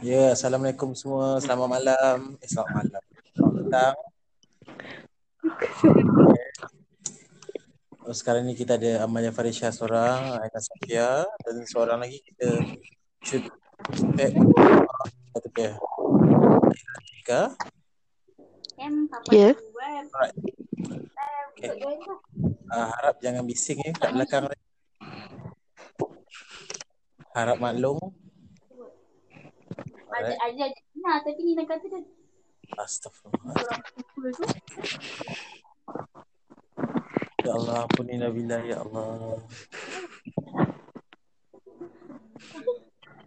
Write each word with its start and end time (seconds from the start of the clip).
Ya, 0.00 0.32
Assalamualaikum 0.32 0.96
semua. 0.96 1.36
Selamat 1.44 1.76
malam. 1.76 2.40
Eh, 2.40 2.48
selamat 2.48 2.72
malam. 2.72 3.02
Selamat 3.36 3.54
petang. 3.60 3.96
Oh, 8.00 8.16
sekarang 8.16 8.42
ni 8.42 8.58
kita 8.58 8.74
ada 8.74 9.06
Amalia 9.06 9.30
Farisha 9.30 9.70
seorang, 9.70 10.42
Aina 10.42 10.58
Safia 10.58 11.22
dan 11.46 11.62
seorang 11.62 12.02
lagi 12.02 12.18
kita 12.26 12.58
should 13.22 13.46
expect 13.86 14.34
satu 15.30 15.48
pair. 15.54 15.78
Jika 17.06 17.54
Ya. 19.30 19.54
Alright. 20.10 20.36
Okay. 21.54 21.70
Uh, 22.66 22.88
harap 22.98 23.14
jangan 23.22 23.46
bising 23.46 23.78
eh 23.86 23.94
kat 23.94 24.10
belakang 24.10 24.50
ni. 24.50 24.58
Harap 27.30 27.62
maklum. 27.62 28.09
Ada 30.20 30.34
ada 30.36 30.64
nah 31.00 31.16
tapi 31.24 31.40
ni 31.40 31.52
nak 31.56 31.66
kata 31.68 31.86
dia 31.88 32.00
Astagfirullah. 32.78 33.54
tu. 33.58 34.22
Ya 37.42 37.52
Allah, 37.56 37.76
ampunilah 37.88 38.30
billah 38.30 38.62
ya 38.62 38.76
Allah. 38.84 39.42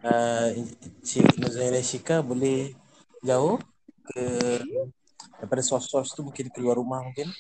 Uh, 0.06 0.48
Cik 1.08 1.44
Nuzaira 1.44 1.82
Shika 1.84 2.24
boleh 2.24 2.72
jauh 3.20 3.60
ke 4.14 4.24
daripada 5.42 5.60
sos-sos 5.66 6.16
tu 6.16 6.24
mungkin 6.24 6.48
keluar 6.54 6.80
rumah 6.80 7.04
mungkin. 7.04 7.28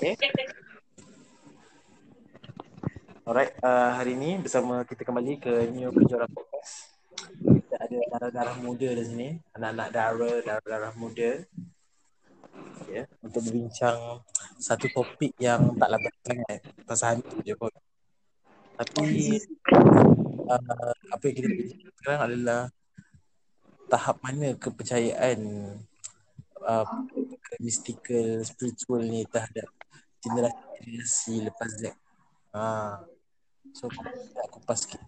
Okay. 0.00 0.12
Alright, 3.30 3.54
uh, 3.62 3.94
hari 3.94 4.18
ni 4.18 4.42
bersama 4.42 4.82
kita 4.82 5.06
kembali 5.06 5.38
ke 5.38 5.70
New 5.70 5.86
Penjara 5.94 6.26
Podcast. 6.26 6.98
Kita 7.14 7.78
ada 7.78 7.98
darah-darah 8.10 8.58
muda 8.58 8.90
di 8.90 9.04
sini, 9.06 9.28
anak-anak 9.54 9.88
dara, 9.94 10.32
darah-darah 10.42 10.92
muda. 10.98 11.38
Ya, 12.90 13.06
untuk 13.22 13.46
berbincang 13.46 14.26
satu 14.58 14.90
topik 14.90 15.38
yang 15.38 15.78
tak 15.78 15.94
lambat 15.94 16.14
sangat 16.26 16.58
pasal 16.82 17.06
hantu 17.14 17.38
je 17.46 17.54
pun. 17.54 17.70
Tapi 18.74 19.38
uh, 20.50 20.94
apa 21.14 21.22
yang 21.30 21.36
kita 21.38 21.48
bincang 21.54 21.94
sekarang 22.02 22.20
adalah 22.26 22.62
tahap 23.86 24.18
mana 24.26 24.58
kepercayaan 24.58 25.38
uh, 26.66 26.86
mystical, 27.62 28.42
spiritual 28.42 29.06
ni 29.06 29.22
terhadap 29.30 29.70
generasi-generasi 30.18 31.46
lepas 31.46 31.70
Zack. 31.78 31.94
Ha. 32.58 33.19
So 33.74 33.88
aku 33.88 34.60
kupas 34.60 34.86
sikit. 34.86 35.02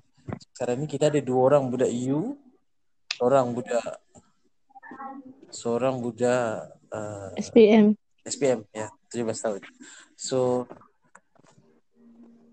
Sekarang 0.54 0.80
ni 0.82 0.86
kita 0.86 1.10
ada 1.10 1.20
dua 1.20 1.52
orang 1.52 1.68
budak 1.68 1.90
U, 2.10 2.38
seorang 3.16 3.52
budak 3.52 3.82
seorang 5.52 6.00
budak 6.00 6.72
uh, 6.92 7.30
SPM. 7.36 7.98
SPM 8.22 8.64
ya 8.70 8.88
17 9.10 9.28
tahun. 9.34 9.62
So 10.14 10.64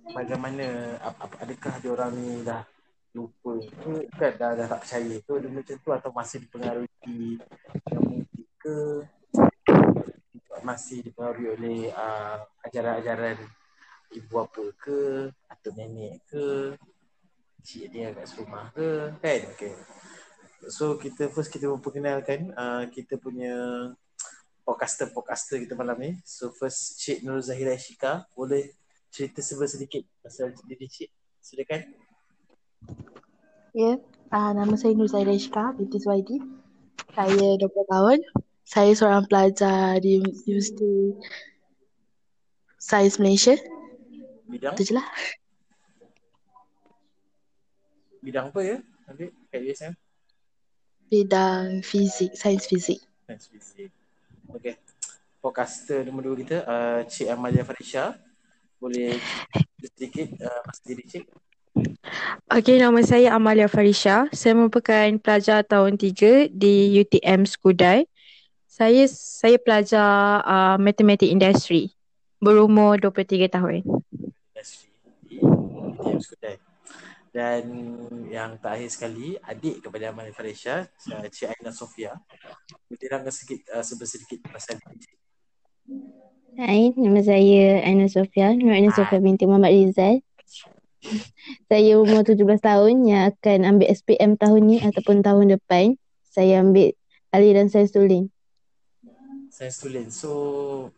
bagaimana 0.10 0.98
ap, 1.00 1.16
ap, 1.22 1.32
adakah 1.46 1.74
dia 1.80 1.92
orang 1.94 2.12
ni 2.18 2.42
dah 2.42 2.66
lupa 3.14 3.58
ke 3.58 4.06
kan 4.18 4.34
dah, 4.38 4.52
dah 4.54 4.68
tak 4.70 4.80
percaya 4.86 5.16
ke 5.18 5.34
dia 5.42 5.50
macam 5.50 5.76
tu 5.82 5.90
atau 5.90 6.10
masih 6.14 6.38
dipengaruhi 6.46 7.42
mungkin 7.90 8.46
ke 8.62 8.78
masih 10.62 11.02
dipengaruhi 11.02 11.48
oleh 11.58 11.80
uh, 11.94 12.38
ajaran-ajaran 12.70 13.38
ibu 14.16 14.30
bapa 14.30 14.64
ke 14.80 15.30
atau 15.50 15.70
nenek 15.78 16.24
ke 16.30 16.76
cik 17.62 17.86
dia 17.92 18.16
kat 18.16 18.30
rumah 18.40 18.72
ke 18.74 19.14
kan 19.22 19.42
okay. 19.52 19.74
so 20.72 20.96
kita 20.98 21.30
first 21.30 21.52
kita 21.54 21.70
memperkenalkan 21.70 22.50
uh, 22.56 22.88
kita 22.90 23.20
punya 23.22 23.54
podcaster-podcaster 24.64 25.62
kita 25.62 25.74
malam 25.74 25.98
ni 25.98 26.12
so 26.26 26.54
first 26.54 27.02
Cik 27.02 27.26
Nur 27.26 27.42
Zahira 27.42 27.74
Shika 27.74 28.26
boleh 28.38 28.70
cerita 29.10 29.42
sebenarnya 29.42 29.74
sedikit 29.76 30.04
pasal 30.22 30.54
diri 30.66 30.86
Cik 30.86 31.10
silakan 31.42 31.82
Ya. 33.78 34.02
Uh, 34.34 34.52
nama 34.54 34.74
saya 34.78 34.98
Nur 34.98 35.10
Zaira 35.10 35.34
Ishka 35.34 35.78
binti 35.78 36.02
Suwaidi. 36.02 36.42
Saya 37.14 37.58
20 37.58 37.70
tahun. 37.90 38.18
Saya 38.66 38.92
seorang 38.94 39.26
pelajar 39.26 39.98
di 40.02 40.22
Universiti 40.22 41.18
Sains 42.78 43.18
Malaysia. 43.22 43.58
Bidang 44.50 44.74
Itu 44.76 44.84
je 44.90 44.94
lah. 44.98 45.08
bidang 48.20 48.52
apa 48.52 48.60
ya 48.66 48.78
ambil 49.08 49.32
kat 49.48 49.62
USM 49.64 49.94
Bidang 51.10 51.82
fizik, 51.82 52.38
sains 52.38 52.68
fizik. 52.70 53.00
Sains 53.26 53.48
fizik 53.48 53.90
Okay 54.52 54.76
podcaster 55.40 56.04
nombor 56.04 56.32
dua 56.32 56.36
kita 56.44 56.58
uh, 56.68 57.00
Cik 57.08 57.28
Amalia 57.32 57.64
Farisha 57.64 58.16
boleh 58.80 59.16
sedikit 59.80 60.28
uh, 60.44 60.62
pasal 60.68 60.86
diri 60.92 61.04
Cik 61.08 61.26
Okey, 62.50 62.82
nama 62.82 63.00
saya 63.06 63.32
Amalia 63.38 63.70
Farisha. 63.72 64.28
Saya 64.36 64.58
merupakan 64.58 65.06
pelajar 65.22 65.64
tahun 65.64 65.96
3 65.96 66.52
di 66.52 66.98
UTM 66.98 67.48
Skudai. 67.48 68.04
Saya 68.68 69.06
saya 69.08 69.56
pelajar 69.62 70.44
uh, 70.44 70.76
matematik 70.76 71.30
industri. 71.30 71.94
Berumur 72.42 73.00
23 73.00 73.48
tahun. 73.48 73.86
UTM 76.00 76.20
Skudai. 76.24 76.56
Dan 77.30 77.64
yang 78.32 78.58
terakhir 78.58 78.90
sekali, 78.90 79.38
adik 79.46 79.86
kepada 79.86 80.10
Amalia 80.10 80.34
Farisha, 80.34 80.88
uh, 80.88 81.28
Cik 81.30 81.54
Aina 81.54 81.70
Sofia. 81.70 82.18
Boleh 82.90 82.98
terangkan 82.98 83.30
sedikit, 83.30 83.70
uh, 83.76 83.86
sedikit 83.86 84.40
pasal 84.50 84.82
Cik. 84.82 85.14
Hai, 86.58 86.90
nama 86.98 87.22
saya 87.22 87.86
Aina 87.86 88.10
Sofia, 88.10 88.58
Nur 88.58 88.74
Aina 88.74 88.90
Sofia 88.90 89.22
binti 89.22 89.46
Muhammad 89.46 89.76
Rizal. 89.76 90.26
Saya 91.72 91.96
umur 92.02 92.28
17 92.28 92.60
tahun 92.60 93.08
yang 93.08 93.32
akan 93.32 93.60
ambil 93.64 93.88
SPM 93.94 94.36
tahun 94.36 94.62
ni 94.68 94.78
ataupun 94.84 95.24
tahun 95.24 95.56
depan. 95.56 95.96
Saya 96.28 96.60
ambil 96.66 96.92
aliran 97.32 97.72
sains 97.72 97.94
tulen. 97.94 98.28
Sains 99.54 99.80
tulen. 99.80 100.12
So, 100.12 100.92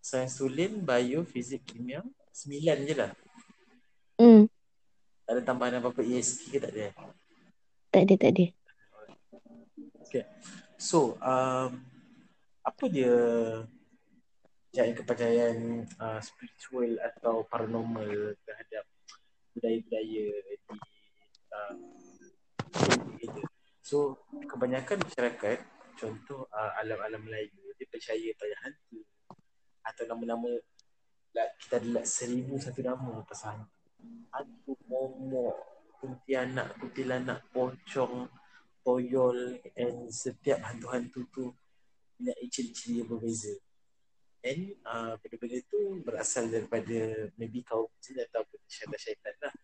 sains 0.00 0.38
tulen, 0.38 0.80
bio, 0.80 1.26
fizik, 1.28 1.68
kimia, 1.68 2.00
sembilan 2.32 2.78
je 2.88 2.94
lah. 2.96 3.12
Hmm, 4.14 4.46
Tak 5.26 5.32
ada 5.34 5.42
tambahan 5.42 5.80
apa-apa 5.82 6.04
ESP 6.04 6.54
ke 6.54 6.58
tak 6.62 6.70
ada? 6.76 6.92
tak 7.90 8.02
ada, 8.06 8.14
tak 8.14 8.30
ada. 8.36 8.46
Okay. 10.04 10.24
So, 10.78 11.16
um, 11.18 11.82
apa 12.62 12.84
dia 12.90 13.14
kepercayaan 14.74 15.86
uh, 16.02 16.20
spiritual 16.22 16.98
atau 16.98 17.46
paranormal 17.46 18.34
terhadap 18.42 18.84
budaya-budaya 19.54 20.24
di 20.44 20.54
uh. 21.54 21.74
So, 23.84 24.18
kebanyakan 24.50 25.06
masyarakat, 25.06 25.58
contoh 25.94 26.50
uh, 26.50 26.72
alam-alam 26.82 27.22
Melayu, 27.22 27.70
dia 27.78 27.86
percaya 27.86 28.28
pada 28.34 28.54
hantu 28.66 29.06
atau 29.84 30.04
nama-nama 30.08 30.50
like, 31.36 31.52
kita 31.60 31.78
ada 31.78 31.88
like, 32.00 32.08
seribu 32.08 32.58
satu 32.58 32.80
nama 32.82 33.22
pasal 33.28 33.60
hantu. 33.60 33.83
Hantu, 34.34 34.74
momok, 34.90 35.56
kuntilanak, 36.00 36.74
kuntilanak, 36.80 37.38
pocong, 37.54 38.28
toyol 38.84 39.56
and 39.74 40.12
setiap 40.12 40.60
hantu-hantu 40.60 41.24
tu 41.32 41.44
punya 42.14 42.36
ciri-ciri 42.52 43.02
berbeza. 43.02 43.56
And 44.44 44.76
uh, 44.84 45.16
benda-benda 45.24 45.64
tu 45.72 46.04
berasal 46.04 46.52
daripada 46.52 47.32
maybe 47.40 47.64
kaum 47.64 47.88
jin 48.04 48.20
ataupun 48.20 48.60
syaitan-syaitan 48.68 49.34
lah. 49.40 49.54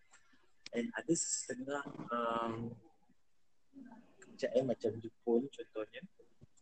And 0.73 0.89
ada 0.97 1.13
setengah 1.13 1.85
um, 2.09 2.73
kepercayaan 4.25 4.65
macam 4.65 4.97
Jepun 4.97 5.53
contohnya. 5.53 6.01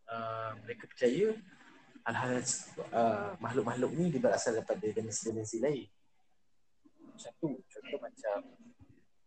Uh, 0.08 0.56
mereka 0.66 0.90
percaya 0.90 1.36
hal-hal 2.02 2.40
uh, 2.90 3.36
makhluk-makhluk 3.38 3.92
ni 3.94 4.10
dia 4.10 4.18
berasal 4.18 4.58
daripada 4.58 4.82
dimensi-dimensi 4.82 5.62
lain. 5.62 5.86
Macam 7.18 7.34
tu. 7.42 7.50
Contoh 7.66 7.98
macam 7.98 8.38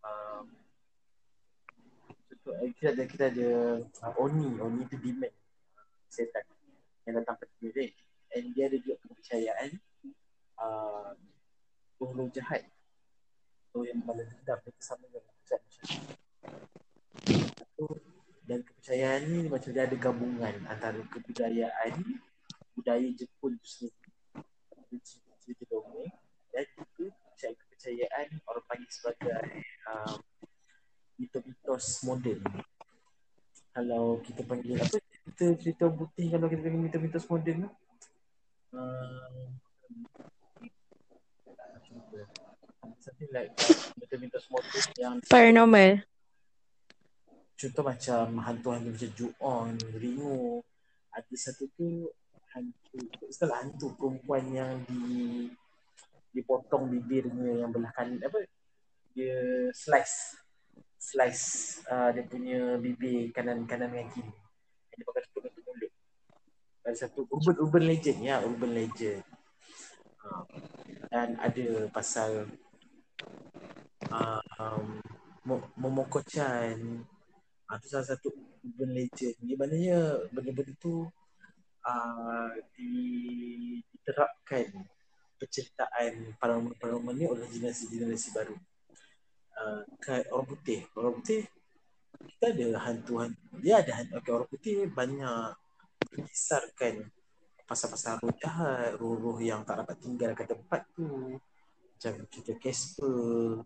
um, 0.00 0.44
contoh, 2.24 2.56
eh, 2.64 2.72
kita 2.72 2.96
ada 2.96 3.04
kita 3.04 3.24
ada 3.28 3.48
uh, 3.84 4.22
Oni, 4.24 4.48
Oni 4.64 4.88
tu 4.88 4.96
demon 4.96 5.28
setan 6.08 6.40
yang 7.04 7.20
datang 7.20 7.36
pada 7.36 7.52
dunia 7.60 7.92
and 8.32 8.56
dia 8.56 8.72
ada 8.72 8.80
juga 8.80 8.96
kepercayaan 9.04 9.76
uh, 10.56 11.12
roh-roh 12.00 12.32
jahat. 12.32 12.64
Roh 13.76 13.84
yang 13.84 14.00
balas 14.08 14.32
dendam 14.32 14.56
mereka 14.64 14.80
sama 14.80 15.04
dengan 15.12 15.28
masyarakat 15.36 15.84
Satu, 17.60 18.00
dan 18.48 18.64
kepercayaan 18.64 19.20
ni 19.28 19.52
macam 19.52 19.68
dia 19.68 19.84
ada 19.84 19.96
gabungan 20.00 20.54
antara 20.64 21.00
kebudayaan 21.12 21.92
budaya 22.72 23.08
Jepun 23.12 23.60
tu 23.60 23.68
sendiri. 23.68 24.00
Cerita 25.44 25.64
dongeng 25.68 26.08
dan 26.56 26.64
juga 26.72 27.12
kepercayaan-kepercayaan 27.82 28.46
orang 28.46 28.64
panggil 28.70 28.90
sebagai 28.94 29.42
uh, 29.90 30.14
mitos-mitos 31.18 31.86
moden. 32.06 32.40
Kalau 33.72 34.22
kita 34.22 34.46
panggil 34.46 34.78
apa 34.78 34.98
cerita 35.02 35.44
cerita 35.58 35.84
putih 35.90 36.30
kalau 36.30 36.46
kita 36.46 36.60
panggil 36.62 36.82
mitos-mitos 36.86 37.26
moden 37.26 37.66
tu. 37.66 37.70
Uh, 38.72 39.50
something 43.02 43.30
like 43.34 43.50
mitos-mitos 43.98 44.46
moden 44.46 44.84
yang 44.94 45.14
Paranormal. 45.26 46.06
contoh 47.58 47.84
macam 47.86 48.26
hantu-hantu 48.42 48.90
macam 48.90 49.10
Ju-on, 49.14 49.74
Ringo. 49.98 50.66
Ada 51.14 51.34
satu 51.38 51.70
tu 51.78 52.10
hantu, 52.50 52.98
istilah 53.30 53.62
hantu 53.62 53.94
perempuan 53.94 54.42
yang 54.50 54.82
di 54.90 55.46
dipotong 56.32 56.88
bibirnya 56.88 57.62
yang 57.62 57.70
belah 57.70 57.92
kanan 57.92 58.18
apa 58.24 58.48
dia 59.12 59.68
slice 59.76 60.40
slice 61.02 61.46
uh, 61.90 62.14
dia 62.14 62.24
punya 62.24 62.78
bibir 62.78 63.34
kanan 63.34 63.66
kanan 63.66 63.90
dengan 63.90 64.08
kiri. 64.14 64.32
Dia 64.94 65.04
pakai 65.04 65.22
tutup 65.28 65.50
untuk 65.50 65.62
mulut. 65.66 65.92
Ada 66.86 66.96
satu 67.08 67.26
urban 67.26 67.56
urban 67.58 67.84
legend 67.90 68.18
ya 68.22 68.38
urban 68.40 68.72
legend. 68.72 69.22
Uh, 70.22 70.46
dan 71.10 71.34
ada 71.42 71.90
pasal 71.90 72.46
uh, 74.14 74.42
um, 74.62 75.02
Mo- 75.42 75.70
Momoko-chan 75.74 77.02
uh, 77.66 77.76
tu 77.82 77.86
salah 77.90 78.06
satu 78.06 78.30
urban 78.62 78.94
legend. 78.94 79.34
Di 79.42 79.58
mananya 79.58 80.22
benda-benda 80.30 80.70
tu 80.78 81.10
uh, 81.82 82.50
di, 82.78 82.94
diterapkan 83.90 84.70
penceritaan 85.42 86.38
paranormal 86.38 87.14
ni 87.18 87.26
oleh 87.26 87.50
generasi-generasi 87.50 88.30
baru. 88.30 88.54
Uh, 89.58 89.82
orang 90.30 90.46
putih, 90.46 90.86
orang 90.94 91.18
putih 91.18 91.42
kita 92.22 92.54
ada 92.54 92.86
hantu-hantu. 92.86 93.58
Dia 93.58 93.82
ada 93.82 93.92
hantu. 93.98 94.22
Okay, 94.22 94.30
orang 94.30 94.48
putih 94.48 94.74
banyak 94.86 95.50
mengisarkan 96.14 96.94
pasal-pasal 97.66 98.22
roh 98.22 98.34
jahat, 98.38 98.94
roh-roh 99.00 99.38
yang 99.42 99.66
tak 99.66 99.82
dapat 99.82 99.96
tinggal 99.98 100.30
kat 100.38 100.46
tempat 100.46 100.86
tu. 100.94 101.38
Macam 101.98 102.12
cerita 102.30 102.54
Casper, 102.58 103.62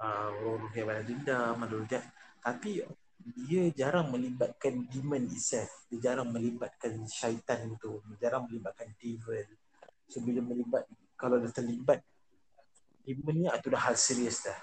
uh, 0.00 0.28
roh-roh 0.44 0.72
yang 0.76 0.86
balas 0.88 1.04
dendam, 1.08 1.56
jahat. 1.88 2.12
Tapi 2.40 2.84
dia 3.20 3.68
jarang 3.76 4.08
melibatkan 4.12 4.88
demon 4.88 5.28
itself. 5.28 5.68
Dia 5.92 6.12
jarang 6.12 6.32
melibatkan 6.32 7.04
syaitan 7.04 7.76
tu. 7.76 8.00
Dia 8.12 8.28
jarang 8.28 8.48
melibatkan 8.48 8.96
devil. 8.96 9.48
Bila 10.18 10.42
melibat 10.42 10.90
kalau 11.14 11.38
dah 11.38 11.52
terlibat 11.54 12.02
demon 13.06 13.44
ni 13.44 13.46
itu 13.46 13.68
dah 13.70 13.82
hal 13.86 13.94
serius 13.94 14.42
dah. 14.46 14.58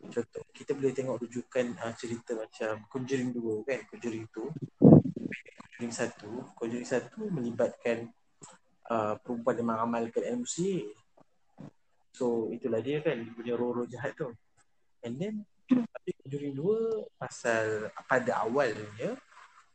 Contoh 0.00 0.42
kita 0.56 0.72
boleh 0.72 0.96
tengok 0.96 1.20
rujukan 1.20 1.76
uh, 1.84 1.92
cerita 1.92 2.32
macam 2.32 2.88
Conjuring 2.88 3.36
2 3.36 3.68
kan. 3.68 3.80
Conjuring 3.92 4.24
2 4.32 5.76
Conjuring 5.76 5.92
1 5.92 6.56
Conjuring 6.56 6.88
1 6.88 7.36
melibatkan 7.36 8.08
uh, 8.88 9.14
perempuan 9.20 9.60
yang 9.60 9.68
mengamalkan 9.68 10.22
ilmu 10.24 10.48
sihir. 10.48 10.88
So 12.16 12.48
itulah 12.48 12.80
dia 12.80 13.04
kan 13.04 13.20
dia 13.20 13.32
punya 13.36 13.54
roh-roh 13.56 13.84
jahat 13.84 14.16
tu. 14.16 14.32
And 15.04 15.20
then 15.20 15.34
tapi 15.68 16.16
Conjuring 16.24 16.56
2 16.56 17.20
pasal 17.20 17.92
pada 18.08 18.40
awalnya 18.44 19.16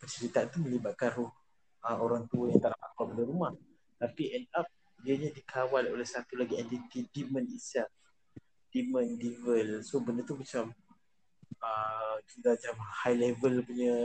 cerita 0.05 0.45
tu 0.45 0.61
melibatkan 0.61 1.09
roh 1.17 1.33
uh, 1.85 1.97
orang 1.97 2.29
tua 2.29 2.49
yang 2.49 2.61
tak 2.61 2.73
dapat 2.73 2.89
keluar 2.97 3.13
dari 3.13 3.27
rumah. 3.29 3.51
Tapi 4.01 4.23
end 4.37 4.49
up 4.53 4.67
dianya 5.05 5.29
dikawal 5.29 5.85
oleh 5.93 6.03
satu 6.03 6.33
lagi 6.33 6.57
entity 6.57 7.05
demon 7.13 7.45
itself. 7.53 7.93
Demon 8.73 9.13
devil. 9.21 9.85
So 9.85 10.01
benda 10.01 10.25
tu 10.25 10.33
macam 10.33 10.73
uh, 11.61 12.15
kita 12.25 12.57
macam 12.57 12.75
high 13.05 13.17
level 13.21 13.61
punya 13.61 13.95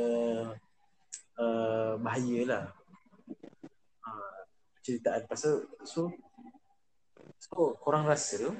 uh, 1.40 1.96
bahaya 1.96 2.40
lah. 2.44 2.64
Uh, 4.04 4.40
ceritaan 4.84 5.24
pasal 5.24 5.64
so 5.88 6.12
so 7.40 7.72
korang 7.80 8.04
rasa 8.04 8.52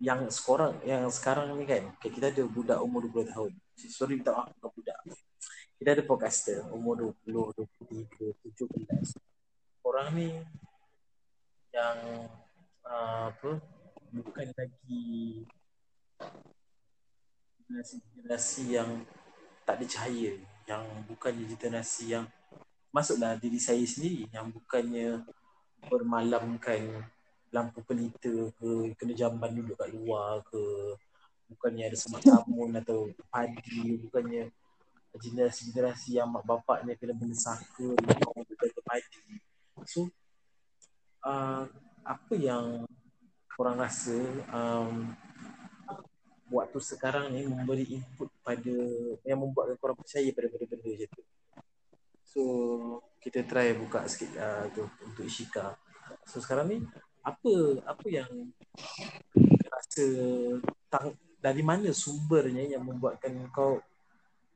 yang 0.00 0.30
sekarang 0.32 0.78
yang 0.86 1.10
sekarang 1.10 1.52
ni 1.58 1.66
kan 1.68 1.90
okay, 1.98 2.08
kita 2.08 2.30
ada 2.30 2.46
budak 2.46 2.78
umur 2.78 3.04
20 3.10 3.34
tahun. 3.34 3.52
Sorry 3.76 4.16
minta 4.16 4.30
maaf 4.32 4.54
bukan 4.62 4.70
budak. 4.78 4.98
Kita 5.76 5.88
ada 5.92 6.02
podcaster 6.06 6.62
umur 6.70 7.12
20 7.26 7.66
23 7.90 8.32
17 8.54 9.30
orang 9.84 10.08
ni 10.14 10.28
yang 11.70 11.98
uh, 12.86 13.30
apa 13.30 13.62
bukan 14.10 14.46
lagi 14.58 15.46
generasi-generasi 17.62 18.62
yang 18.74 18.90
tak 19.62 19.78
ada 19.78 19.86
cahaya 19.86 20.34
yang 20.66 20.82
bukannya 21.06 21.46
generasi 21.46 22.18
yang 22.18 22.26
masuklah 22.90 23.38
diri 23.38 23.62
saya 23.62 23.82
sendiri 23.86 24.26
yang 24.34 24.50
bukannya 24.50 25.22
bermalamkan 25.86 27.06
lampu 27.54 27.82
pelita 27.86 28.50
ke 28.58 28.70
kena 28.98 29.14
jamban 29.14 29.54
duduk 29.54 29.78
kat 29.78 29.90
luar 29.94 30.42
ke 30.50 30.62
bukannya 31.50 31.90
ada 31.90 31.98
semak 31.98 32.22
sabun 32.22 32.74
atau 32.78 33.10
padi 33.30 33.98
bukannya 34.06 34.50
generasi-generasi 35.18 36.22
yang 36.22 36.30
mak 36.30 36.46
bapaknya 36.46 36.94
kena 36.94 37.14
benda 37.18 37.34
saka 37.34 37.94
yang 37.98 38.46
ke 38.46 38.82
padi. 38.86 39.42
So 39.86 40.06
uh, 41.24 41.64
apa 42.04 42.34
yang 42.36 42.84
korang 43.56 43.76
rasa 43.76 44.16
um, 44.50 45.12
waktu 46.50 46.78
sekarang 46.82 47.30
ni 47.30 47.46
memberi 47.46 47.86
input 47.86 48.28
pada 48.42 48.76
yang 49.22 49.38
membuatkan 49.38 49.76
korang 49.78 49.98
percaya 49.98 50.28
pada 50.34 50.48
benda-benda 50.50 50.90
macam 50.90 51.08
tu. 51.12 51.22
So 52.26 52.42
kita 53.20 53.44
try 53.46 53.76
buka 53.76 54.06
sikit 54.08 54.32
uh, 54.38 54.64
tu 54.74 54.88
untuk 55.06 55.24
Ishika. 55.26 55.76
So 56.26 56.42
sekarang 56.42 56.66
ni 56.72 56.78
apa 57.20 57.52
apa 57.84 58.06
yang 58.08 58.30
rasa 59.68 60.06
tang, 60.88 61.14
dari 61.38 61.62
mana 61.62 61.92
sumbernya 61.92 62.64
yang 62.64 62.82
membuatkan 62.84 63.32
kau 63.52 63.80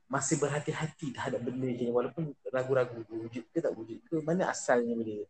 masih 0.05 0.37
berhati-hati 0.37 1.17
terhadap 1.17 1.41
benda 1.41 1.65
ni 1.65 1.89
walaupun 1.89 2.29
ragu-ragu 2.53 3.01
wujud 3.09 3.41
ke 3.49 3.57
tak 3.57 3.73
wujud 3.73 3.97
ke 4.05 4.21
mana 4.21 4.53
asalnya 4.53 4.93
benda 4.93 5.25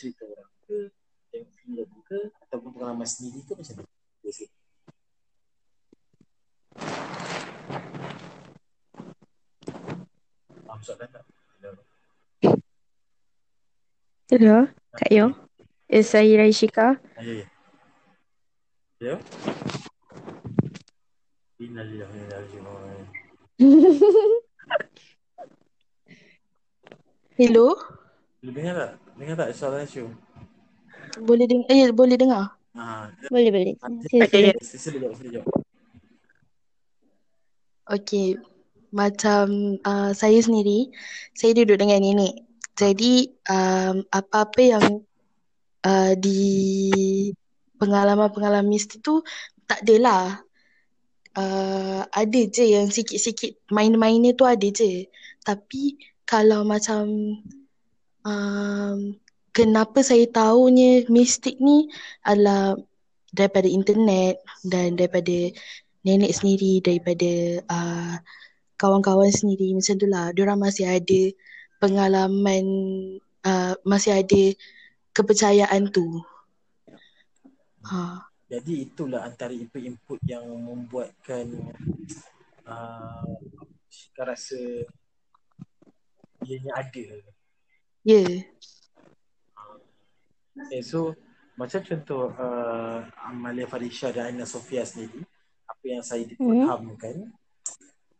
cerita 0.00 0.24
orang 0.24 0.48
ke 0.64 0.88
yang 1.36 1.44
film 1.60 1.92
ke 2.08 2.32
ataupun 2.48 2.72
pengalaman 2.72 3.04
sendiri 3.04 3.44
ke 3.44 3.52
macam 3.52 3.84
mana 3.84 3.92
biasa 4.24 4.48
Faham 10.64 10.80
soalan 10.80 11.12
tak? 11.12 11.20
Hello, 14.30 14.62
Kak 14.94 15.10
Yong. 15.10 15.34
Eh, 15.90 16.06
saya 16.06 16.38
Raishika. 16.38 17.02
Ah, 17.18 17.22
ya, 17.26 17.42
ya. 17.42 17.46
Ya? 19.02 19.18
Innalillahi 21.58 22.62
wa. 22.62 22.94
Hello? 27.36 27.74
Lu 28.40 28.48
dengar 28.54 28.74
tak? 28.78 29.09
Dengar 29.20 29.36
tak 29.36 29.52
soalan 29.52 29.84
Syu? 29.84 30.08
Boleh 31.20 31.44
dengar? 31.44 31.68
Eh, 31.68 31.92
boleh 31.92 32.16
dengar? 32.16 32.56
Ha, 32.72 33.12
Boleh 33.28 33.52
boleh. 33.52 33.74
Sila 34.08 34.24
Okay. 34.24 34.56
sila. 34.56 34.80
sila 34.80 34.96
jawab, 34.96 35.14
sila 35.20 35.28
jawab. 35.36 35.46
Okay. 37.84 38.40
Macam 38.96 39.76
uh, 39.84 40.16
saya 40.16 40.40
sendiri, 40.40 40.88
saya 41.36 41.52
duduk 41.52 41.76
dengan 41.76 42.00
nenek. 42.00 42.48
Jadi 42.80 43.28
um, 43.52 44.08
apa-apa 44.08 44.60
yang 44.64 45.04
uh, 45.84 46.12
di 46.16 46.40
pengalaman-pengalaman 47.76 48.72
mistik 48.72 49.04
tu 49.04 49.20
tak 49.68 49.84
adalah. 49.84 50.40
Uh, 51.30 52.02
ada 52.10 52.40
je 52.50 52.74
yang 52.74 52.90
sikit-sikit 52.90 53.54
main-mainnya 53.70 54.32
tu 54.32 54.48
ada 54.48 54.64
je. 54.64 55.06
Tapi 55.44 55.94
kalau 56.26 56.64
macam 56.66 57.06
um, 58.26 59.16
kenapa 59.50 60.00
saya 60.04 60.26
tahunya 60.30 61.10
mistik 61.10 61.58
ni 61.60 61.90
adalah 62.24 62.76
daripada 63.30 63.68
internet 63.70 64.42
dan 64.66 64.98
daripada 64.98 65.54
nenek 66.02 66.32
sendiri, 66.32 66.80
daripada 66.80 67.62
uh, 67.68 68.14
kawan-kawan 68.80 69.30
sendiri 69.30 69.76
macam 69.76 69.94
tu 70.00 70.08
lah. 70.08 70.32
Diorang 70.32 70.60
masih 70.60 70.88
ada 70.88 71.22
pengalaman, 71.78 72.64
uh, 73.44 73.74
masih 73.84 74.16
ada 74.16 74.42
kepercayaan 75.12 75.92
tu. 75.92 76.24
Ha. 77.86 78.24
Jadi 78.50 78.90
itulah 78.90 79.22
antara 79.22 79.54
input-input 79.54 80.18
yang 80.26 80.42
membuatkan 80.42 81.54
uh, 82.66 83.30
Syika 83.90 84.22
rasa 84.26 84.58
ianya 86.46 86.72
ada. 86.74 87.06
Ya. 88.10 88.26
Yeah. 88.26 88.42
Okay, 90.66 90.82
so 90.82 91.14
macam 91.54 91.78
contoh 91.78 92.34
uh, 92.34 93.06
Amalia 93.22 93.70
Farisha 93.70 94.10
dan 94.10 94.34
Aina 94.34 94.50
Sofia 94.50 94.82
sendiri, 94.82 95.22
apa 95.62 95.84
yang 95.86 96.02
saya 96.02 96.26
difahamkan 96.26 97.30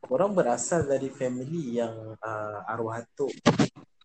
orang 0.07 0.31
berasal 0.31 0.87
dari 0.87 1.11
family 1.11 1.83
yang 1.83 2.15
uh, 2.23 2.71
arwah 2.71 3.03
atuk 3.03 3.35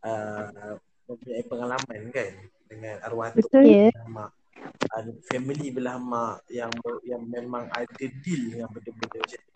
uh, 0.02 0.74
mempunyai 1.06 1.46
pengalaman 1.46 2.02
kan 2.10 2.34
dengan 2.66 2.98
arwah 3.06 3.30
atuk 3.30 3.46
Betul 3.46 3.70
ya. 3.70 3.94
belah 3.94 4.10
mak 4.10 4.30
uh, 4.90 5.06
family 5.30 5.70
belah 5.70 6.02
mak 6.02 6.42
yang 6.50 6.74
yang 7.06 7.22
memang 7.30 7.70
ada 7.70 8.06
deal 8.26 8.42
dengan 8.58 8.74
benda-benda 8.74 9.22
macam 9.22 9.38
ni. 9.38 9.54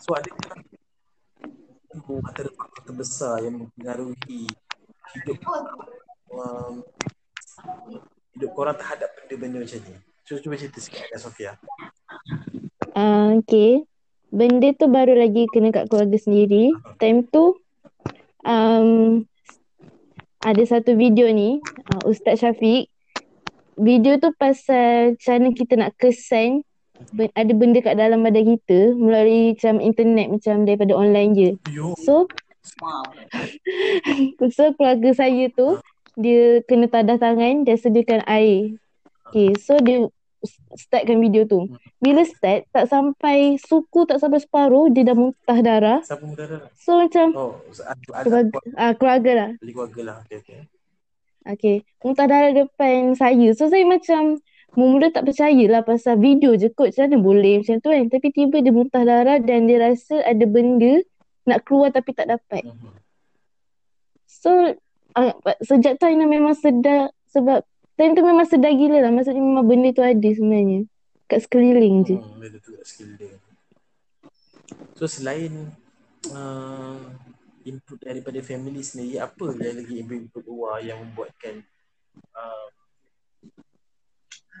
So 0.00 0.16
itu 1.92 2.12
antara 2.24 2.48
faktor 2.48 2.80
terbesar 2.88 3.44
yang 3.44 3.60
mempengaruhi 3.60 4.48
hidup 5.14 5.38
um, 6.32 6.82
hidup 8.34 8.50
korang 8.56 8.76
terhadap 8.76 9.10
benda-benda 9.14 9.62
macam 9.62 9.80
ni. 9.86 9.94
So 10.26 10.42
cuba 10.42 10.58
cerita 10.58 10.82
sikit 10.82 11.06
Kak 11.06 11.20
Sofia. 11.22 11.54
Uh, 12.96 13.38
okay. 13.38 13.86
Benda 14.34 14.74
tu 14.74 14.90
baru 14.90 15.14
lagi 15.14 15.46
kena 15.54 15.70
kat 15.70 15.86
keluarga 15.86 16.18
sendiri. 16.18 16.74
Time 16.98 17.22
tu 17.30 17.54
um, 18.42 19.22
ada 20.42 20.62
satu 20.66 20.98
video 20.98 21.30
ni 21.30 21.62
uh, 21.94 22.02
Ustaz 22.10 22.42
Syafiq. 22.42 22.90
Video 23.76 24.16
tu 24.18 24.32
pasal 24.34 25.14
mana 25.20 25.52
kita 25.52 25.76
nak 25.76 25.92
kesan 26.00 26.64
ben- 27.12 27.32
ada 27.36 27.52
benda 27.52 27.78
kat 27.84 27.94
dalam 28.00 28.24
badan 28.24 28.56
kita 28.56 28.96
melalui 28.96 29.52
macam 29.52 29.84
internet 29.84 30.26
macam 30.32 30.64
daripada 30.64 30.92
online 30.96 31.30
je. 31.36 31.50
Yo. 31.70 31.92
So 34.38 34.44
so 34.50 34.62
keluarga 34.74 35.10
saya 35.14 35.46
tu 35.54 35.78
dia 36.16 36.64
kena 36.64 36.88
tadah 36.88 37.20
tangan 37.20 37.62
dia 37.62 37.76
sediakan 37.76 38.24
air. 38.26 38.80
Okay, 39.28 39.52
so 39.58 39.76
dia 39.82 40.08
startkan 40.74 41.18
video 41.18 41.44
tu. 41.44 41.66
Bila 41.98 42.22
start 42.24 42.68
tak 42.70 42.86
sampai 42.88 43.58
suku 43.58 44.06
tak 44.06 44.22
sampai 44.22 44.40
separuh 44.40 44.88
dia 44.92 45.02
dah 45.06 45.16
muntah 45.16 45.58
darah. 45.60 46.00
Siapa 46.02 46.24
muda 46.24 46.44
dah? 46.46 46.60
So 46.78 47.02
macam 47.02 47.26
Oh, 47.34 47.52
keluarga, 48.06 48.56
ah, 48.78 48.92
keluarga 48.94 49.30
lah. 49.34 49.50
keluarga 49.60 50.00
lah. 50.02 50.16
Okay, 50.26 50.38
okay. 50.40 50.60
Okay, 51.46 51.76
muntah 52.02 52.26
darah 52.26 52.50
depan 52.50 53.14
saya. 53.14 53.54
So 53.54 53.70
saya 53.70 53.86
macam 53.86 54.42
mula 54.74 55.08
tak 55.14 55.30
percaya 55.30 55.64
lah 55.70 55.82
pasal 55.86 56.18
video 56.18 56.58
je 56.58 56.70
kot. 56.74 56.90
Macam 56.90 57.06
mana 57.06 57.18
boleh 57.22 57.54
macam 57.62 57.76
tu 57.78 57.88
kan. 57.90 58.04
Tapi 58.10 58.28
tiba 58.34 58.56
dia 58.62 58.72
muntah 58.74 59.02
darah 59.06 59.38
dan 59.38 59.70
dia 59.70 59.78
rasa 59.78 60.22
ada 60.26 60.44
benda 60.46 61.02
nak 61.46 61.62
keluar 61.62 61.94
tapi 61.94 62.10
tak 62.12 62.28
dapat. 62.28 62.66
Mhm. 62.66 62.92
So 64.26 64.50
uh, 65.16 65.32
sejak 65.62 66.02
tu 66.02 66.04
Aina 66.04 66.26
memang 66.26 66.58
sedar 66.58 67.14
sebab 67.30 67.62
time 67.96 68.12
tu 68.18 68.22
memang 68.26 68.44
sedar 68.44 68.74
gila 68.74 69.00
lah. 69.00 69.10
Maksudnya 69.14 69.40
memang 69.40 69.64
benda 69.64 69.94
tu 69.94 70.02
ada 70.02 70.28
sebenarnya. 70.28 70.84
Kat 71.26 71.46
sekeliling 71.46 72.06
je. 72.06 72.16
Hmm, 72.18 72.38
benda 72.42 72.58
tu 72.60 72.74
kat 72.74 72.86
sekeliling. 72.86 73.38
So 74.98 75.06
selain 75.06 75.70
uh, 76.34 76.98
input 77.62 78.02
daripada 78.02 78.38
family 78.42 78.82
sendiri, 78.82 79.22
apa 79.22 79.54
yang 79.58 79.78
lagi 79.78 79.94
input 80.02 80.42
luar 80.46 80.82
yang 80.82 81.02
membuatkan 81.02 81.62
uh, 82.34 82.68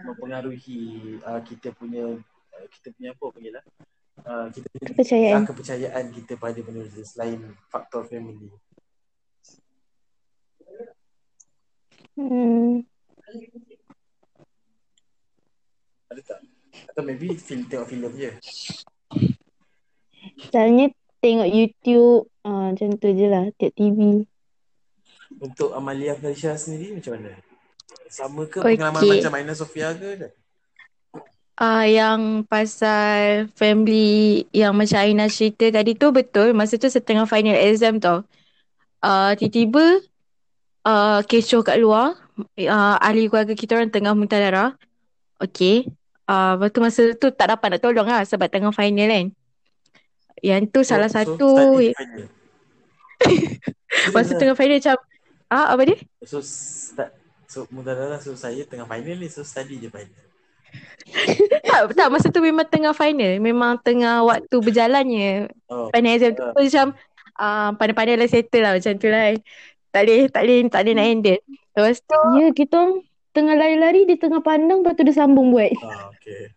mempengaruhi 0.06 1.16
uh, 1.24 1.40
kita 1.40 1.72
punya 1.72 2.20
uh, 2.52 2.66
kita 2.78 2.92
punya 2.92 3.16
apa 3.16 3.24
panggil 3.32 3.52
lah 3.56 3.64
uh, 4.24 4.46
kita 4.48 4.66
Kepercayaan. 4.80 5.42
uh, 5.42 5.46
kepercayaan 5.46 6.04
kita 6.14 6.32
pada 6.40 6.58
benda 6.64 6.86
tu 6.88 7.02
selain 7.04 7.42
faktor 7.68 8.08
family. 8.08 8.48
Hmm. 12.16 12.80
Ada 16.08 16.20
tak? 16.24 16.38
Atau 16.92 17.02
maybe 17.04 17.36
film 17.36 17.68
tengok 17.68 17.88
filem 17.92 18.12
je. 18.16 18.30
Misalnya 20.40 20.86
tengok 21.20 21.48
YouTube. 21.50 22.32
Uh, 22.46 22.72
macam 22.72 22.88
tu 22.96 23.08
je 23.12 23.26
lah. 23.28 23.44
Tengok 23.60 23.74
TV. 23.76 23.98
Untuk 25.36 25.76
Amalia 25.76 26.16
Felicia 26.16 26.56
sendiri 26.56 26.96
macam 26.96 27.20
mana? 27.20 27.36
Sama 28.08 28.48
ke 28.48 28.62
Okey. 28.62 28.78
pengalaman 28.78 29.02
macam 29.02 29.32
Aina 29.36 29.52
Sofia 29.52 29.92
ke? 29.92 30.32
Ah 31.56 31.80
uh, 31.80 31.84
yang 31.88 32.44
pasal 32.44 33.48
family 33.56 34.44
yang 34.52 34.76
macam 34.76 35.00
Aina 35.00 35.24
cerita 35.32 35.72
tadi 35.72 35.96
tu 35.96 36.12
betul. 36.12 36.52
Masa 36.52 36.76
tu 36.76 36.84
setengah 36.92 37.24
final 37.24 37.56
exam 37.56 37.96
tau. 37.96 38.28
Uh, 39.00 39.32
tiba-tiba 39.40 40.04
uh, 40.84 41.24
kecoh 41.24 41.64
kat 41.64 41.80
luar. 41.80 42.12
Uh, 42.60 43.00
ahli 43.00 43.32
keluarga 43.32 43.56
kita 43.56 43.80
orang 43.80 43.88
tengah 43.88 44.12
muntah 44.12 44.36
darah. 44.36 44.70
Okay. 45.40 45.88
Uh, 46.28 46.60
lepas 46.60 46.68
tu 46.76 46.80
masa 46.84 47.02
tu 47.16 47.32
tak 47.32 47.48
dapat 47.48 47.72
nak 47.72 47.80
tolong 47.80 48.04
lah 48.04 48.20
sebab 48.28 48.52
tengah 48.52 48.76
final 48.76 49.08
kan. 49.08 49.26
Yang 50.44 50.62
tu 50.68 50.80
salah 50.84 51.08
so, 51.08 51.16
satu 51.24 51.48
So 51.56 51.72
study 51.72 51.96
final. 51.96 52.28
masa 54.16 54.32
tengah 54.36 54.56
final 54.60 54.76
macam 54.76 54.96
ah 55.48 55.72
apa 55.72 55.82
dia? 55.88 55.96
So 56.20 56.44
start 56.44 57.16
So 57.48 57.64
mudah-mudahan 57.72 58.20
so 58.20 58.36
saya 58.36 58.60
tengah 58.68 58.84
final 58.84 59.16
ni 59.16 59.32
So 59.32 59.40
study 59.40 59.80
je 59.80 59.88
final 59.88 60.26
tak, 61.64 61.80
tak 61.94 62.08
masa 62.10 62.26
tu 62.28 62.42
memang 62.42 62.66
tengah 62.66 62.92
final. 62.92 63.38
Memang 63.38 63.78
tengah 63.80 64.26
waktu 64.26 64.56
berjalannya 64.58 65.50
Oh 65.70 65.88
final 65.94 66.12
exam 66.18 66.32
tu 66.34 66.42
Ah. 66.42 66.52
macam 66.56 66.86
uh, 67.38 67.70
pandai-pandai 67.78 68.16
lah 68.18 68.28
settle 68.28 68.62
lah 68.62 68.72
macam 68.76 68.92
tu 68.98 69.08
lah. 69.08 69.22
kan. 69.32 69.36
Tak 69.94 70.00
boleh, 70.04 70.20
tak 70.28 70.42
boleh, 70.44 70.58
tak 70.68 70.80
boleh 70.84 70.94
nak 70.94 71.06
handle. 71.08 71.40
Lepas 71.72 71.98
tu 72.04 72.20
Ya, 72.36 72.46
kita 72.52 72.74
orang 72.76 72.94
tengah 73.32 73.54
lari-lari, 73.56 74.08
dia 74.08 74.16
tengah 74.20 74.40
pandang, 74.44 74.80
lepas 74.84 74.92
tu 74.96 75.04
dia 75.04 75.14
sambung 75.16 75.52
buat. 75.52 75.72
ah, 75.84 76.12
Okay 76.12 76.52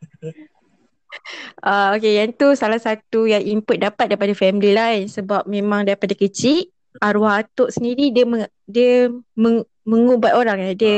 Uh, 1.65 1.89
okay, 1.97 2.21
yang 2.21 2.31
tu 2.37 2.53
salah 2.53 2.77
satu 2.77 3.25
yang 3.25 3.41
input 3.41 3.81
dapat 3.81 4.13
daripada 4.13 4.33
family 4.37 4.77
lah 4.77 4.93
kan. 4.93 5.09
Sebab 5.09 5.41
memang 5.49 5.83
daripada 5.85 6.13
kecil, 6.13 6.69
arwah 7.01 7.41
atuk 7.41 7.73
sendiri 7.73 8.13
dia 8.13 8.25
meng, 8.29 8.45
dia 8.69 9.09
meng, 9.33 9.65
mengubat 9.83 10.37
orang 10.37 10.61
eh. 10.61 10.75
Dia 10.77 10.95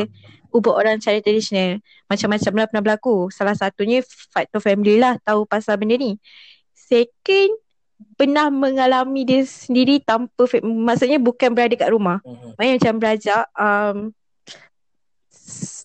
ubat 0.51 0.74
orang 0.75 0.96
secara 1.00 1.24
tradisional. 1.24 1.79
Macam-macam 2.12 2.51
lah 2.55 2.65
pernah 2.67 2.84
berlaku. 2.84 3.15
Salah 3.31 3.55
satunya 3.55 4.03
faktor 4.05 4.60
family 4.60 5.00
lah 5.00 5.17
tahu 5.24 5.48
pasal 5.48 5.79
benda 5.79 5.96
ni. 5.98 6.20
Second, 6.75 7.55
pernah 8.20 8.51
mengalami 8.51 9.24
dia 9.24 9.41
sendiri 9.48 10.03
tanpa, 10.03 10.46
maksudnya 10.62 11.17
bukan 11.17 11.55
berada 11.55 11.74
kat 11.74 11.89
rumah. 11.89 12.20
Mhm. 12.22 12.60
Maksudnya 12.60 12.75
macam 12.77 12.93
belajar, 13.00 13.39
um, 13.55 13.98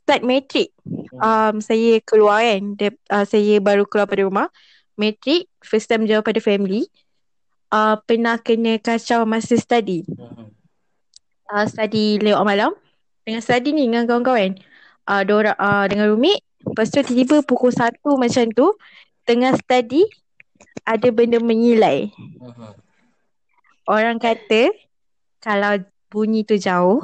start 0.07 0.23
matrik 0.23 0.71
um, 1.19 1.59
saya 1.59 1.99
keluar 2.07 2.39
kan 2.39 2.63
dia, 2.79 2.91
uh, 3.11 3.27
saya 3.27 3.59
baru 3.59 3.83
keluar 3.83 4.07
pada 4.07 4.23
rumah 4.23 4.47
matrik 4.95 5.51
first 5.59 5.91
time 5.91 6.07
jauh 6.07 6.23
pada 6.23 6.39
family 6.39 6.87
uh, 7.75 7.99
pernah 8.07 8.39
kena 8.39 8.79
kacau 8.79 9.27
masa 9.27 9.59
study 9.59 10.07
Mhm. 10.07 10.47
uh, 11.51 11.67
study 11.67 12.23
lewat 12.23 12.47
malam 12.47 12.71
dengan 13.27 13.43
study 13.43 13.75
ni 13.75 13.91
dengan 13.91 14.07
kawan-kawan. 14.07 14.55
Uh, 15.07 15.23
dorang, 15.27 15.59
uh, 15.59 15.85
dengan 15.91 16.15
roommate 16.15 16.47
lepas 16.63 16.91
tu 16.91 17.03
tiba-tiba 17.03 17.43
pukul 17.43 17.75
satu 17.75 18.15
macam 18.15 18.47
tu 18.55 18.75
tengah 19.27 19.55
study 19.59 20.07
ada 20.87 21.11
benda 21.11 21.43
menyilai. 21.43 22.15
Orang 23.91 24.23
kata 24.23 24.71
kalau 25.43 25.83
bunyi 26.11 26.47
tu 26.47 26.55
jauh 26.55 27.03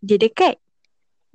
dia 0.00 0.16
dekat. 0.16 0.56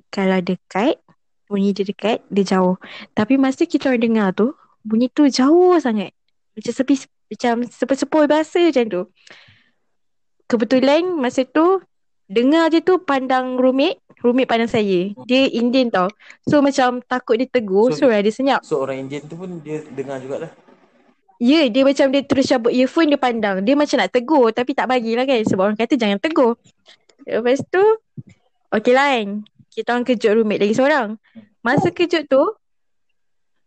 Kalau 0.09 0.41
dekat 0.41 0.97
bunyi 1.45 1.77
dia 1.77 1.85
dekat 1.85 2.25
dia 2.33 2.57
jauh. 2.57 2.81
Tapi 3.13 3.37
masa 3.37 3.69
kita 3.69 3.93
orang 3.93 4.01
dengar 4.01 4.27
tu 4.33 4.57
bunyi 4.81 5.09
tu 5.09 5.29
jauh 5.29 5.77
sangat. 5.77 6.13
Macam 6.57 6.73
sepi 6.73 6.97
macam 7.29 7.65
sepoi-sepoi 7.65 8.25
bahasa 8.25 8.61
macam 8.61 8.85
tu. 8.89 9.01
Kebetulan 10.45 11.01
masa 11.17 11.45
tu 11.45 11.81
dengar 12.29 12.73
je 12.73 12.81
tu 12.81 13.01
pandang 13.01 13.57
roommate 13.57 14.04
roommate 14.25 14.49
pandang 14.49 14.67
saya 14.67 15.13
dia 15.23 15.41
Indian 15.47 15.87
tau 15.87 16.09
so 16.41 16.59
macam 16.59 16.97
takut 17.01 17.37
dia 17.37 17.45
tegur 17.45 17.93
So- 17.93 18.03
so, 18.03 18.09
dia 18.09 18.33
senyap 18.33 18.61
So 18.61 18.81
orang 18.81 19.05
Indian 19.05 19.21
tu 19.23 19.37
pun 19.37 19.61
dia 19.61 19.85
dengar 19.87 20.17
jugalah 20.17 20.49
Ya, 21.35 21.67
dia 21.67 21.83
macam 21.83 22.07
dia 22.09 22.23
terus 22.23 22.47
cabut 22.47 22.71
earphone 22.71 23.11
dia 23.11 23.19
pandang. 23.19 23.59
Dia 23.59 23.75
macam 23.75 23.99
nak 23.99 24.07
tegur 24.07 24.55
tapi 24.55 24.71
tak 24.71 24.87
bagilah 24.87 25.27
kan 25.27 25.43
sebab 25.43 25.67
orang 25.67 25.75
kata 25.75 25.99
jangan 25.99 26.15
tegur. 26.15 26.55
Lepas 27.27 27.59
tu, 27.67 27.83
okey 28.71 28.95
lah 28.95 29.11
kan. 29.11 29.43
Kita 29.67 29.91
orang 29.91 30.07
kejut 30.07 30.31
roommate 30.31 30.63
lagi 30.63 30.71
seorang. 30.71 31.19
Masa 31.59 31.91
kejut 31.91 32.31
tu, 32.31 32.39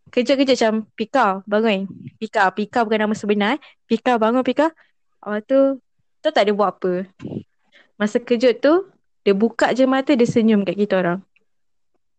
kejut-kejut 0.09 0.57
macam 0.57 0.73
Pika 0.97 1.25
bangun. 1.45 1.85
Pika, 2.17 2.49
Pika 2.49 2.81
bukan 2.81 2.99
nama 2.99 3.13
sebenar. 3.13 3.55
eh. 3.55 3.59
Pika 3.85 4.17
bangun 4.17 4.41
Pika. 4.41 4.73
Lepas 5.21 5.45
tu, 5.45 5.59
tu 6.19 6.29
tak 6.33 6.49
ada 6.49 6.51
buat 6.51 6.73
apa. 6.73 7.05
Masa 8.01 8.17
kejut 8.17 8.57
tu, 8.57 8.89
dia 9.23 9.33
buka 9.35 9.75
je 9.75 9.83
mata 9.83 10.15
dia 10.15 10.27
senyum 10.27 10.63
kat 10.63 10.75
kita 10.79 11.03
orang. 11.03 11.19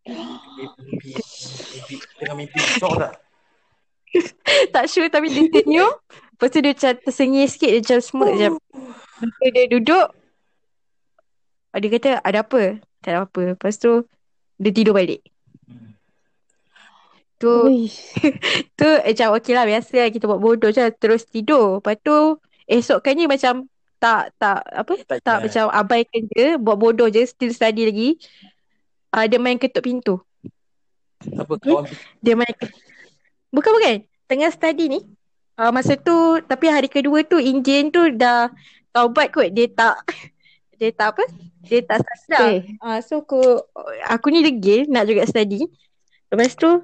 mimpi, 0.07 1.17
mimpi, 1.17 1.95
Tengah 2.21 2.37
mimpi 2.37 2.59
cok 2.81 2.95
tak? 3.01 3.13
tak 4.75 4.85
sure 4.91 5.09
tapi 5.09 5.33
dia 5.33 5.49
senyum. 5.49 5.91
Lepas 6.11 6.49
tu 6.57 6.59
dia 6.65 6.73
macam 6.73 6.93
tersengih 7.05 7.47
sikit 7.49 7.71
dia 7.73 7.81
macam 7.85 8.01
smirk 8.01 8.33
macam. 8.37 8.53
Lepas 8.57 9.29
tu 9.37 9.49
dia 9.53 9.65
duduk. 9.69 10.09
Dia 11.71 11.89
kata 11.93 12.11
ada 12.25 12.39
apa? 12.43 12.63
Tak 13.05 13.11
ada 13.13 13.19
apa. 13.25 13.43
Lepas 13.57 13.75
tu 13.77 14.05
dia 14.61 14.73
tidur 14.73 14.97
balik. 14.97 15.21
Tu 17.41 17.53
tu 18.79 18.89
macam 18.89 19.29
okey 19.41 19.53
lah 19.57 19.65
biasa 19.65 19.97
lah 20.05 20.11
kita 20.13 20.29
buat 20.29 20.41
bodoh 20.41 20.69
je 20.73 20.85
terus 20.97 21.25
tidur. 21.25 21.81
Lepas 21.81 21.97
tu 22.05 22.37
esokkannya 22.69 23.25
macam 23.29 23.69
tak 24.01 24.33
tak 24.41 24.59
apa 24.65 24.93
Tak 25.05 25.19
tak, 25.21 25.39
macam 25.47 25.65
abaikan 25.69 26.23
je 26.33 26.47
buat 26.57 26.77
bodoh 26.81 27.07
je 27.13 27.23
still 27.29 27.53
study 27.53 27.85
lagi. 27.85 28.17
Uh, 29.13 29.29
dia 29.29 29.37
main 29.37 29.61
ketuk 29.61 29.85
pintu. 29.85 30.19
Apa 31.37 31.61
kawan 31.61 31.85
Dia 32.25 32.35
main 32.35 32.51
Bukan 33.53 33.71
bukan. 33.77 33.97
Tengah 34.27 34.51
study 34.51 34.89
ni. 34.89 35.01
Uh, 35.61 35.69
masa 35.69 35.99
tu 36.01 36.41
tapi 36.49 36.73
hari 36.73 36.89
kedua 36.89 37.21
tu 37.29 37.37
Injin 37.37 37.93
tu 37.93 38.09
dah 38.17 38.49
taubat 38.97 39.29
kot. 39.31 39.53
Dia 39.53 39.69
tak 39.69 40.01
dia 40.81 40.91
tak 40.97 41.19
apa? 41.19 41.25
Dia 41.61 41.85
tak 41.85 42.01
sadar. 42.01 42.57
Eh, 42.57 42.81
Ah, 42.81 43.05
so 43.05 43.21
aku 43.21 43.61
aku 44.09 44.27
ni 44.33 44.41
degil 44.41 44.89
nak 44.89 45.05
juga 45.05 45.29
study. 45.29 45.69
Lepas 46.33 46.57
tu 46.57 46.81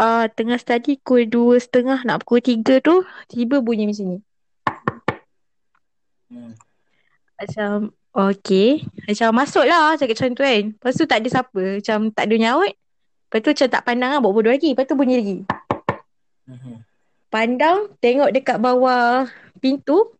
uh, 0.00 0.24
tengah 0.32 0.56
study 0.56 0.96
pukul 1.02 1.28
dua 1.28 1.60
setengah 1.60 2.00
nak 2.06 2.24
pukul 2.24 2.40
tiga 2.40 2.80
tu 2.80 3.02
tiba 3.28 3.60
bunyi 3.60 3.90
macam 3.90 4.16
ni. 4.16 4.18
hmm. 6.32 6.52
Macam 7.44 7.92
okay. 8.14 8.84
Macam 9.04 9.28
masuk 9.36 9.64
lah 9.68 9.94
cakap 10.00 10.16
macam 10.16 10.30
tu 10.32 10.42
kan. 10.44 10.62
Lepas 10.72 10.94
tu 10.96 11.04
tak 11.04 11.18
ada 11.20 11.28
siapa. 11.28 11.62
Macam 11.80 11.98
tak 12.10 12.24
ada 12.26 12.34
nyaut. 12.40 12.72
Lepas 12.72 13.38
tu 13.42 13.50
macam 13.52 13.68
tak 13.68 13.82
pandang 13.84 14.10
lah 14.14 14.18
buat 14.22 14.32
bodoh 14.32 14.52
lagi. 14.52 14.70
Lepas 14.72 14.86
tu 14.88 14.96
bunyi 14.96 15.16
lagi. 15.20 15.38
Mhm. 16.48 16.74
Pandang 17.28 17.78
tengok 17.98 18.30
dekat 18.30 18.58
bawah 18.62 19.26
pintu. 19.58 20.14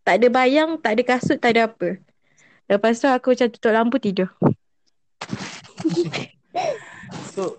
Tak 0.00 0.16
ada 0.16 0.28
bayang, 0.32 0.80
tak 0.80 0.96
ada 0.96 1.02
kasut, 1.04 1.36
tak 1.36 1.54
ada 1.54 1.68
apa. 1.68 2.00
Lepas 2.70 3.02
tu 3.02 3.06
aku 3.10 3.34
macam 3.34 3.48
tutup 3.50 3.72
lampu 3.74 3.96
tidur. 4.00 4.30
So 7.34 7.56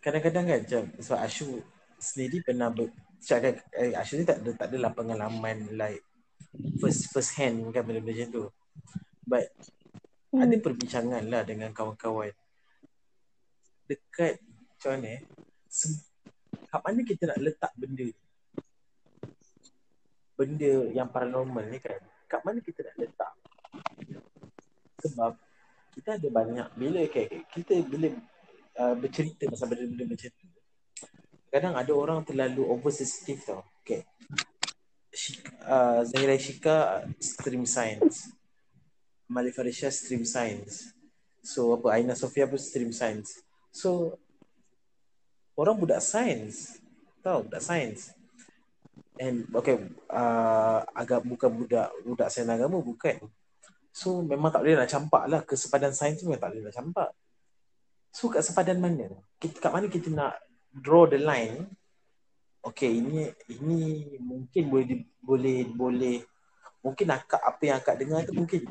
kadang-kadang 0.00 0.44
kan 0.44 0.58
macam 0.64 0.82
sebab 1.00 1.18
Ashu 1.20 1.64
sendiri 1.96 2.44
pernah 2.44 2.68
ber, 2.68 2.92
cakap 3.20 3.64
eh, 3.72 3.96
Ashu 3.96 4.20
ni 4.20 4.24
tak 4.28 4.44
ada 4.44 4.50
tak 4.52 4.66
adalah 4.72 4.92
pengalaman 4.92 5.68
like 5.72 6.04
first 6.78 7.10
first 7.10 7.36
hand 7.38 7.62
kan 7.74 7.82
benda-benda 7.84 8.24
macam 8.24 8.28
tu. 8.30 8.44
But 9.24 9.48
Hmm. 10.34 10.42
ada 10.42 10.58
perbincangan 10.58 11.22
lah 11.30 11.46
dengan 11.46 11.70
kawan-kawan. 11.70 12.34
Dekat 13.86 14.42
macam 14.42 14.90
mana 14.98 15.08
eh? 15.14 15.22
Sem- 15.70 16.02
kat 16.66 16.80
mana 16.82 17.00
kita 17.06 17.22
nak 17.30 17.38
letak 17.38 17.72
benda? 17.78 18.10
Benda 20.34 20.72
yang 20.90 21.06
paranormal 21.06 21.70
ni 21.70 21.78
kan? 21.78 22.02
Kat 22.26 22.42
mana 22.42 22.58
kita 22.58 22.82
nak 22.82 22.98
letak? 22.98 23.32
Sebab 25.06 25.38
kita 25.94 26.18
ada 26.18 26.28
banyak 26.34 26.68
bila 26.74 26.98
okay, 27.06 27.46
kita 27.54 27.78
bila 27.86 28.10
uh, 28.82 28.94
bercerita 28.98 29.46
pasal 29.46 29.70
benda-benda 29.70 30.04
macam 30.10 30.30
tu 30.34 30.46
kadang 31.54 31.74
ada 31.78 31.92
orang 31.94 32.26
terlalu 32.26 32.66
oversensitive 32.66 33.46
tau 33.46 33.62
okay 33.78 34.02
Uh, 35.62 36.02
Zahira 36.10 36.34
Shika 36.34 37.06
stream 37.22 37.62
science. 37.64 38.34
Mali 39.30 39.54
Farisha 39.54 39.88
stream 39.88 40.26
science. 40.26 40.90
So 41.44 41.78
apa 41.78 41.94
Aina 41.94 42.18
Sofia 42.18 42.50
pun 42.50 42.58
stream 42.58 42.90
science. 42.90 43.38
So 43.70 44.18
orang 45.54 45.78
budak 45.78 46.02
sains 46.02 46.82
tahu 47.22 47.46
budak 47.46 47.62
sains 47.62 48.10
and 49.16 49.46
okay 49.54 49.78
uh, 50.10 50.82
agak 50.92 51.22
bukan 51.22 51.50
budak 51.62 51.88
budak 52.02 52.28
sains 52.32 52.50
agama 52.50 52.82
bukan. 52.82 53.22
So 53.94 54.18
memang 54.26 54.50
tak 54.50 54.66
boleh 54.66 54.82
nak 54.82 54.90
campak 54.90 55.24
lah. 55.30 55.40
Kesepadan 55.46 55.94
sains 55.94 56.18
tu 56.18 56.26
memang 56.26 56.42
tak 56.42 56.50
boleh 56.50 56.66
nak 56.66 56.74
campak. 56.74 57.10
So 58.10 58.30
kat 58.30 58.42
sepadan 58.42 58.78
mana? 58.82 59.10
Kita, 59.38 59.58
kat 59.58 59.70
mana 59.70 59.86
kita 59.86 60.10
nak 60.10 60.38
draw 60.74 61.06
the 61.06 61.18
line 61.18 61.70
okay 62.64 62.90
ini 62.90 63.28
ini 63.52 63.78
mungkin 64.18 64.62
boleh 64.72 64.86
di- 64.88 65.08
boleh 65.20 65.58
boleh 65.68 66.16
mungkin 66.80 67.06
akak 67.12 67.40
apa 67.40 67.62
yang 67.64 67.76
akak 67.80 67.96
dengar 68.00 68.24
tu 68.24 68.32
mungkin 68.36 68.64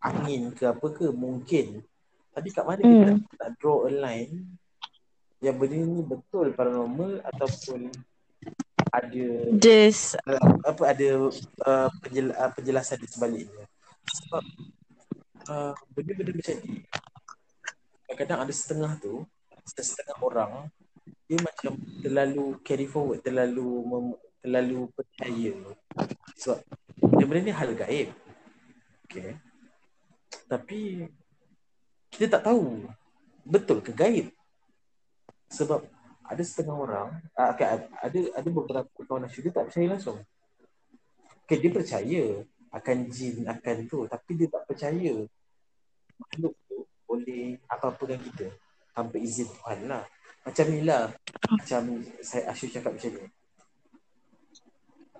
angin 0.00 0.52
ke 0.54 0.64
apa 0.68 0.86
ke 0.94 1.06
mungkin. 1.10 1.82
Tapi 2.32 2.48
kat 2.54 2.64
mana 2.64 2.80
kita 2.80 3.08
Hmm. 3.08 3.18
nak, 3.18 3.34
nak 3.34 3.50
draw 3.58 3.88
a 3.88 3.90
line 3.90 4.46
yang 5.42 5.58
benda 5.58 5.78
ni 5.78 6.02
betul 6.02 6.54
paranormal 6.54 7.22
ataupun 7.24 7.90
ada 8.88 9.26
Just 9.58 10.16
uh, 10.24 10.38
apa 10.64 10.82
ada 10.96 11.28
uh, 11.66 11.88
penjel, 12.00 12.32
uh, 12.32 12.50
penjelasan 12.54 13.02
di 13.02 13.08
sebaliknya? 13.10 13.64
Sebab 14.06 14.44
uh, 15.50 15.72
benda-benda 15.92 16.32
macam 16.32 16.56
ni 16.62 16.86
kadang-kadang 18.08 18.40
ada 18.48 18.52
setengah 18.54 18.92
tu 19.02 19.26
setengah 19.68 20.16
orang 20.24 20.72
dia 21.28 21.38
macam 21.40 21.72
terlalu 22.00 22.44
carry 22.64 22.86
forward 22.88 23.20
terlalu 23.20 23.68
mem- 23.84 24.20
terlalu 24.40 24.88
percaya. 24.94 25.54
Sebab 26.38 26.58
benda-benda 27.02 27.40
ni 27.44 27.52
hal 27.52 27.70
gaib. 27.74 28.08
Okay. 29.04 29.36
Tapi 30.48 31.08
kita 32.08 32.38
tak 32.38 32.42
tahu 32.48 32.88
betul 33.44 33.84
ke 33.84 33.92
gaib. 33.92 34.32
Sebab 35.52 35.84
ada 36.28 36.42
setengah 36.44 36.76
orang 36.76 37.08
uh, 37.36 37.48
okay, 37.56 37.88
ada 38.04 38.20
ada 38.36 38.48
beberapa 38.52 38.98
kawan 39.08 39.24
Asyu 39.24 39.48
dia 39.48 39.52
tak 39.52 39.72
percaya 39.72 39.86
langsung. 39.88 40.20
Okay, 41.48 41.56
dia 41.56 41.72
percaya 41.72 42.44
akan 42.68 42.96
jin 43.08 43.48
akan 43.48 43.76
tu 43.88 44.04
tapi 44.04 44.30
dia 44.36 44.48
tak 44.52 44.68
percaya 44.68 45.24
makhluk 46.20 46.54
tu 46.68 46.84
boleh 47.08 47.56
apa-apa 47.64 48.02
dengan 48.04 48.22
kita 48.28 48.46
tanpa 48.92 49.16
izin 49.16 49.48
Tuhan 49.48 49.78
lah 49.88 50.04
macam 50.48 50.66
ni 50.72 50.80
lah. 50.80 51.12
Macam 51.52 51.82
saya 52.24 52.48
Asyu 52.48 52.72
cakap 52.72 52.96
macam 52.96 53.12
ni. 53.12 53.24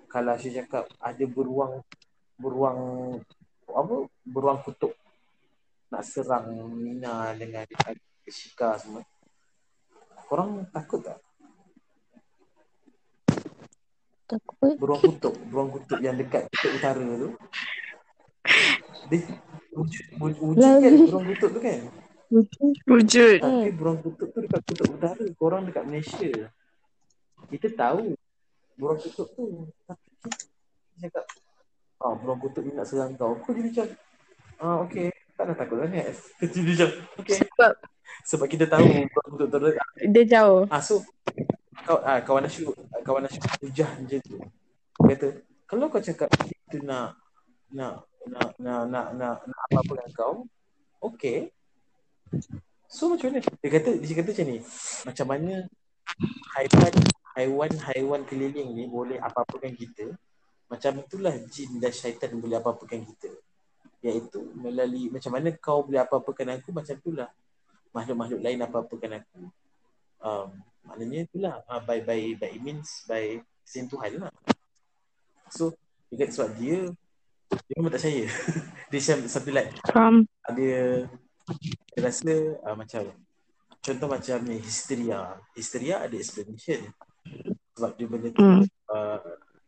Kalau 0.09 0.31
Asyu 0.33 0.49
cakap 0.57 0.89
ada 0.97 1.25
beruang 1.29 1.85
beruang 2.41 2.79
apa 3.69 3.95
beruang 4.25 4.59
kutub 4.65 4.95
nak 5.93 6.01
serang 6.07 6.49
Nina 6.79 7.35
dengan 7.37 7.67
Shika 8.29 8.77
semua 8.79 9.03
korang 10.29 10.61
takut 10.69 11.01
tak? 11.01 11.19
Takut. 14.29 14.77
beruang 14.77 15.01
kutub 15.01 15.33
beruang 15.49 15.69
kutub 15.73 15.99
yang 15.99 16.15
dekat 16.15 16.45
kutub 16.53 16.71
utara 16.77 17.05
tu. 17.17 17.29
Dia 19.09 19.19
wujud 19.73 20.05
wujud, 20.21 20.41
wujud 20.41 20.77
kan 20.79 20.93
beruang 21.09 21.25
kutub 21.33 21.49
tu 21.57 21.61
kan 21.61 21.79
wujud. 22.29 23.37
tapi 23.41 23.73
beruang 23.73 23.99
kutub 24.05 24.29
tu 24.29 24.39
dekat 24.45 24.61
kutub 24.69 24.87
utara 24.93 25.23
korang 25.35 25.65
dekat 25.65 25.83
Malaysia 25.85 26.31
kita 27.49 27.67
tahu 27.73 28.13
beruang 28.77 28.99
kutub 29.01 29.27
tu 29.33 29.65
tapi 29.89 30.07
kita 30.21 30.37
cakap 31.09 31.25
ah 31.99 32.13
beruang 32.15 32.39
kutub 32.39 32.63
ni 32.63 32.71
nak 32.77 32.85
serang 32.85 33.17
kau 33.17 33.33
kau 33.41 33.51
jadi 33.51 33.69
macam 33.73 33.87
ah 34.61 34.77
okey 34.85 35.09
tak 35.33 35.43
nak 35.49 35.57
takut 35.57 35.77
sangat 35.81 36.05
kecil 36.43 36.61
dia 36.63 36.73
macam 36.75 36.89
okey 37.23 37.37
Sebab 37.39 37.71
sebab 38.25 38.47
kita 38.51 38.65
tahu 38.69 38.85
beruang 38.85 39.29
kutub 39.33 39.47
tu 39.49 39.57
dekat 39.73 39.87
dia 40.09 40.23
jauh. 40.39 40.63
Ah 40.69 40.81
so 40.81 41.01
kau 41.87 41.97
ah, 42.05 42.21
kawan 42.21 42.45
Asyu 42.45 42.69
kawan 43.01 43.25
Asyu 43.25 43.41
hujah 43.65 43.89
macam 43.97 44.19
tu. 44.21 44.37
Dia 45.07 45.15
kata 45.15 45.27
kalau 45.69 45.85
kau 45.89 46.01
cakap 46.01 46.29
itu 46.41 46.81
nak 46.85 47.13
nak 47.69 48.05
nak 48.25 48.57
nak 48.57 48.81
nak 48.89 49.07
nak, 49.13 49.37
nak 49.45 49.59
apa-apa 49.69 49.91
dengan 50.01 50.11
kau, 50.17 50.33
okey. 51.05 51.53
So 52.89 53.13
macam 53.13 53.29
mana? 53.29 53.39
Dia 53.45 53.69
kata 53.69 53.89
dia 54.01 54.15
kata 54.17 54.29
macam 54.33 54.47
ni. 54.49 54.57
Macam 55.05 55.25
mana 55.29 55.51
haiwan 56.57 56.93
haiwan 57.37 57.71
haiwan 57.85 58.21
keliling 58.25 58.73
ni 58.73 58.89
boleh 58.89 59.21
apa-apakan 59.21 59.73
kita. 59.77 60.17
Macam 60.69 61.01
itulah 61.01 61.33
jin 61.49 61.77
dan 61.77 61.93
syaitan 61.93 62.33
boleh 62.37 62.57
apa-apakan 62.57 63.05
kita. 63.05 63.29
Iaitu 64.01 64.41
melalui 64.57 65.13
macam 65.13 65.31
mana 65.37 65.53
kau 65.57 65.85
boleh 65.85 66.01
apa-apakan 66.01 66.57
aku 66.57 66.69
macam 66.73 66.97
itulah 66.97 67.29
makhluk-makhluk 67.93 68.41
lain 68.41 68.59
apa-apakan 68.65 69.11
aku. 69.21 69.41
Um, 70.19 70.49
maknanya 70.83 71.29
itulah 71.29 71.53
uh, 71.69 71.81
by 71.85 72.01
by 72.01 72.33
by 72.41 72.53
means 72.57 73.05
by 73.05 73.37
sentuhan 73.61 74.17
lah. 74.17 74.33
So 75.53 75.77
dia 76.09 76.25
kata 76.25 76.31
sebab 76.33 76.51
dia 76.57 76.89
dia 77.49 77.73
memang 77.77 77.93
tak 77.93 78.01
percaya. 78.01 78.25
dia 78.89 78.97
macam 78.97 79.17
something 79.29 79.55
like 79.57 79.69
Faham. 79.89 80.15
dia 80.57 81.05
dia 81.57 81.99
rasa 81.99 82.33
uh, 82.63 82.75
macam 82.77 83.01
contoh 83.79 84.07
macam 84.07 84.37
ni 84.45 84.57
histeria. 84.61 85.39
Histeria 85.57 86.03
ada 86.03 86.15
explanation. 86.15 86.89
Sebab 87.75 87.91
dia 87.95 88.07
benda 88.07 88.29
tu 88.33 88.41
Hmm. 88.43 88.63
uh, 88.91 89.19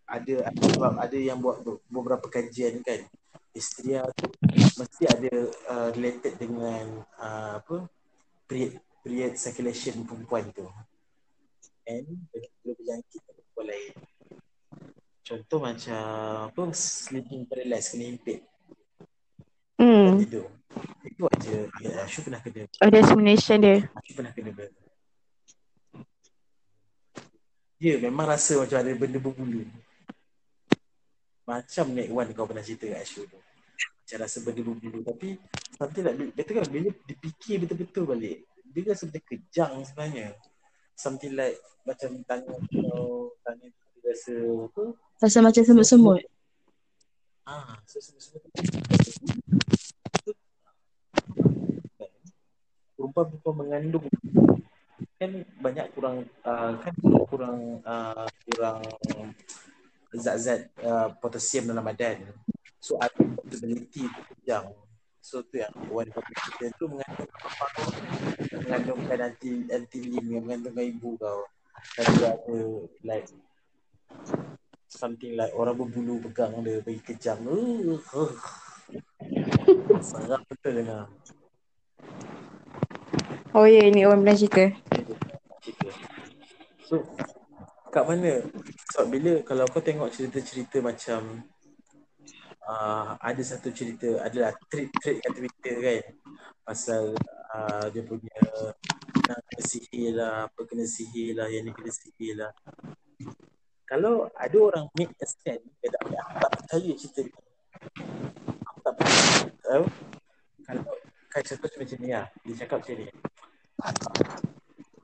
ada 0.05 0.51
ada 0.51 0.61
sebab 0.67 0.93
ada 0.99 1.17
yang 1.17 1.39
buat 1.39 1.63
be- 1.63 1.83
beberapa 1.87 2.27
kajian 2.27 2.83
kan. 2.83 3.07
Histeria 3.51 4.03
tu 4.15 4.31
mesti 4.79 5.03
ada 5.07 5.33
uh, 5.71 5.89
related 5.95 6.39
dengan 6.39 7.03
uh, 7.19 7.59
apa 7.59 7.87
period 8.47 8.79
period 9.03 9.33
circulation 9.39 10.03
perempuan 10.07 10.51
tu. 10.51 10.67
And 11.87 12.05
dia 12.31 12.47
berjangkit 12.63 13.21
dengan 13.23 13.33
perempuan 13.39 13.67
lain. 13.71 13.93
Contoh 15.21 15.59
macam 15.63 16.03
apa 16.51 16.61
sleeping 16.75 17.47
paralysis 17.47 17.95
kena 17.95 18.05
impit 18.11 18.39
Hmm. 19.81 20.21
tidur. 20.21 20.45
Itu 21.01 21.23
aja. 21.25 21.57
Ya, 21.81 21.89
Ashu 22.05 22.21
pernah 22.21 22.41
kena. 22.41 22.69
Ada 22.77 22.97
explanation 23.01 23.57
dia. 23.61 23.77
Ashu 23.97 24.13
pernah 24.13 24.33
kena 24.33 24.51
dia 27.81 27.97
memang 27.97 28.29
rasa 28.29 28.61
macam 28.61 28.77
ada 28.77 28.93
benda 28.93 29.17
berbulu. 29.17 29.65
Macam 31.49 31.85
Nick 31.97 32.13
One 32.13 32.29
kau 32.37 32.45
pernah 32.45 32.61
cerita 32.61 32.85
kat 32.85 33.09
show 33.09 33.25
tu. 33.25 33.41
Macam 33.41 34.17
rasa 34.21 34.37
benda 34.45 34.61
berbulu. 34.61 35.01
Tapi 35.01 35.41
something 35.81 36.05
like, 36.05 36.17
dia 36.37 36.43
kata 36.45 36.61
kan 36.61 36.69
bila 36.69 36.93
dipikir 37.09 37.65
betul-betul 37.65 38.05
balik, 38.05 38.45
dia 38.69 38.93
rasa 38.93 39.09
benda 39.09 39.21
kejang 39.25 39.73
sebenarnya. 39.81 40.37
Something 40.93 41.33
like 41.33 41.57
macam 41.81 42.21
tangan 42.29 42.61
kau, 42.69 43.33
tangan 43.41 43.69
tu 43.73 43.85
dia 43.97 44.13
rasa 44.13 44.33
apa, 44.37 44.83
Rasa 45.17 45.37
macam 45.41 45.61
semut-semut. 45.65 46.21
Ah, 47.49 47.81
so 47.89 47.97
semua-semua 47.97 48.45
tu 48.45 48.49
perempuan-perempuan 53.01 53.55
mengandung 53.57 54.05
kan 55.17 55.31
banyak 55.61 55.85
kurang 55.93 56.25
uh, 56.45 56.73
kan 56.81 56.93
kurang 57.29 57.81
uh, 57.85 58.25
kurang 58.45 58.81
zat-zat 60.13 60.69
uh, 60.81 61.09
potasium 61.17 61.71
dalam 61.71 61.85
badan. 61.85 62.29
So 62.81 62.97
ada 62.97 63.13
possibility 63.41 64.09
tu 64.09 64.21
kejang. 64.33 64.73
So 65.21 65.45
tu 65.45 65.61
yang 65.61 65.73
Wan 65.93 66.09
kita 66.09 66.73
tu 66.77 66.89
mengandung 66.89 67.29
apa 67.37 67.65
mengandungkan 68.65 69.19
anti 69.29 69.69
anti 69.69 69.99
lim 70.01 70.25
yang 70.25 70.43
mengandungkan 70.45 70.85
ibu 70.89 71.13
kau. 71.21 71.45
Tapi 71.97 72.21
ada 72.25 72.57
like 73.05 73.29
something 74.89 75.37
like 75.37 75.53
orang 75.53 75.77
berbulu 75.77 76.17
pegang 76.29 76.57
dia 76.65 76.81
bagi 76.81 77.01
kejang. 77.01 77.41
Uh, 78.11 78.27
uh. 78.27 78.33
Sangat 80.03 80.43
betul 80.51 80.83
dengar. 80.83 81.07
Oh 83.51 83.67
ya, 83.67 83.83
ini 83.83 84.07
orang 84.07 84.23
pernah 84.23 84.37
cerita. 84.39 84.63
So 86.87 87.03
kat 87.91 88.03
mana? 88.07 88.39
Sebab 88.95 89.05
bila 89.11 89.43
kalau 89.43 89.67
kau 89.67 89.83
tengok 89.83 90.07
cerita-cerita 90.07 90.79
macam 90.79 91.43
uh, 92.63 93.19
ada 93.19 93.43
satu 93.43 93.75
cerita 93.75 94.23
adalah 94.23 94.55
treat-treat 94.71 95.19
kat 95.19 95.31
Twitter 95.35 95.75
kan 95.83 96.01
pasal 96.63 97.11
uh, 97.51 97.85
dia 97.91 98.07
punya 98.07 98.31
kena, 99.19 99.35
kena 99.35 99.63
sihir 99.67 100.11
lah, 100.15 100.47
apa 100.47 100.59
kena 100.63 100.87
sihir 100.87 101.35
lah, 101.35 101.51
yang 101.51 101.67
ni 101.67 101.75
kena 101.75 101.91
sihir 101.91 102.39
lah. 102.39 102.51
Kalau 103.83 104.31
ada 104.31 104.57
orang 104.63 104.87
make 104.95 105.11
a 105.19 105.27
stand, 105.27 105.59
dia 105.83 105.91
tak, 105.91 106.07
aku 106.07 106.39
tak 106.39 106.51
percaya 106.55 106.91
cerita 106.95 107.19
ni. 107.27 107.31
Aku 108.63 108.79
tak 108.79 108.93
percaya. 108.95 109.51
Uh, 109.67 109.87
kalau 110.63 110.83
kan 111.27 111.43
contoh 111.43 111.67
macam 111.75 111.97
ni 111.99 112.09
lah, 112.15 112.25
dia 112.47 112.55
cakap 112.63 112.79
macam 112.79 112.95
ni 112.95 113.07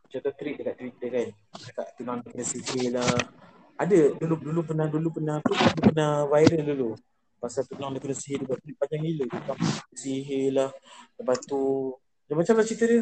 contoh 0.07 0.33
tweet 0.33 0.55
dekat 0.57 0.75
Twitter 0.79 1.09
kan. 1.13 1.27
Cakap 1.61 1.87
tunang 1.97 2.19
kena 2.25 2.43
sihir 2.45 2.97
lah. 2.97 3.17
Ada 3.77 4.17
dulu 4.17 4.35
dulu 4.41 4.59
pernah 4.65 4.87
dulu 4.89 5.07
pernah 5.13 5.37
apa 5.37 5.51
dulu 5.53 5.79
pernah 5.93 6.25
viral 6.25 6.63
dulu. 6.65 6.89
Pasal 7.37 7.69
tunang 7.69 7.93
dia 7.93 8.01
kena 8.01 8.15
sihir 8.17 8.41
dia 8.41 8.47
buat 8.49 8.59
tweet 8.61 8.75
panjang 8.81 9.01
gila. 9.05 9.23
Tunang 9.29 9.57
kena 9.61 9.97
sihir 9.97 10.49
lah. 10.53 10.69
Lepas 11.21 11.37
tu 11.45 11.61
dia 12.25 12.33
macam 12.33 12.53
lah 12.57 12.65
cerita 12.65 12.85
dia. 12.89 13.01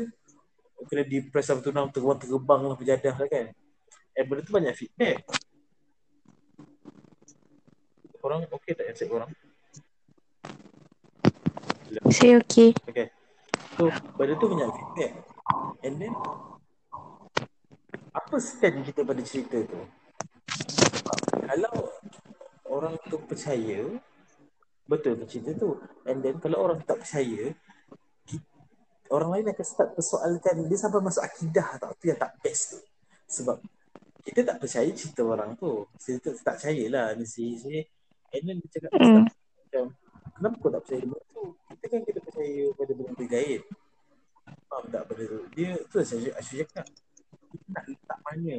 Kena 0.91 1.03
depress 1.07 1.47
lah 1.47 1.63
tunang 1.63 1.88
terbang 1.91 2.19
terbang 2.19 2.61
lah 2.67 2.75
berjadah 2.75 3.15
lah 3.15 3.27
kan. 3.31 3.45
Eh 4.15 4.23
benda 4.27 4.41
tu 4.43 4.51
banyak 4.51 4.73
feedback. 4.75 5.23
Korang 8.19 8.41
okey 8.49 8.73
tak 8.73 8.89
accept 8.89 9.11
korang? 9.11 9.31
Saya 12.11 12.41
okey. 12.41 12.73
Okay. 12.89 13.07
So, 13.77 13.91
benda 14.17 14.33
tu 14.35 14.47
banyak 14.51 14.69
feedback. 14.71 15.35
And 15.86 16.01
then, 16.01 16.13
apa 18.15 18.36
stand 18.41 18.81
kita 18.81 19.05
pada 19.05 19.21
cerita 19.21 19.62
tu? 19.62 19.81
Kalau 21.45 21.93
orang 22.65 22.97
tu 23.05 23.21
percaya, 23.21 23.86
betul 24.89 25.21
tu 25.21 25.25
cerita 25.29 25.53
tu. 25.53 25.77
And 26.10 26.25
then, 26.25 26.41
kalau 26.41 26.65
orang 26.65 26.81
tak 26.81 27.05
percaya, 27.05 27.53
orang 29.13 29.29
lain 29.38 29.53
akan 29.53 29.65
start 29.65 29.93
persoalkan 29.93 30.65
dia 30.65 30.77
sampai 30.81 31.01
masuk 31.01 31.21
akidah 31.21 31.77
tau. 31.77 31.93
Tu 32.01 32.10
yang 32.10 32.17
tak 32.17 32.34
best 32.41 32.77
tu. 32.77 32.79
Sebab 33.29 33.62
kita 34.25 34.41
tak 34.41 34.58
percaya 34.58 34.89
cerita 34.89 35.21
orang 35.21 35.53
tu. 35.53 35.86
Kita 36.01 36.34
tak 36.41 36.58
percayalah 36.58 37.13
ni 37.13 37.25
si 37.29 37.53
si. 37.62 37.86
And 38.34 38.43
then 38.43 38.58
dia 38.65 38.69
cakap 38.81 38.91
macam 38.97 39.93
kenapa 40.36 40.55
kau 40.58 40.71
tak 40.73 40.81
percaya 40.84 41.03
benda 41.05 41.19
tu? 41.29 41.43
Kita 41.69 41.86
kan 41.86 42.01
kita 42.01 42.19
percaya 42.25 42.63
pada 42.73 42.91
benda 42.97 43.23
gaib. 43.29 43.62
Faham 44.75 44.91
tak 44.91 45.07
tu? 45.07 45.47
Dia 45.55 45.71
tu 45.88 46.03
saya 46.03 46.35
Asyik 46.35 46.67
cakap. 46.67 46.83
Kita 47.47 47.63
nak 47.71 47.83
letak 47.88 48.19
mana? 48.27 48.57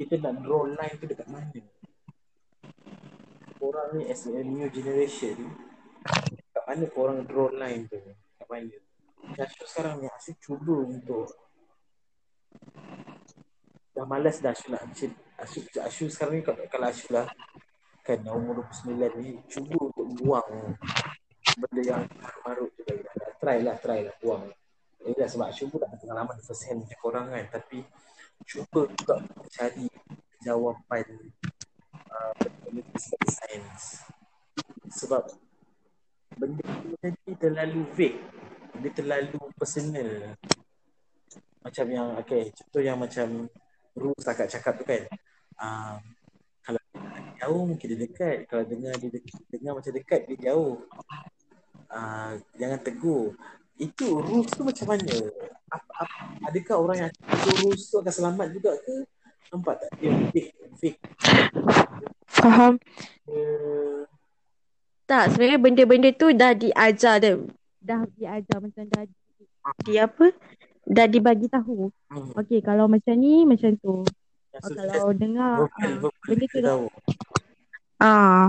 Kita 0.00 0.14
nak 0.16 0.34
draw 0.40 0.64
line 0.64 0.96
tu 0.96 1.04
dekat 1.04 1.28
mana? 1.28 1.60
Korang 3.60 4.00
ni 4.00 4.08
as 4.08 4.24
a 4.24 4.40
new 4.40 4.72
generation 4.72 5.36
kat 6.56 6.64
mana 6.64 6.88
korang 6.88 7.20
draw 7.28 7.52
line 7.52 7.84
tu? 7.84 8.00
Kat 8.40 8.48
mana? 8.48 8.72
Asyik 9.36 9.68
sekarang 9.68 10.00
ni 10.00 10.08
asyik 10.08 10.40
cuba 10.40 10.88
untuk 10.88 11.28
dah 13.92 14.08
malas 14.08 14.40
dah 14.40 14.56
nak 14.72 14.88
Asyik, 14.88 15.12
Asyik, 15.36 15.68
Asyik 15.84 16.08
sekarang 16.08 16.40
ni 16.40 16.42
kalau, 16.48 16.64
kalau 16.72 16.88
Asyik 16.88 17.12
lah 17.12 17.28
kan 18.08 18.24
umur 18.24 18.64
29 18.72 19.20
ni 19.20 19.36
cuba 19.52 19.76
untuk 19.84 20.08
buang 20.16 20.80
benda 21.60 21.82
yang 21.84 22.02
marut 22.40 22.72
tu 22.72 22.82
lagi. 22.88 23.04
Try 23.36 23.58
lah, 23.60 23.76
try 23.78 24.00
lah, 24.06 24.14
buang. 24.22 24.48
Eh, 25.02 25.14
dah 25.18 25.26
sebab 25.26 25.50
Asyik 25.50 25.74
pun 25.74 25.82
ada 25.82 25.98
pengalaman 25.98 26.38
first 26.38 26.62
hand 26.70 26.86
macam 26.86 26.98
korang 27.02 27.26
kan. 27.34 27.44
Tapi 27.50 27.82
cuba 28.46 28.86
juga 28.86 29.16
cari 29.50 29.86
jawapan 30.42 31.06
uh, 32.10 32.32
sebagai 32.38 33.30
sains. 33.30 34.06
Sebab 34.94 35.26
benda 36.38 36.62
tu 36.62 36.94
jadi 37.02 37.32
terlalu 37.38 37.82
vague. 37.98 38.20
Dia 38.78 38.90
terlalu 38.94 39.38
personal. 39.58 40.38
Macam 41.62 41.86
yang, 41.86 42.08
okay, 42.18 42.50
contoh 42.54 42.82
yang 42.82 42.98
macam 42.98 43.46
Ruth 43.92 44.26
akak 44.26 44.50
cakap 44.50 44.78
tu 44.78 44.84
kan. 44.86 45.02
Uh, 45.58 45.98
kalau 46.62 46.80
jauh 47.42 47.62
mungkin 47.66 47.86
dia 47.90 48.00
dekat. 48.06 48.46
Kalau 48.46 48.64
dengar 48.66 48.94
dia 49.02 49.10
dekat, 49.10 49.42
dengar 49.50 49.72
macam 49.78 49.92
dekat 49.92 50.20
dia 50.30 50.38
jauh. 50.50 50.82
Uh, 51.92 52.38
jangan 52.56 52.78
tegur. 52.80 53.34
Itu 53.82 54.22
rules 54.22 54.50
tu 54.54 54.62
macam 54.62 54.86
mana? 54.94 55.10
Adakah 56.46 56.76
orang 56.78 56.96
yang 57.02 57.10
tegur 57.10 57.56
rules 57.66 57.82
tu 57.90 57.98
akan 57.98 58.12
selamat 58.14 58.46
juga 58.54 58.78
ke? 58.78 58.94
Nampak 59.50 59.74
tak? 59.82 59.90
Dia 59.98 60.10
fake. 60.30 60.52
fake. 60.78 60.98
Faham. 62.30 62.78
Dia, 63.26 63.46
Tak, 65.10 65.34
sebenarnya 65.34 65.58
benda-benda 65.58 66.08
tu 66.14 66.30
dah 66.30 66.54
diajar 66.54 67.18
dah. 67.18 67.36
Dah 67.82 68.06
diajar 68.14 68.58
macam 68.62 68.84
dah 68.86 69.02
di, 69.02 69.44
di 69.82 69.94
apa? 69.98 70.30
Dah 70.86 71.06
dibagi 71.10 71.50
tahu. 71.50 71.90
hmm, 71.90 72.38
Okey, 72.38 72.62
kalau 72.62 72.86
macam 72.86 73.18
ni 73.18 73.42
macam 73.42 73.74
tu. 73.82 74.06
Oh, 74.52 74.60
sukses 74.60 74.78
kalau 74.78 75.10
dengar 75.16 75.64
verbal, 75.64 75.80
ah, 75.80 75.88
verbal 75.96 76.24
benda 76.28 76.44
tu 76.46 76.58
dah 76.60 76.76
ah. 78.04 78.44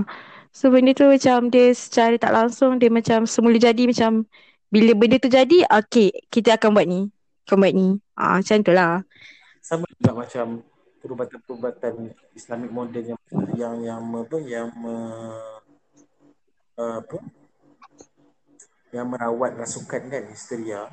So 0.54 0.70
benda 0.70 0.92
tu 0.94 1.08
macam 1.10 1.50
dia 1.50 1.74
secara 1.74 2.14
tak 2.14 2.30
langsung 2.30 2.78
dia 2.78 2.86
macam 2.86 3.26
semula 3.26 3.58
jadi 3.58 3.90
macam 3.90 4.28
bila 4.74 4.90
benda 4.98 5.22
tu 5.22 5.30
jadi 5.30 5.62
okey, 5.70 6.26
kita 6.34 6.58
akan 6.58 6.74
buat 6.74 6.86
ni. 6.90 7.06
Akan 7.46 7.56
buat 7.62 7.70
ni. 7.70 8.02
Ah, 8.18 8.42
macam 8.42 8.58
tu 8.66 8.74
lah. 8.74 9.06
Sama 9.62 9.86
juga 9.86 10.10
macam 10.10 10.46
perubatan-perubatan 10.98 12.10
Islamic 12.34 12.70
modern 12.74 13.14
yang 13.14 13.20
yang 13.54 13.74
yang 13.84 14.00
apa 14.18 14.38
yang 14.40 14.68
uh, 14.82 15.62
apa 16.74 17.18
yang 18.90 19.06
merawat 19.12 19.52
rasukan 19.54 20.10
kan 20.10 20.24
histeria 20.32 20.88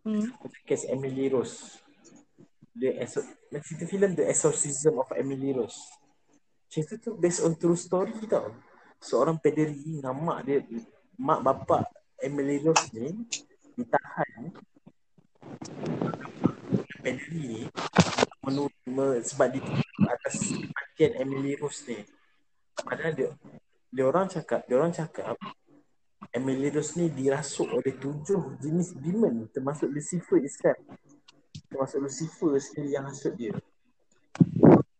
Hmm. 0.00 0.32
macam 0.32 0.62
kes 0.64 0.88
Emily 0.88 1.28
Rose 1.28 1.76
the 2.72 3.04
Exor- 3.04 3.28
cerita 3.60 3.84
filem 3.84 4.16
The 4.16 4.32
Exorcism 4.32 4.96
of 4.96 5.12
Emily 5.12 5.52
Rose 5.52 5.76
cerita 6.72 6.96
tu 6.96 7.20
based 7.20 7.44
on 7.44 7.52
true 7.52 7.76
story 7.76 8.16
tau 8.24 8.48
seorang 8.96 9.36
pederi 9.36 10.00
dengan 10.00 10.16
mak 10.16 10.48
dia 10.48 10.64
mak 11.20 11.44
bapak 11.44 11.84
Emily 12.20 12.60
Rose 12.60 12.88
ni 12.92 13.12
ditahan 13.76 14.52
pederi 17.00 17.42
ni 17.48 17.60
menu, 18.44 18.68
me, 18.88 19.20
sebab 19.24 19.48
dia 19.56 19.62
atas 20.08 20.52
kematian 20.52 21.12
Emily 21.16 21.56
Rose 21.56 21.84
ni 21.88 21.98
padahal 22.80 23.12
dia 23.16 23.28
dia 23.90 24.04
orang 24.06 24.26
cakap 24.28 24.64
dia 24.68 24.76
orang 24.76 24.92
cakap 24.92 25.36
Emily 26.30 26.68
Rose 26.70 26.94
ni 27.00 27.08
dirasuk 27.10 27.72
oleh 27.72 27.96
tujuh 27.96 28.60
jenis 28.60 28.94
demon 29.00 29.48
termasuk 29.50 29.88
Lucifer 29.88 30.38
Islam 30.44 30.76
termasuk 31.70 31.98
Lucifer 32.02 32.58
sendiri 32.58 32.98
yang 32.98 33.06
hasut 33.06 33.32
dia. 33.38 33.54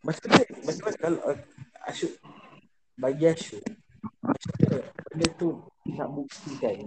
Macam 0.06 0.26
mana 0.30 0.44
macam 0.64 0.83
mana 0.87 0.96
kalau 0.96 1.20
uh, 1.28 1.38
Asyuk 1.90 2.12
bagi 2.96 3.26
Asyuk 3.26 3.62
macam 4.22 4.50
mana 4.56 4.78
benda 5.11 5.26
tu 5.37 5.48
nak 5.90 6.09
buktikan 6.14 6.78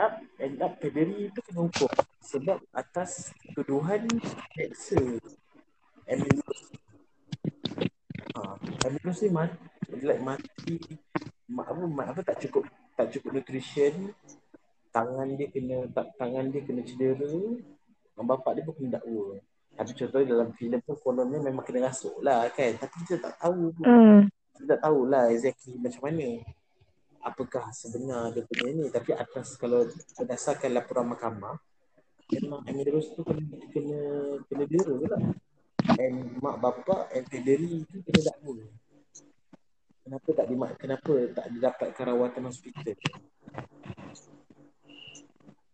up 0.00 0.14
end 0.40 0.56
up 0.64 0.72
pederi 0.80 1.28
tu 1.36 1.40
kena 1.44 1.68
hukum 1.68 1.92
sebab 2.24 2.58
atas 2.72 3.36
tuduhan 3.52 4.08
seksa. 4.56 4.96
Amylose. 6.08 6.72
Ha, 8.34 8.56
amylose 8.88 9.28
ni 9.28 9.30
mati, 9.30 9.60
like 10.00 10.22
mati 10.24 10.74
ma, 11.52 11.62
apa, 11.68 11.82
ma, 11.84 12.02
apa 12.08 12.20
tak 12.24 12.40
cukup 12.42 12.64
tak 12.96 13.12
cukup 13.12 13.36
nutrition. 13.38 14.16
Tangan 14.90 15.38
dia 15.38 15.46
kena 15.46 15.86
tak, 15.94 16.18
tangan 16.18 16.50
dia 16.50 16.66
kena 16.66 16.82
cedera. 16.82 17.30
Mak 18.18 18.24
bapak 18.26 18.58
dia 18.58 18.66
pun 18.66 18.74
kena 18.74 18.98
dakwa. 18.98 19.38
Tapi 19.70 19.90
contohnya 19.94 20.26
dalam 20.26 20.48
filem 20.58 20.80
tu 20.82 20.98
kononnya 20.98 21.38
memang 21.38 21.62
kena 21.62 21.86
rasuk 21.86 22.18
lah 22.26 22.50
kan? 22.50 22.74
Tapi 22.74 22.94
kita 23.06 23.22
tak 23.22 23.34
tahu. 23.38 23.70
Pun 23.70 23.86
Hmm. 23.86 24.20
kita 24.58 24.76
tak 24.76 24.80
tahulah 24.82 25.30
exactly 25.30 25.78
macam 25.78 26.02
mana 26.10 26.42
apakah 27.20 27.68
sebenar 27.76 28.32
dia 28.32 28.44
punya 28.48 28.70
ni 28.72 28.84
tapi 28.88 29.12
atas 29.12 29.56
kalau 29.60 29.84
berdasarkan 30.16 30.72
laporan 30.72 31.12
mahkamah 31.12 31.60
memang 32.32 32.64
amylose 32.64 33.12
tu 33.12 33.20
kena 33.26 33.42
kena 33.74 34.00
kena 34.48 34.64
dera 34.64 34.94
lah 35.10 35.22
and 36.00 36.38
mak 36.40 36.56
bapak 36.62 37.12
and 37.12 37.26
Federi 37.28 37.84
tu 37.90 38.00
kena 38.06 38.20
dakwa 38.32 38.54
kenapa 40.06 40.28
tak 40.32 40.46
dimak 40.48 40.70
kenapa 40.80 41.12
tak 41.36 41.46
didapatkan 41.52 42.04
rawatan 42.08 42.42
hospital 42.48 42.96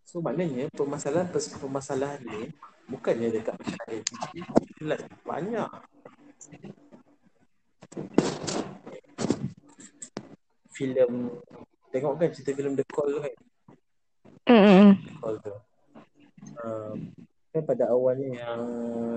so 0.03 0.19
maknanya 0.19 0.67
permasalahan 0.75 1.31
permasalahan 1.31 2.21
ni 2.27 2.51
bukannya 2.91 3.29
dekat 3.31 3.55
masyarakat 3.55 4.03
banyak 5.23 5.71
filem 10.77 11.33
tengok 11.89 12.13
kan 12.21 12.29
cerita 12.29 12.53
filem 12.53 12.77
The 12.77 12.85
Call 12.85 13.09
tu 13.17 13.21
kan? 13.25 13.35
Hmm. 14.45 14.91
The 15.01 15.13
Call 15.17 15.37
tu. 15.41 15.55
Uh, 16.61 16.95
kan 17.57 17.63
pada 17.65 17.89
awalnya 17.89 18.29
yang 18.37 18.63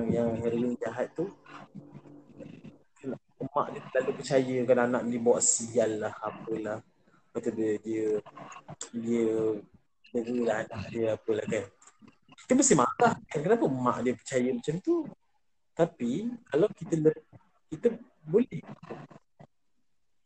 yang 0.08 0.30
heroin 0.40 0.80
jahat 0.80 1.12
tu 1.12 1.28
emak 3.40 3.66
dia 3.72 3.82
terlalu 3.92 4.12
percaya 4.20 4.56
kan 4.68 4.78
anak 4.84 5.02
ni 5.08 5.18
bawa 5.20 5.40
sial 5.40 5.92
lah 6.04 6.14
apalah. 6.20 6.84
Lepas 7.30 7.40
tu 7.48 7.52
dia 7.56 7.72
dia 7.80 8.06
dia 8.92 9.28
dera 10.12 10.36
lah 10.44 10.58
anak 10.68 10.84
dia 10.92 11.06
apalah 11.16 11.46
kan. 11.48 11.66
Kita 12.44 12.54
mesti 12.56 12.74
marah 12.76 13.14
kan 13.16 13.40
kenapa 13.40 13.66
mak 13.72 13.98
dia 14.04 14.14
percaya 14.16 14.50
macam 14.52 14.76
tu? 14.84 14.96
Tapi 15.72 16.12
kalau 16.52 16.68
kita 16.76 16.96
le- 17.00 17.26
kita 17.72 17.88
boleh 18.28 18.60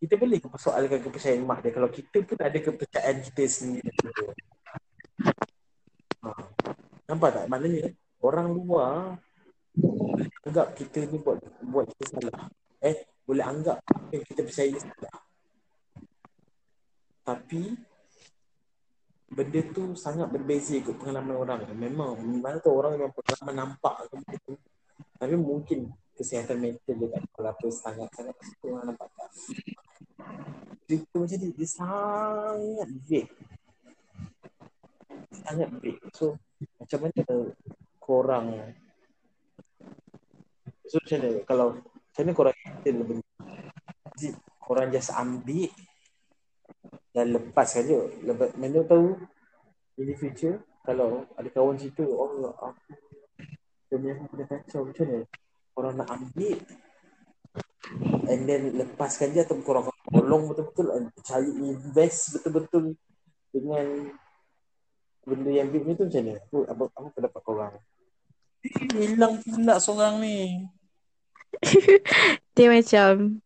kita 0.04 0.20
boleh 0.20 0.36
persoalkan 0.44 1.00
kepercayaan 1.00 1.48
mak 1.48 1.64
dia 1.64 1.72
kalau 1.72 1.88
kita 1.88 2.28
pun 2.28 2.36
ada 2.36 2.60
kepercayaan 2.60 3.24
kita 3.24 3.44
sendiri? 3.48 3.88
Ha. 6.28 6.30
nampak 7.08 7.30
tak? 7.32 7.46
Maknanya 7.48 7.88
orang 8.20 8.52
luar 8.52 9.16
anggap 10.44 10.76
kita 10.76 11.08
ni 11.08 11.24
buat 11.24 11.40
buat 11.64 11.88
kita 11.96 12.20
salah. 12.20 12.52
Eh 12.84 13.08
boleh 13.24 13.48
anggap 13.48 13.80
kita 14.12 14.44
percaya 14.44 14.76
salah. 14.76 15.16
Tapi 17.24 17.64
benda 19.32 19.62
tu 19.72 19.96
sangat 19.96 20.28
berbeza 20.36 20.76
ikut 20.76 21.00
pengalaman 21.00 21.40
orang. 21.40 21.60
Memang 21.80 22.20
mana 22.44 22.60
tu 22.60 22.76
orang 22.76 23.00
memang 23.00 23.16
pengalaman 23.16 23.56
nampak 23.56 24.04
benda 24.12 24.36
tu. 24.44 24.60
Tapi 25.16 25.36
mungkin 25.40 25.96
kesihatan 26.20 26.60
mental 26.60 26.92
dia 26.92 27.08
tak 27.08 27.24
apa 27.40 27.68
sangat 27.72 28.12
sangat 28.12 28.36
tu 28.60 28.68
orang 28.68 28.92
nampak 28.92 29.08
tak 29.16 29.32
cerita 30.84 31.16
macam 31.16 31.38
ni 31.40 31.50
dia 31.56 31.68
sangat 31.68 32.90
vague. 33.08 33.32
Sangat 35.32 35.70
vague. 35.80 36.02
So 36.14 36.38
macam 36.80 37.00
mana 37.08 37.22
korang 38.04 38.48
so 40.88 41.00
macam 41.00 41.18
mana 41.20 41.30
kalau 41.48 41.68
macam 41.80 42.22
mana 42.28 42.34
korang 42.36 42.56
Is 44.14 44.24
it 44.30 44.36
korang 44.62 44.88
just 44.94 45.12
ambil 45.16 45.72
dan 47.14 47.34
lepaskan 47.34 47.84
je 47.90 48.00
lepas 48.28 48.52
mana 48.60 48.84
tahu 48.86 49.16
in 49.98 50.06
the 50.10 50.16
future 50.18 50.62
kalau 50.84 51.24
ada 51.40 51.48
kawan 51.50 51.80
cerita 51.80 52.04
oh 52.04 52.52
aku 52.60 52.94
demi 53.94 54.10
aku 54.10 54.26
kena 54.34 54.46
kacau. 54.50 54.82
Macam 54.90 55.06
mana 55.06 55.20
korang 55.74 55.96
nak 55.98 56.10
ambil 56.10 56.58
and 58.30 58.48
then 58.48 58.76
lepaskan 58.76 59.34
je 59.34 59.44
atau 59.44 59.60
korang 59.62 59.88
akan 59.88 60.10
tolong 60.12 60.44
betul-betul 60.48 60.88
and 60.96 61.06
percaya 61.16 61.48
invest 61.48 62.38
betul-betul 62.40 62.84
dengan 63.54 63.86
benda 65.24 65.52
yang 65.52 65.70
big 65.72 65.84
ni 65.88 65.94
tu 65.96 66.08
macam 66.08 66.22
mana? 66.24 66.36
Apa, 66.40 66.58
apa, 66.68 66.84
apa 66.92 67.08
pendapat 67.16 67.42
korang? 67.44 67.74
Hilang 68.96 69.34
pula 69.44 69.76
seorang 69.80 70.16
ni. 70.24 70.68
Dia 72.56 72.68
macam 72.70 73.40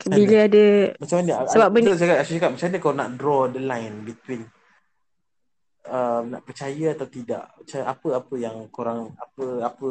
bila 0.00 0.48
ada 0.48 0.64
Macam 0.96 1.16
mana? 1.20 1.32
Sebab 1.44 1.68
benda- 1.68 1.92
Betul 1.92 2.00
cakap, 2.00 2.16
cakap, 2.24 2.50
macam 2.56 2.66
mana 2.66 2.78
kau 2.80 2.94
nak 2.96 3.08
draw 3.20 3.40
the 3.52 3.60
line 3.60 3.96
between 4.02 4.42
um, 5.86 6.22
nak 6.36 6.42
percaya 6.44 6.92
atau 6.92 7.06
tidak? 7.08 7.44
Macam 7.56 7.80
apa-apa 7.86 8.34
yang 8.36 8.56
korang, 8.68 9.14
apa 9.16 9.44
apa 9.64 9.88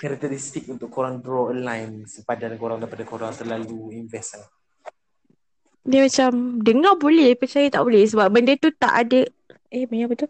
karakteristik 0.00 0.70
untuk 0.72 0.88
korang 0.88 1.20
draw 1.20 1.52
a 1.52 1.56
line 1.56 2.06
sepadan 2.08 2.56
korang 2.56 2.80
daripada 2.80 3.04
korang 3.04 3.32
terlalu 3.34 3.92
invest 3.92 4.40
lah. 4.40 4.48
dia 5.82 6.06
macam 6.06 6.62
dengar 6.62 6.94
boleh 6.94 7.34
percaya 7.34 7.66
tak 7.66 7.82
boleh. 7.82 8.06
Sebab 8.06 8.30
benda 8.30 8.54
tu 8.54 8.70
tak 8.70 8.94
ada 9.08 9.26
eh 9.72 9.88
banyak 9.88 10.08
betul 10.12 10.28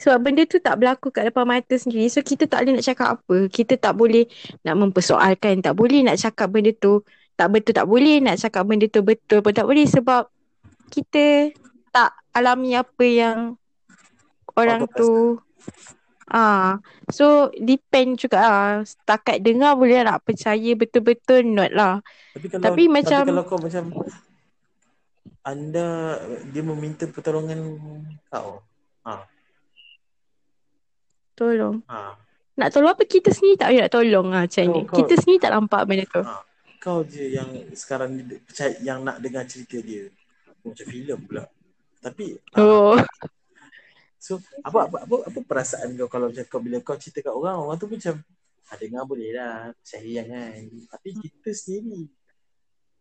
sebab 0.00 0.16
benda 0.24 0.42
tu 0.48 0.58
tak 0.64 0.80
berlaku 0.80 1.12
kat 1.12 1.28
depan 1.28 1.44
mata 1.44 1.76
sendiri. 1.76 2.08
So 2.08 2.24
kita 2.24 2.48
tak 2.48 2.64
boleh 2.64 2.80
nak 2.80 2.86
cakap 2.88 3.08
apa. 3.20 3.36
Kita 3.52 3.74
tak 3.76 3.94
boleh 3.94 4.24
nak 4.64 4.74
mempersoalkan. 4.80 5.60
Tak 5.60 5.76
boleh 5.76 6.00
nak 6.02 6.16
cakap 6.16 6.48
benda 6.50 6.72
tu 6.72 7.04
tak 7.38 7.54
betul 7.54 7.70
tak 7.70 7.86
boleh 7.86 8.18
nak 8.18 8.34
cakap 8.42 8.66
benda 8.66 8.90
tu 8.90 9.04
betul 9.04 9.38
pun 9.44 9.52
tak 9.54 9.68
boleh. 9.68 9.86
Sebab 9.86 10.26
kita 10.90 11.52
tak 11.92 12.10
alami 12.32 12.74
apa 12.74 13.04
yang 13.04 13.54
orang 14.58 14.82
tu 14.90 15.38
ah 16.28 16.76
so 17.08 17.26
depend 17.56 18.14
juga 18.14 18.38
lah 18.38 18.66
setakat 18.82 19.40
dengar 19.40 19.72
boleh 19.72 20.02
nak 20.02 20.20
percaya 20.20 20.74
betul-betul 20.74 21.40
not 21.42 21.72
lah 21.72 22.04
Tapi 22.32 22.46
kalau 22.46 22.62
Tapi 22.62 22.82
macam- 22.86 23.24
tapi 23.24 23.30
kalau 23.30 23.44
kau 23.44 23.58
macam 23.58 23.84
anda 25.40 26.20
dia 26.46 26.60
meminta 26.60 27.06
pertolongan 27.06 27.56
kau. 28.28 28.60
Ha. 29.02 29.24
tolong 31.34 31.80
Ha. 31.86 32.12
Nak 32.54 32.68
tolong 32.68 32.90
apa 32.90 33.06
kita 33.06 33.30
sendiri 33.30 33.56
tak 33.56 33.70
boleh 33.70 33.80
nak 33.80 33.92
tolong 33.94 34.26
lah 34.28 34.42
macam 34.44 34.60
Kau- 34.60 34.74
ni. 34.74 34.80
kau- 34.82 34.96
Kita 34.98 35.12
sendiri 35.16 35.40
tak 35.40 35.52
nampak 35.52 35.80
benda 35.84 36.04
tu. 36.04 36.20
ha. 36.20 36.42
Kau 36.76 37.00
je 37.02 37.24
yang 37.30 37.48
sekarang 37.72 38.12
ni 38.12 38.36
percaya 38.36 38.74
yang 38.80 39.00
nak 39.00 39.18
dengar 39.18 39.42
cerita 39.44 39.78
dia. 39.78 40.10
Macam 40.60 40.84
filem 40.84 41.18
pula. 41.20 41.46
Tapi 41.98 42.34
ha, 42.52 42.58
Oh. 42.58 42.94
So 44.18 44.42
apa 44.66 44.90
apa 44.90 45.06
apa, 45.06 45.16
apa 45.30 45.38
perasaan 45.46 45.94
kau 45.94 46.10
kalau 46.10 46.28
macam 46.34 46.44
kau 46.50 46.60
bila 46.60 46.76
kau 46.82 46.98
cerita 46.98 47.22
kat 47.22 47.34
orang 47.34 47.56
orang 47.62 47.78
tu 47.78 47.86
macam 47.86 48.18
ah, 48.68 48.76
dengar 48.76 49.02
boleh 49.06 49.30
lah 49.32 49.70
percaya 49.78 50.20
kan. 50.26 50.60
Tapi 50.90 51.08
kita 51.22 51.50
sendiri. 51.54 52.02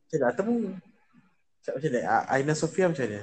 Macam 0.08 0.18
mana 0.22 0.26
ataupun 0.32 0.56
macam 0.72 1.72
macam 1.74 1.90
mana? 1.92 2.00
Ah, 2.08 2.24
Aina 2.32 2.54
Sofia 2.54 2.88
macam 2.88 3.06
mana? 3.10 3.22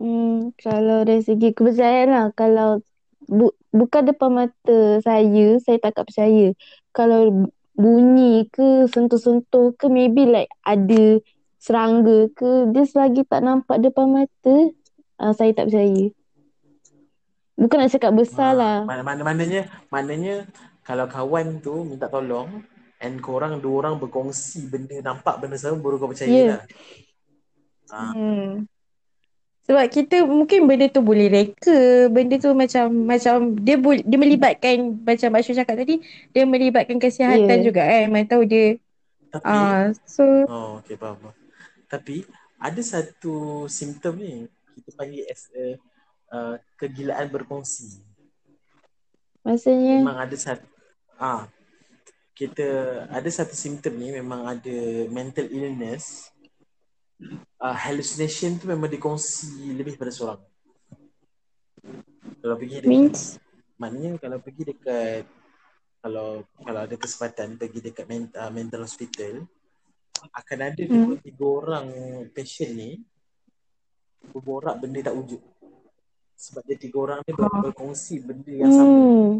Hmm, 0.00 0.54
kalau 0.56 1.02
dari 1.04 1.20
segi 1.20 1.50
kepercayaan 1.52 2.08
lah, 2.08 2.26
kalau 2.32 2.80
bu, 3.26 3.52
bukan 3.74 4.02
depan 4.08 4.30
mata 4.32 4.78
saya, 5.02 5.58
saya 5.60 5.76
tak 5.82 5.98
akan 5.98 6.04
percaya. 6.06 6.46
Kalau 6.94 7.20
bunyi 7.74 8.48
ke, 8.48 8.86
sentuh-sentuh 8.88 9.76
ke, 9.76 9.86
maybe 9.88 10.28
like 10.28 10.52
ada 10.64 11.20
serangga 11.60 12.28
ke, 12.32 12.70
dia 12.72 12.84
selagi 12.86 13.24
tak 13.28 13.44
nampak 13.44 13.80
depan 13.80 14.08
mata, 14.08 14.54
uh, 15.20 15.32
saya 15.36 15.52
tak 15.52 15.68
percaya. 15.68 16.12
Bukan 17.60 17.76
nak 17.76 17.92
cakap 17.92 18.12
besar 18.12 18.56
lah. 18.56 18.88
mana, 18.88 19.04
mana 19.04 19.20
maknanya 19.20 19.68
maknanya 19.88 20.48
kalau 20.80 21.04
kawan 21.04 21.60
tu 21.60 21.84
minta 21.84 22.08
tolong 22.08 22.64
and 22.98 23.20
korang 23.20 23.60
dua 23.60 23.84
orang 23.84 23.94
berkongsi 23.96 24.64
benda 24.66 24.96
nampak 24.98 25.36
benda 25.36 25.54
sama 25.54 25.76
baru 25.76 25.96
kau 25.96 26.08
percaya 26.08 26.28
Ya. 26.28 26.48
lah 26.56 26.64
Ah. 27.90 28.14
Hmm. 28.14 28.64
Sebab 29.66 29.86
kita 29.86 30.22
mungkin 30.22 30.64
benda 30.64 30.86
tu 30.86 30.98
boleh 31.00 31.26
reka, 31.26 32.06
benda 32.06 32.38
tu 32.38 32.54
macam 32.54 32.86
macam 33.04 33.54
dia 33.56 33.76
boleh 33.76 34.00
dia 34.00 34.14
melibatkan 34.16 34.98
macam 34.98 35.28
Basyu 35.30 35.52
cakap 35.52 35.74
tadi, 35.76 35.98
dia 36.30 36.42
melibatkan 36.42 36.96
kesihatan 36.96 37.58
Ya. 37.60 37.62
juga 37.62 37.82
kan. 37.82 38.06
Mana 38.08 38.24
tahu 38.24 38.46
dia 38.46 38.78
tapi 39.30 39.46
ah 39.46 39.90
so 40.04 40.22
Oh, 40.46 40.78
okay, 40.78 40.94
faham. 40.94 41.18
faham. 41.20 41.34
Tapi 41.86 42.26
ada 42.56 42.80
satu 42.80 43.66
simptom 43.66 44.18
ni 44.18 44.46
kita 44.74 44.90
panggil 44.94 45.22
as 45.26 45.46
a 45.52 45.78
uh, 46.32 46.56
kegilaan 46.78 47.28
berkongsi. 47.28 48.02
Maksudnya, 49.44 50.04
Memang 50.04 50.20
ada 50.20 50.36
satu 50.36 50.66
ah 51.20 51.44
kita 52.32 52.68
ada 53.12 53.28
satu 53.28 53.52
simptom 53.52 53.92
ni 54.00 54.16
memang 54.16 54.48
ada 54.48 54.76
mental 55.12 55.44
illness. 55.52 56.32
Uh, 57.60 57.76
hallucination 57.76 58.56
tu 58.56 58.64
memang 58.64 58.88
dikongsi 58.88 59.76
lebih 59.76 60.00
pada 60.00 60.08
seorang. 60.08 60.40
Kalau 62.40 62.56
pergi 62.56 62.80
dekat, 62.80 62.88
means 62.88 63.36
maknanya 63.76 64.16
kalau 64.16 64.40
pergi 64.40 64.72
dekat 64.72 65.24
kalau 66.00 66.48
kalau 66.64 66.80
ada 66.88 66.96
kesempatan 66.96 67.60
pergi 67.60 67.80
dekat 67.84 68.08
men, 68.08 68.32
uh, 68.32 68.48
mental 68.48 68.88
hospital 68.88 69.44
akan 70.32 70.58
ada 70.72 70.82
Hmm. 70.84 71.12
dua 71.12 71.16
tiga 71.20 71.44
orang 71.44 71.86
patient 72.32 72.72
ni 72.72 72.90
berborak 74.32 74.80
benda 74.80 75.00
tak 75.04 75.16
wujud. 75.16 75.40
Sebab 76.40 76.64
dia 76.64 76.76
tiga 76.80 76.96
orang 77.04 77.20
ni 77.20 77.36
ber- 77.36 77.60
berkongsi 77.68 78.24
benda 78.24 78.48
yang 78.48 78.72
sama. 78.72 78.96
Hmm. 78.96 79.32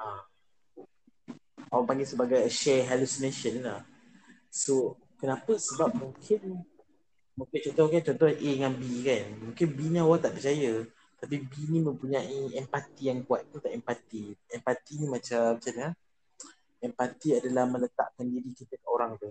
Ha. 0.00 0.06
Orang 1.76 1.84
panggil 1.84 2.08
sebagai 2.08 2.40
share 2.48 2.88
hallucination 2.88 3.60
lah. 3.60 3.84
So, 4.48 4.96
kenapa? 5.20 5.60
Sebab 5.60 5.92
mungkin 6.00 6.64
mungkin 7.36 7.58
contoh 7.68 7.86
kan 7.92 8.02
contoh 8.08 8.28
A 8.32 8.48
dengan 8.56 8.72
B 8.72 9.04
kan. 9.04 9.24
Mungkin 9.44 9.66
B 9.76 9.78
ni 9.92 10.00
awak 10.00 10.24
tak 10.24 10.40
percaya. 10.40 10.88
Tapi 11.20 11.36
B 11.36 11.52
ni 11.68 11.84
mempunyai 11.84 12.56
empati 12.56 13.12
yang 13.12 13.20
kuat. 13.28 13.44
Tu 13.52 13.60
tak 13.60 13.76
empati. 13.76 14.32
Empati 14.48 14.92
ni 15.04 15.06
macam 15.06 15.60
macam 15.60 15.72
mana? 15.76 15.92
Empati 16.80 17.28
adalah 17.36 17.68
meletakkan 17.68 18.24
diri 18.24 18.56
kita 18.56 18.80
kat 18.80 18.88
orang 18.88 19.20
tu. 19.20 19.28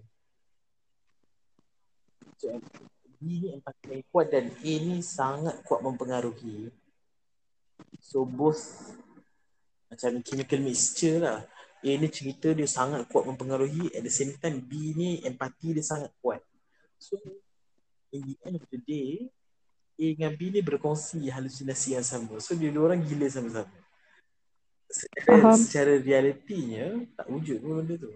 So, 2.38 2.54
B 2.54 2.99
ni 3.20 3.52
empati 3.52 3.86
yang 3.92 4.04
kuat 4.12 4.28
dan 4.32 4.48
A 4.48 4.74
ni 4.80 5.04
sangat 5.04 5.60
kuat 5.68 5.84
mempengaruhi. 5.84 6.72
So 8.00 8.24
both 8.24 8.96
macam 9.92 10.24
chemical 10.24 10.60
mixture 10.64 11.20
lah. 11.20 11.40
A 11.80 11.92
ni 11.96 12.08
cerita 12.12 12.52
dia 12.52 12.68
sangat 12.68 13.08
kuat 13.08 13.28
mempengaruhi 13.28 13.92
at 13.96 14.04
the 14.04 14.12
same 14.12 14.36
time 14.40 14.60
B 14.64 14.96
ni 14.96 15.20
empati 15.24 15.76
dia 15.76 15.84
sangat 15.84 16.12
kuat. 16.24 16.44
So 17.00 17.20
in 18.12 18.24
the 18.24 18.36
end 18.48 18.60
of 18.60 18.66
the 18.72 18.80
day 18.80 19.28
A 20.00 20.06
dengan 20.16 20.32
B 20.40 20.52
ni 20.56 20.64
berkongsi 20.64 21.28
halusinasi 21.28 22.00
yang 22.00 22.08
sama. 22.08 22.40
So 22.40 22.56
dia 22.56 22.72
dua 22.72 22.92
orang 22.92 23.04
gila 23.04 23.28
sama-sama. 23.28 23.72
Secara, 24.90 25.28
Faham. 25.38 25.60
secara 25.60 25.94
realitinya 26.02 27.06
tak 27.14 27.28
wujud 27.30 27.62
pun 27.62 27.84
benda 27.84 27.96
tu. 28.00 28.10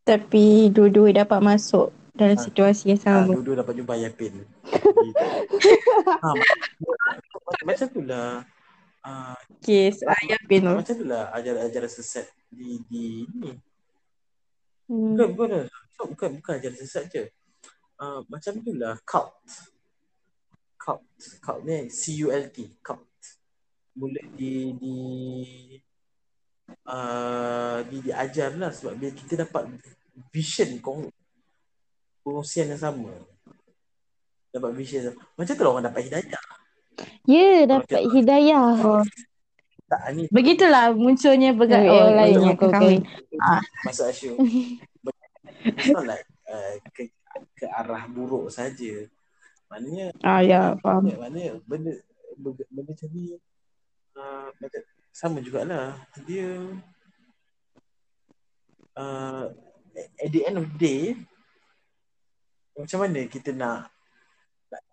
Tapi 0.00 0.72
dua-dua 0.72 1.22
dapat 1.22 1.38
masuk 1.44 1.99
dalam 2.12 2.36
Ah. 2.36 2.42
situasi 2.42 2.84
yang 2.90 3.00
Ha, 3.00 3.04
sama. 3.24 3.32
dua-dua 3.32 3.62
dapat 3.62 3.74
jumpa 3.76 3.94
Yapin. 3.96 4.34
Gitu. 4.40 5.26
ha, 6.20 6.28
macam, 6.32 7.64
macam 7.64 7.86
tu 7.88 8.02
lah. 8.02 8.44
Uh, 9.00 9.32
Okay, 9.60 9.88
so 9.92 10.04
ayah 10.04 10.40
pin 10.44 10.60
tu. 10.60 10.72
macam 10.72 10.92
tu 10.92 11.04
lah 11.04 11.32
ajaran-ajaran 11.32 11.88
sesat 11.88 12.28
di, 12.48 12.80
di 12.84 13.24
ni. 13.32 13.52
Hmm. 14.88 15.16
Bukan, 15.16 15.28
bukan, 15.32 15.48
bukan, 15.68 16.06
bukan, 16.12 16.28
bukan 16.40 16.52
ajaran 16.60 16.76
sesat 16.76 17.04
je. 17.08 17.24
Uh, 17.96 18.20
macam 18.28 18.56
tu 18.60 18.72
lah, 18.76 18.96
cult. 19.04 19.32
Cult. 20.76 21.04
Cult 21.40 21.60
ni 21.64 21.88
C-U-L-T. 21.88 22.80
Cult. 22.80 23.04
Mula 23.96 24.20
di, 24.32 24.72
di, 24.76 24.96
uh, 26.86 27.78
di, 27.84 27.96
diajar 28.00 28.52
lah 28.56 28.72
sebab 28.72 28.96
bila 28.96 29.10
kita 29.12 29.44
dapat 29.44 29.68
vision 30.28 30.76
kong, 30.80 31.08
kongsian 32.22 32.72
yang 32.72 32.80
sama. 32.80 33.12
Dapat 34.50 34.70
vision 34.74 35.10
sama. 35.10 35.18
Macam 35.38 35.52
tu 35.54 35.62
lah 35.62 35.70
orang 35.70 35.86
dapat 35.86 36.02
hidayah. 36.10 36.42
Ya, 37.24 37.50
dapat 37.64 38.02
hidayah. 38.10 38.66
Oh, 38.82 39.04
Tak, 39.90 40.14
ni 40.14 40.30
begitulah 40.30 40.94
munculnya 40.94 41.50
Oh, 41.50 41.66
ya, 41.66 41.90
orang 41.90 42.14
lain 42.14 42.30
betul, 42.38 42.46
yang 42.46 42.58
betul, 42.58 42.70
kahwin. 42.70 43.00
masuk. 43.82 44.06
It's 45.60 45.90
not 45.92 46.06
like 46.06 46.24
uh, 46.46 46.74
ke, 46.94 47.10
ke 47.58 47.66
arah 47.66 48.06
buruk 48.06 48.48
saja. 48.54 49.06
Maknanya 49.70 50.14
Ah, 50.22 50.42
ya, 50.42 50.74
faham. 50.78 51.10
Ya, 51.10 51.16
maknanya 51.18 51.52
benda 51.66 51.92
benda, 52.38 52.62
benda 52.70 52.90
macam 52.94 53.08
ni 53.14 53.22
uh, 54.14 54.48
macam 54.54 54.80
sama 55.10 55.38
jugalah. 55.42 55.94
Dia 56.22 56.48
uh, 58.94 59.44
at 59.96 60.30
the 60.30 60.42
end 60.46 60.58
of 60.58 60.66
the 60.70 60.78
day 60.78 61.02
macam 62.84 62.98
mana 63.04 63.20
kita 63.28 63.50
nak 63.54 63.92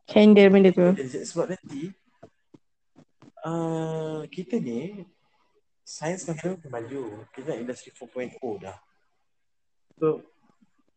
Handle 0.07 0.47
benda 0.47 0.71
tu. 0.71 0.87
sebab 1.03 1.51
nanti 1.51 1.91
uh, 3.43 4.23
kita 4.31 4.55
ni 4.55 5.03
sains 5.83 6.23
makin 6.27 6.55
makin 6.55 6.71
maju. 6.71 7.03
Kita 7.35 7.55
nak 7.55 7.59
industri 7.59 7.91
4.0 7.91 8.39
dah. 8.63 8.77
So 9.99 10.23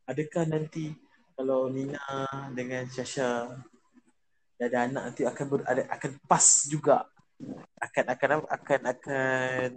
adakah 0.06 0.46
nanti 0.46 0.94
kalau 1.34 1.70
Nina 1.70 1.98
dengan 2.54 2.86
Syasha 2.86 3.50
dah 4.60 4.66
ada 4.68 4.78
anak 4.84 5.02
nanti 5.10 5.22
akan 5.24 5.44
ber, 5.48 5.60
ada, 5.64 5.88
akan 5.88 6.10
pas 6.28 6.46
juga 6.68 7.08
akan 7.80 8.04
akan 8.12 8.30
akan 8.44 8.80
akan 8.84 9.70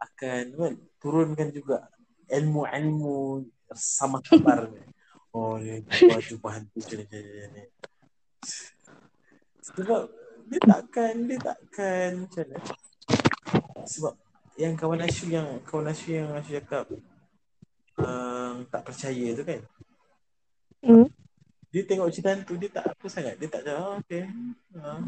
akan 0.00 0.42
apa, 0.52 0.66
turunkan 1.00 1.48
juga 1.48 1.88
ilmu-ilmu 2.28 3.48
sama 3.72 4.20
kabar. 4.20 4.68
Oh 5.30 5.54
ni 5.62 5.80
jumpa, 5.86 6.18
jumpa 6.18 6.48
hantu 6.50 6.78
macam 6.82 6.98
ni. 7.54 7.64
Sebab 9.62 10.02
dia 10.50 10.60
takkan 10.66 11.14
dia 11.30 11.38
takkan 11.38 12.26
macam 12.26 12.44
mana 12.50 12.58
sebab 13.86 14.14
yang 14.58 14.74
kawan 14.74 15.00
Asyu 15.06 15.30
yang 15.30 15.48
kawan 15.62 15.94
Asyu 15.94 16.18
yang 16.18 16.34
Asyu 16.34 16.58
cakap 16.58 16.90
uh, 18.02 18.52
tak 18.68 18.82
percaya 18.82 19.26
tu 19.38 19.44
kan 19.46 19.62
Hmm. 20.80 21.04
dia 21.68 21.84
tengok 21.84 22.08
cerita 22.08 22.32
hantu 22.32 22.56
dia 22.56 22.72
tak 22.72 22.88
apa 22.88 23.04
sangat 23.04 23.36
dia 23.36 23.52
tak 23.52 23.68
cakap 23.68 23.84
oh, 23.84 24.00
okay 24.00 24.24
uh. 24.80 25.04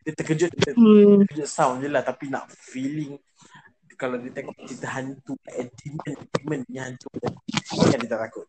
dia 0.00 0.12
terkejut 0.16 0.48
dia 0.48 0.72
Hmm. 0.72 1.28
terkejut 1.28 1.44
sound 1.44 1.84
je 1.84 1.92
lah 1.92 2.00
tapi 2.00 2.32
nak 2.32 2.48
feeling 2.48 3.20
kalau 4.00 4.16
dia 4.16 4.32
tengok 4.32 4.56
cerita 4.64 4.88
hantu 4.96 5.36
demon 5.44 6.12
demon 6.34 6.60
punya 6.64 6.88
hantu 6.88 7.06
kan 7.20 8.00
dia 8.00 8.08
tak 8.10 8.20
takut 8.26 8.48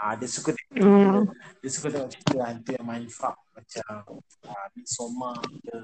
Ah, 0.00 0.16
dia 0.16 0.24
suka 0.24 0.56
tengok 0.56 0.80
Hmm. 0.80 1.28
dia 1.60 1.68
suka 1.68 1.92
tengok 1.92 2.08
cerita 2.08 2.40
hantu 2.48 2.72
yang 2.72 2.88
mindfuck 2.88 3.36
macam 3.52 4.16
uh, 4.48 4.66
Midsommar 4.72 5.36
ke 5.60 5.76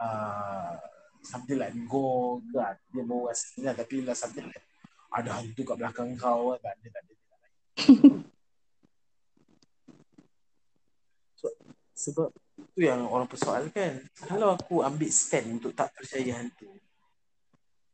uh, 0.00 0.72
something 1.20 1.60
like 1.60 1.76
Go 1.84 2.40
ke 2.48 2.56
ah, 2.56 2.72
dia 2.88 3.04
bawa 3.04 3.28
rasa 3.28 3.60
lah 3.60 3.76
tapi 3.76 4.00
lah 4.00 4.16
something 4.16 4.48
like 4.48 4.64
ada 5.12 5.36
hantu 5.36 5.68
kat 5.68 5.76
belakang 5.76 6.16
kau 6.16 6.56
kan 6.56 6.64
tak 6.64 6.72
ada 6.80 6.88
tak 6.88 7.02
ada 7.04 7.12
tak 7.12 7.36
ada. 7.36 7.48
so, 11.36 11.52
sebab 11.92 12.32
tu 12.72 12.80
yang 12.80 13.04
orang 13.04 13.28
persoalkan 13.28 14.00
kalau 14.16 14.56
aku 14.56 14.80
ambil 14.80 15.12
stand 15.12 15.60
untuk 15.60 15.76
tak 15.76 15.92
percaya 15.92 16.40
hantu 16.40 16.72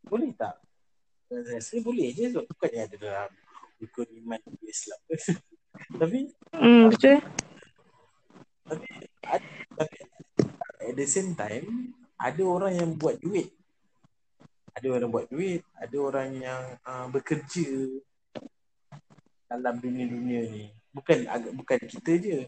boleh 0.06 0.30
tak 0.38 0.54
saya 1.58 1.80
boleh 1.82 2.14
je 2.14 2.30
sebab 2.30 2.46
bukannya 2.46 2.86
ada 2.86 2.96
dalam 3.00 3.32
rukun 3.82 4.08
iman 4.22 4.40
Islam 4.62 5.00
tapi 5.98 6.30
Hmm, 6.52 6.92
betul. 6.92 7.16
tapi 8.68 8.86
tapi 9.74 9.96
at 10.84 10.94
the 10.94 11.06
same 11.08 11.32
time 11.32 11.90
ada 12.20 12.42
orang 12.44 12.76
yang 12.76 12.90
buat 12.94 13.18
duit. 13.18 13.50
Ada 14.72 14.86
orang 14.88 15.10
buat 15.10 15.26
duit 15.32 15.64
ada 15.74 15.96
orang 15.98 16.28
yang 16.38 16.62
uh, 16.84 17.08
bekerja 17.08 17.66
dalam 19.48 19.80
dunia-dunia 19.80 20.40
ni. 20.48 20.64
Bukan 20.92 21.24
ag- 21.26 21.52
bukan 21.56 21.80
kita 21.88 22.12
je. 22.20 22.38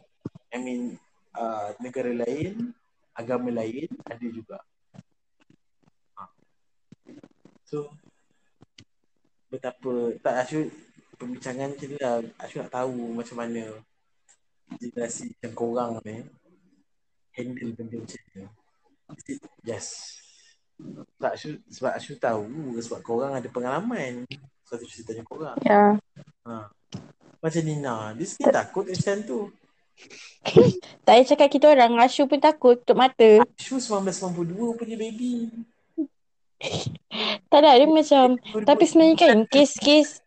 I 0.53 0.59
mean 0.61 1.01
uh, 1.35 1.73
negara 1.81 2.13
lain 2.13 2.71
agama 3.17 3.49
lain 3.51 3.89
ada 4.05 4.27
juga. 4.29 4.61
Ha. 6.15 6.29
so 7.65 7.89
betapa 9.49 10.13
tak 10.23 10.35
Asyu 10.47 10.69
perbincangan 11.25 11.73
macam 11.73 11.89
ni 11.89 11.97
lah 11.97 12.17
Asyu 12.37 12.61
nak 12.61 12.73
tahu 12.77 13.17
macam 13.17 13.37
mana 13.41 13.65
generasi 14.77 15.33
macam 15.33 15.53
korang 15.57 15.93
ni 16.05 16.21
handle 17.33 17.73
benda 17.73 17.97
macam 17.99 18.21
ni. 18.37 18.45
It 19.29 19.41
Yes. 19.65 20.17
Sebab 20.77 21.33
Asyu, 21.33 21.51
sebab 21.73 21.93
Asyu 21.97 22.15
tahu 22.21 22.77
sebab 22.85 23.01
korang 23.01 23.33
ada 23.33 23.49
pengalaman. 23.49 24.29
Satu 24.69 24.85
ceritanya 24.85 25.25
korang. 25.25 25.57
Ya. 25.65 25.97
Ha. 26.45 26.69
Macam 27.41 27.63
Nina, 27.65 28.13
dia 28.17 28.25
sendiri 28.29 28.53
takut 28.53 28.85
macam 28.85 29.17
tu. 29.25 29.41
Tak 31.05 31.21
payah 31.21 31.29
cakap 31.29 31.49
kita 31.53 31.67
orang. 31.69 32.01
Ashu 32.01 32.25
pun 32.25 32.41
takut 32.41 32.81
tutup 32.81 32.97
mata. 32.97 33.45
Asyu 33.61 33.77
1992 33.81 34.77
punya 34.77 34.97
baby. 34.97 35.53
Tak 37.53 37.61
ada, 37.63 37.79
dia 37.79 37.87
macam 37.87 38.35
Tapi 38.67 38.83
sebenarnya 38.89 39.15
kan 39.15 39.37
kes-kes 39.47 40.24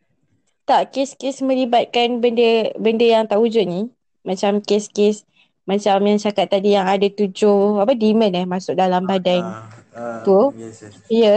tak 0.68 0.92
kes-kes 0.92 1.40
melibatkan 1.40 2.20
benda 2.20 2.76
benda 2.76 3.08
yang 3.08 3.24
tak 3.24 3.40
wujud 3.40 3.64
ni 3.64 3.88
macam 4.28 4.60
kes-kes 4.60 5.24
macam 5.64 6.00
yang 6.04 6.20
cakap 6.20 6.48
tadi 6.48 6.76
yang 6.76 6.88
ada 6.88 7.08
tujuh 7.12 7.80
apa 7.80 7.92
demon 7.96 8.32
eh 8.32 8.48
masuk 8.48 8.80
dalam 8.80 9.04
badan. 9.04 9.44
Ah, 9.44 9.68
ah, 9.96 10.24
Tu? 10.24 10.40
Yes, 10.56 10.80
yes. 10.84 10.96
Ya. 11.12 11.36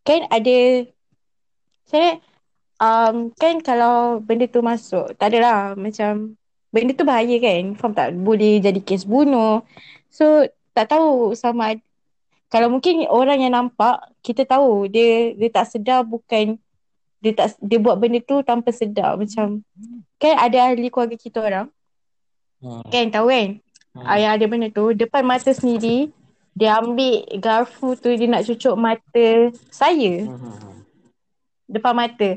Kan 0.00 0.24
ada 0.32 0.88
saya 1.84 2.20
um, 2.80 3.28
kan 3.36 3.60
kalau 3.60 4.20
benda 4.24 4.48
tu 4.48 4.64
masuk 4.64 5.12
tak 5.20 5.36
adalah 5.36 5.76
macam 5.76 6.40
benda 6.72 6.96
tu 6.96 7.04
bahaya 7.04 7.36
kan. 7.36 7.76
Faham 7.76 7.92
tak? 7.92 8.16
Boleh 8.16 8.64
jadi 8.64 8.80
kes 8.80 9.04
bunuh. 9.04 9.60
So 10.08 10.48
tak 10.72 10.96
tahu 10.96 11.36
sama 11.36 11.76
kalau 12.48 12.72
mungkin 12.72 13.04
orang 13.12 13.44
yang 13.44 13.52
nampak 13.52 14.08
kita 14.24 14.48
tahu 14.48 14.88
dia 14.88 15.36
dia 15.36 15.48
tak 15.52 15.68
sedar 15.68 16.00
bukan 16.00 16.56
dia 17.24 17.32
tak 17.32 17.56
dia 17.58 17.80
buat 17.80 17.96
benda 17.96 18.20
tu 18.20 18.44
tanpa 18.44 18.68
sedar 18.68 19.16
macam 19.16 19.64
kan 20.20 20.34
ada 20.36 20.68
ahli 20.68 20.92
keluarga 20.92 21.16
kita 21.16 21.40
orang 21.40 21.68
Hmm. 22.60 22.80
kan 22.88 23.08
tahu 23.08 23.28
kan 23.28 23.48
Hmm. 23.94 24.10
yang 24.16 24.32
ada 24.34 24.44
benda 24.44 24.68
tu 24.68 24.92
depan 24.92 25.24
mata 25.24 25.52
sendiri 25.52 26.08
dia 26.52 26.80
ambil 26.80 27.24
garfu 27.38 27.92
tu 27.94 28.12
dia 28.12 28.28
nak 28.28 28.44
cucuk 28.44 28.74
mata 28.74 29.26
saya 29.68 30.24
Hmm, 30.28 30.84
depan 31.64 31.92
mata 31.92 32.36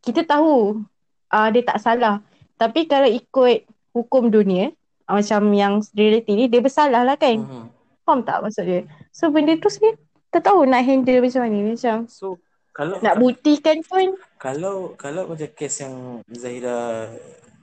kita 0.00 0.22
tahu 0.22 0.82
uh, 1.30 1.48
dia 1.50 1.62
tak 1.62 1.78
salah 1.78 2.22
tapi 2.54 2.86
kalau 2.86 3.06
ikut 3.06 3.66
hukum 3.90 4.30
dunia 4.30 4.70
uh, 5.06 5.18
macam 5.18 5.40
yang 5.54 5.82
reality 5.90 6.34
ni 6.34 6.44
dia 6.46 6.62
bersalah 6.62 7.02
lah 7.02 7.18
kan 7.18 7.42
hmm. 7.42 7.66
Faham 8.04 8.20
tak 8.20 8.44
maksud 8.44 8.68
dia? 8.68 8.84
So 9.16 9.32
benda 9.32 9.56
tu 9.56 9.72
sebenarnya 9.72 9.96
tak 10.28 10.44
tahu 10.44 10.68
nak 10.68 10.84
handle 10.84 11.24
macam 11.24 11.40
mana. 11.40 11.72
Macam 11.72 12.04
So 12.04 12.36
kalau 12.74 12.98
nak 12.98 13.16
buktikan 13.16 13.78
pun 13.80 14.18
kalau 14.36 14.92
kalau 14.94 15.30
macam 15.30 15.46
kes 15.48 15.80
yang 15.80 15.94
Zahira 16.26 17.06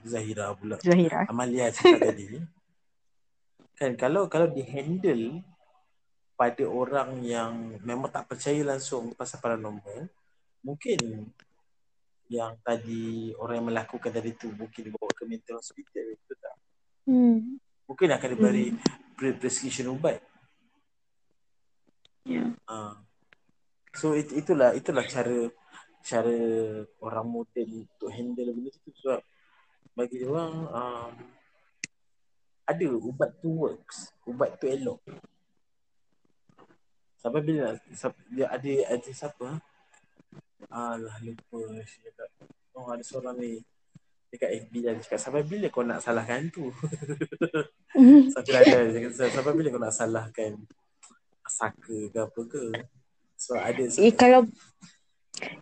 Zahira 0.02 0.56
pula 0.56 0.80
Zahira. 0.80 1.28
Amalia 1.28 1.68
cakap 1.70 2.00
tadi 2.10 2.40
kan 3.76 3.92
kalau 3.94 4.26
kalau 4.26 4.48
dihandle 4.48 5.44
pada 6.34 6.64
orang 6.66 7.22
yang 7.22 7.52
memang 7.82 8.08
tak 8.08 8.26
percaya 8.26 8.64
langsung 8.64 9.14
pasal 9.14 9.38
paranormal 9.38 10.10
mungkin 10.62 11.30
yang 12.26 12.56
tadi 12.62 13.36
orang 13.36 13.60
yang 13.60 13.68
melakukan 13.68 14.10
tadi 14.10 14.32
tu 14.34 14.48
mungkin 14.50 14.88
dibawa 14.88 15.12
ke 15.12 15.26
mental 15.26 15.60
hospital 15.60 16.08
betul 16.10 16.38
tak 16.40 16.56
Hmm. 17.02 17.58
mungkin 17.84 18.14
akan 18.14 18.30
diberi 18.32 18.66
pre- 19.14 19.34
prescription 19.34 19.92
ubat 19.92 20.22
Ya. 22.22 22.54
uh. 22.70 22.94
So 23.92 24.16
it, 24.16 24.32
itulah 24.32 24.72
itulah 24.72 25.04
cara 25.04 25.52
cara 26.02 26.38
orang 27.04 27.28
moden 27.28 27.86
untuk 27.86 28.10
handle 28.10 28.52
benda 28.56 28.72
tu 28.82 28.92
sebab 29.04 29.22
bagi 29.94 30.24
dia 30.24 30.28
orang 30.32 30.54
um, 30.72 31.14
ada 32.66 32.88
ubat 32.96 33.32
tu 33.44 33.50
works 33.52 34.16
ubat 34.26 34.56
tu 34.58 34.66
elok. 34.72 35.02
Sampai 37.22 37.46
bila 37.46 37.78
dia 38.34 38.50
ada 38.50 38.72
ada 38.98 39.10
siapa 39.14 39.46
ah? 39.46 39.60
alah 40.72 41.18
lupa 41.22 41.60
cakap. 41.86 42.30
Oh 42.74 42.90
ada 42.90 43.04
seorang 43.06 43.38
ni. 43.38 43.62
Dekat 44.32 44.64
FB 44.64 44.74
dah 44.80 44.92
dia 44.96 45.04
cakap 45.04 45.20
sampai 45.20 45.44
bila 45.44 45.68
kau 45.68 45.84
nak 45.84 46.00
salahkan 46.00 46.48
tu? 46.50 46.72
Satu 48.34 48.56
ada 48.56 48.90
sampai 49.12 49.54
bila 49.54 49.68
kau 49.70 49.82
nak 49.84 49.94
salahkan 49.94 50.56
saka 51.52 51.98
ke 52.08 52.16
apa 52.16 52.42
ke 52.48 52.64
so 53.42 53.58
ada 53.58 53.82
Eh, 53.98 54.14
kalau 54.14 54.46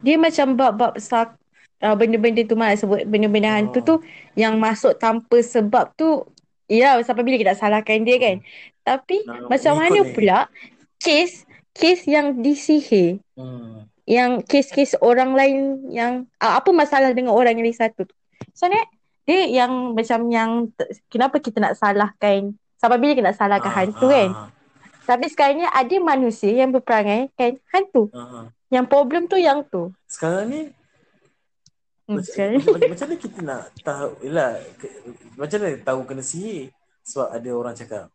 dia 0.04 0.20
macam 0.20 0.60
bab-bab 0.60 1.00
sak 1.00 1.40
uh, 1.80 1.96
benda-benda 1.96 2.44
tu 2.44 2.60
mak 2.60 2.76
sebut 2.76 3.08
benda-benda 3.08 3.56
hantu 3.56 3.80
Oh. 3.80 3.86
tu 3.86 3.96
yang 4.36 4.60
masuk 4.60 5.00
tanpa 5.00 5.40
sebab 5.40 5.96
tu 5.96 6.28
ya 6.68 7.00
sampai 7.02 7.24
bila 7.24 7.40
kita 7.40 7.56
nak 7.56 7.62
salahkan 7.64 8.04
dia 8.04 8.18
kan. 8.20 8.36
Tapi 8.84 9.24
Nak 9.24 9.48
macam 9.48 9.74
mana 9.80 10.00
ni. 10.04 10.12
pula 10.12 10.52
kes 11.00 11.48
kes 11.72 12.04
yang 12.10 12.44
disihir 12.44 13.24
hmm. 13.40 13.88
yang 14.04 14.44
kes-kes 14.44 15.00
orang 15.00 15.32
lain 15.38 15.88
yang 15.88 16.28
uh, 16.44 16.60
apa 16.60 16.70
masalah 16.76 17.16
dengan 17.16 17.32
orang 17.32 17.56
yang 17.56 17.72
satu 17.72 18.04
tu. 18.04 18.16
So 18.52 18.68
ni 18.68 18.80
dia 19.24 19.46
yang 19.64 19.94
macam 19.94 20.28
yang 20.34 20.52
kenapa 21.08 21.38
kita 21.38 21.62
nak 21.62 21.78
salahkan 21.78 22.58
sampai 22.82 22.98
bila 22.98 23.12
kita 23.14 23.30
nak 23.30 23.40
salahkan 23.40 23.72
Ah, 23.72 23.78
hantu 23.86 24.08
ah, 24.10 24.12
kan. 24.12 24.30
Tapi 25.10 25.26
sekarang 25.26 25.58
ni 25.58 25.66
ada 25.66 25.96
manusia 25.98 26.54
yang 26.54 26.70
berperangai 26.70 27.34
kan 27.34 27.58
hantu. 27.68 28.14
ah. 28.14 28.54
Yang 28.70 28.86
problem 28.86 29.26
tu 29.26 29.42
yang 29.42 29.66
tu. 29.66 29.90
sekarang 30.06 30.46
ni 30.48 30.62
Hmm, 32.06 32.18
macam, 32.18 32.26
sekarang 32.26 32.52
ni. 32.52 32.58
macam, 32.60 32.74
macam, 32.74 32.90
macam 32.90 33.06
mana 33.06 33.18
kita 33.18 33.40
nak 33.42 33.64
tahu 33.80 34.10
yelah, 34.22 34.50
ke, 34.78 34.88
macam 35.36 35.58
mana 35.58 35.78
tahu 35.80 36.00
kena 36.04 36.24
sihir 36.24 36.70
sebab 37.04 37.28
ada 37.30 37.50
orang 37.52 37.74
cakap 37.74 38.06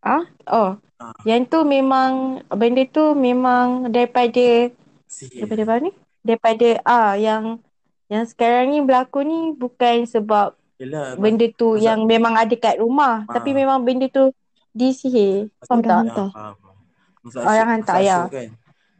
Ah, 0.00 0.22
oh. 0.46 0.78
Ah. 0.96 1.12
Yang 1.22 1.42
tu 1.50 1.58
memang 1.62 2.10
benda 2.48 2.82
tu 2.86 3.12
memang 3.12 3.90
daripada 3.90 4.70
sihir 5.06 5.42
daripada 5.42 5.62
apa 5.66 5.74
ni? 5.82 5.90
Daripada 6.22 6.68
ah 6.82 7.12
yang 7.14 7.58
yang 8.06 8.22
sekarang 8.24 8.70
ni 8.70 8.78
berlaku 8.80 9.26
ni 9.26 9.50
bukan 9.52 10.06
sebab 10.06 10.54
yelah, 10.78 11.18
benda 11.18 11.50
tu 11.50 11.74
yang 11.76 12.06
memang 12.06 12.38
ada 12.38 12.54
kat 12.54 12.78
rumah, 12.78 13.26
Ah. 13.26 13.34
tapi 13.34 13.50
memang 13.50 13.82
benda 13.82 14.06
tu 14.06 14.30
disihir. 14.76 15.48
Faham 15.64 15.80
Orang 15.80 15.82
tak? 15.82 15.96
hantar. 15.96 16.28
Ya, 16.28 16.34
faham, 16.36 16.54
faham. 16.54 16.76
Maksud 17.24 17.38
Orang 17.40 17.48
Asyik- 17.50 17.70
hantar, 17.72 17.96
ya. 17.98 18.18
Kan, 18.28 18.48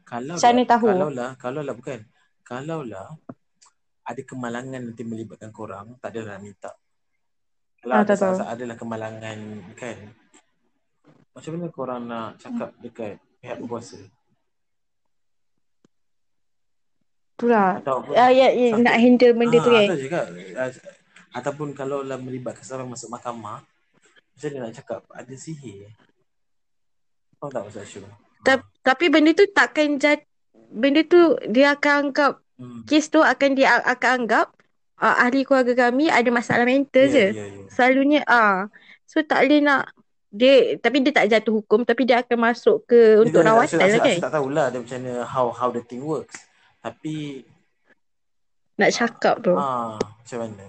kalau 0.02 0.32
Macam 0.32 0.48
mana 0.48 0.56
lah, 0.56 0.66
tahu? 0.66 0.86
Kalau 0.88 1.08
lah, 1.10 1.30
kalau 1.36 1.60
lah 1.60 1.74
bukan. 1.74 2.00
Kalau 2.40 2.78
lah 2.82 3.08
ada 4.02 4.22
kemalangan 4.22 4.80
nanti 4.82 5.02
melibatkan 5.02 5.50
korang, 5.50 5.98
tak 5.98 6.14
adalah 6.14 6.34
nak 6.34 6.42
minta. 6.42 6.70
Kalau 7.76 7.92
Ah, 7.92 8.02
ada 8.02 8.08
tak 8.08 8.18
saat 8.34 8.48
adalah 8.48 8.74
kemalangan 8.74 9.38
kan. 9.74 9.98
Macam 11.30 11.50
mana 11.52 11.66
korang 11.68 12.02
nak 12.02 12.38
cakap 12.38 12.70
dekat 12.80 13.14
pihak 13.38 13.58
berkuasa? 13.60 13.98
Itulah. 17.36 17.78
Ataupun 17.78 18.12
Ah, 18.16 18.32
ya, 18.32 18.48
ya, 18.48 18.78
nak 18.80 18.96
handle 18.96 19.36
benda 19.36 19.58
tu 19.60 19.68
Ah, 19.68 19.74
kan. 19.76 19.86
Atau 19.86 19.98
cakap, 20.00 20.24
ah, 20.56 20.70
ataupun 21.36 21.68
kalau 21.76 22.00
lah 22.00 22.16
melibatkan 22.16 22.64
sampai 22.64 22.88
masuk 22.88 23.12
mahkamah, 23.12 23.60
macam 24.36 24.48
mana 24.50 24.60
nak 24.62 24.74
cakap 24.74 25.00
ada 25.08 25.34
sihir? 25.34 25.88
Faham 27.36 27.50
tak 27.50 27.62
maksud 27.64 27.82
Asyuk? 27.82 28.04
Ta- 28.42 28.68
tapi 28.82 29.08
benda 29.08 29.32
tu 29.32 29.48
takkan 29.48 29.96
jad 29.96 30.20
benda 30.68 31.00
tu 31.02 31.18
dia 31.46 31.72
akan 31.72 31.92
anggap 32.06 32.34
Hmm. 32.56 32.84
kes 32.84 33.08
tu 33.08 33.20
akan 33.20 33.52
dia 33.52 33.84
akan 33.84 34.10
anggap 34.18 34.48
uh, 34.96 35.16
ahli 35.18 35.44
keluarga 35.44 35.76
kami 35.82 36.08
ada 36.08 36.24
masalah 36.30 36.64
mental 36.64 37.04
Ya, 37.04 37.12
je. 37.12 37.26
ya, 37.30 37.44
ya. 37.46 37.64
Selalunya 37.68 38.20
ah. 38.24 38.72
So 39.04 39.20
tak 39.20 39.44
boleh 39.44 39.60
nak 39.60 39.92
dia 40.26 40.76
tapi 40.76 41.00
dia 41.00 41.12
tak 41.12 41.28
jatuh 41.28 41.52
hukum 41.54 41.80
tapi 41.82 42.04
dia 42.04 42.16
akan 42.18 42.38
masuk 42.42 42.84
ke 42.84 43.20
untuk 43.20 43.40
Dia- 43.40 43.48
rawatan 43.52 43.76
lah 43.78 44.00
kan. 44.02 44.16
Tak 44.18 44.32
tahulah 44.32 44.66
dia 44.68 44.78
macam 44.78 44.98
mana 44.98 45.12
how 45.22 45.46
how 45.50 45.68
the 45.68 45.80
thing 45.80 46.00
works. 46.00 46.48
Tapi 46.78 47.44
Nak 48.74 48.90
cakap 48.90 49.36
tu. 49.40 49.52
ah 49.52 49.96
macam 50.00 50.38
mana? 50.42 50.64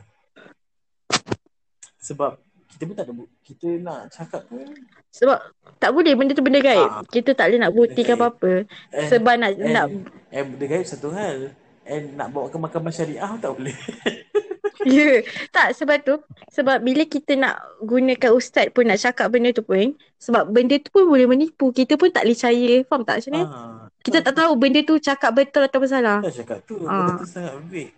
Sebab 1.97 2.35
kita 2.69 2.83
pun 2.83 2.95
tak 2.95 3.05
ada 3.05 3.13
bu- 3.13 3.31
kita 3.47 3.79
nak 3.79 4.11
cakap 4.11 4.43
pun 4.45 4.67
Sebab 5.09 5.39
tak 5.77 5.89
boleh 5.89 6.13
benda 6.13 6.35
tu 6.35 6.43
benda 6.43 6.59
gaib. 6.59 6.83
Ah. 6.83 7.01
Kita 7.01 7.31
tak 7.31 7.47
boleh 7.47 7.61
nak 7.63 7.71
buktikan 7.71 8.15
apa-apa. 8.15 8.67
and, 8.91 9.07
Sebab 9.07 9.33
nak 9.33 9.51
and, 9.53 9.71
nak 9.71 9.87
and 10.29 10.45
benda 10.51 10.65
gaib 10.67 10.83
satu 10.83 11.09
hal 11.09 11.55
and 11.83 12.03
nak 12.13 12.27
bawa 12.29 12.51
ke 12.51 12.57
mahkamah 12.57 12.91
syariah 12.91 13.33
tak 13.37 13.51
boleh. 13.51 13.77
Ya. 14.85 15.19
Tak 15.49 15.73
sebab 15.73 15.99
tu 15.99 16.15
sebab 16.47 16.79
bila 16.79 17.03
kita 17.03 17.35
nak 17.35 17.59
gunakan 17.81 18.31
ustaz 18.31 18.69
pun 18.69 18.85
nak 18.85 18.95
cakap 18.95 19.27
benda 19.27 19.51
tu 19.51 19.59
pun 19.59 19.91
sebab 20.15 20.47
benda 20.47 20.77
tu 20.77 20.87
pun 20.89 21.03
boleh 21.03 21.25
menipu. 21.25 21.73
Kita 21.73 21.97
pun 21.97 22.07
tak 22.07 22.23
boleh 22.23 22.37
percaya. 22.37 22.73
Faham 22.85 23.01
tak 23.01 23.19
macam 23.19 23.31
ni? 23.33 23.43
ah, 23.43 23.83
Kita 23.99 24.17
tak 24.21 24.37
tahu 24.37 24.53
benda 24.55 24.79
tu 24.81 24.95
cakap 24.95 25.33
betul 25.33 25.65
atau 25.65 25.81
salah. 25.83 26.21
tak 26.21 26.39
cakap 26.39 26.59
tu 26.63 26.77
Ah. 26.85 27.09
benda 27.09 27.19
tu 27.19 27.27
sangat 27.27 27.53
baik. 27.67 27.89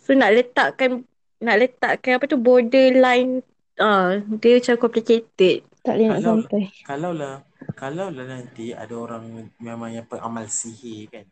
So 0.00 0.14
nak 0.14 0.30
letakkan 0.32 1.04
nak 1.40 1.56
letakkan 1.56 2.20
apa 2.20 2.24
tu 2.28 2.36
borderline 2.36 3.40
ah 3.80 4.20
dia 4.40 4.60
macam 4.60 4.76
complicated. 4.76 5.64
Tak 5.80 5.96
boleh 5.96 6.06
nak 6.12 6.20
sampai. 6.20 6.62
Kalau 6.84 7.12
lah 7.16 7.40
kalau 7.76 8.12
lah 8.12 8.24
nanti 8.28 8.76
ada 8.76 8.92
orang 8.92 9.48
memang 9.56 9.90
yang 9.96 10.04
peramal 10.04 10.44
sihir 10.44 11.08
kan. 11.08 11.26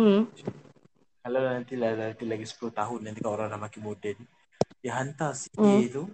Hmm. 0.00 0.32
Kalau 1.20 1.38
lah 1.44 1.52
nanti 1.60 1.76
lah 1.76 1.92
nanti 1.92 2.24
lagi 2.24 2.48
10 2.48 2.72
tahun 2.72 2.98
nanti 3.04 3.20
kalau 3.20 3.36
orang 3.36 3.52
dah 3.52 3.60
makin 3.60 3.80
moden 3.84 4.16
dia 4.80 4.96
hantar 4.96 5.36
sihir 5.36 5.92
tu 5.92 6.04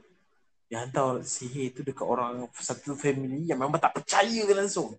dia 0.66 0.82
hantar 0.82 1.22
sihir 1.22 1.70
tu 1.70 1.86
dekat 1.86 2.02
orang 2.02 2.50
satu 2.58 2.98
family 2.98 3.46
yang 3.46 3.62
memang 3.62 3.78
tak 3.78 3.94
percaya 3.94 4.42
langsung. 4.50 4.98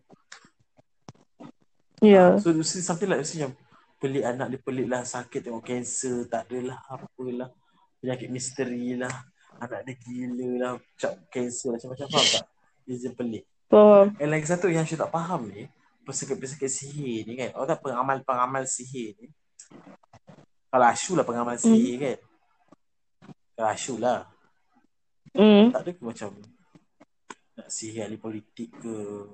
Ya. 2.00 2.40
So 2.40 2.56
mesti 2.56 2.80
something 2.80 3.12
like 3.12 3.28
mesti 3.28 3.44
macam 3.44 3.67
pelik 3.98 4.24
anak 4.24 4.48
dia 4.54 4.60
pelik 4.62 4.88
lah 4.88 5.02
sakit 5.02 5.50
tengok 5.50 5.66
kanser 5.66 6.30
tak 6.30 6.50
adalah 6.50 6.82
apalah. 6.90 7.50
Penyakit 8.02 8.30
misteri 8.30 8.98
lah. 8.98 9.14
Anak 9.58 9.90
dia 9.90 9.94
gila 9.98 10.50
lah 10.58 10.72
cap 10.98 11.18
kanser 11.34 11.74
macam-macam. 11.74 12.08
Faham 12.10 12.28
tak? 12.30 12.46
Dia 12.86 12.96
je 13.02 13.10
pelik. 13.14 13.44
Faham. 13.68 14.06
And 14.22 14.30
lagi 14.30 14.48
satu 14.48 14.70
yang 14.70 14.86
saya 14.86 15.06
tak 15.06 15.12
faham 15.12 15.50
ni 15.50 15.66
pesakit-pesakit 16.08 16.72
sihir 16.72 17.28
ni 17.28 17.36
kan. 17.36 17.52
Orang 17.58 17.70
tak 17.74 17.82
pengamal-pengamal 17.84 18.64
sihir 18.64 19.18
ni. 19.20 19.28
Kalau 20.72 20.86
Ashu 20.88 21.18
lah 21.18 21.26
pengamal 21.28 21.58
sihir 21.60 21.96
kan. 22.00 22.18
Kalau 23.58 23.70
Ashu 23.74 23.96
lah. 24.00 24.30
Hmm. 25.38 25.70
tak 25.70 25.86
ada 25.86 25.92
ke 25.94 26.02
macam 26.02 26.34
nak 27.54 27.70
sihir 27.70 28.10
ahli 28.10 28.18
politik 28.18 28.74
ke 28.74 29.26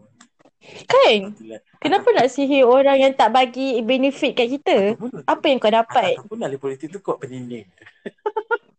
Kan? 0.64 1.36
Kenapa 1.78 2.08
nak 2.10 2.28
sihir 2.28 2.64
orang 2.64 2.96
yang 2.98 3.14
tak 3.14 3.30
bagi 3.30 3.80
benefit 3.80 4.32
kat 4.34 4.48
kita? 4.50 4.78
Apa 5.24 5.46
yang 5.46 5.60
kau 5.60 5.68
dapat? 5.68 6.16
Ataupun 6.16 6.40
ahli 6.40 6.56
politik 6.56 6.88
tu 6.90 7.00
kau 7.06 7.16
peninding. 7.16 7.68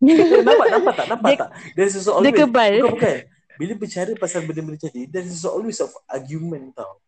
nampak 0.00 0.68
nampak 0.70 0.94
tak 0.94 1.06
nampak 1.08 1.28
Dia- 1.30 1.40
tak? 1.40 1.50
There's 1.74 1.94
also 1.94 2.10
dia 2.14 2.30
always 2.30 2.40
kebal. 2.40 2.72
bukan 2.82 2.92
bukan. 2.92 3.16
bila 3.54 3.72
berbicara 3.72 4.10
pasal 4.16 4.40
benda-benda 4.42 4.78
jadi, 4.82 5.00
there 5.06 5.24
is 5.24 5.44
always 5.44 5.78
of 5.78 5.92
argument 6.06 6.74
tau. 6.74 6.98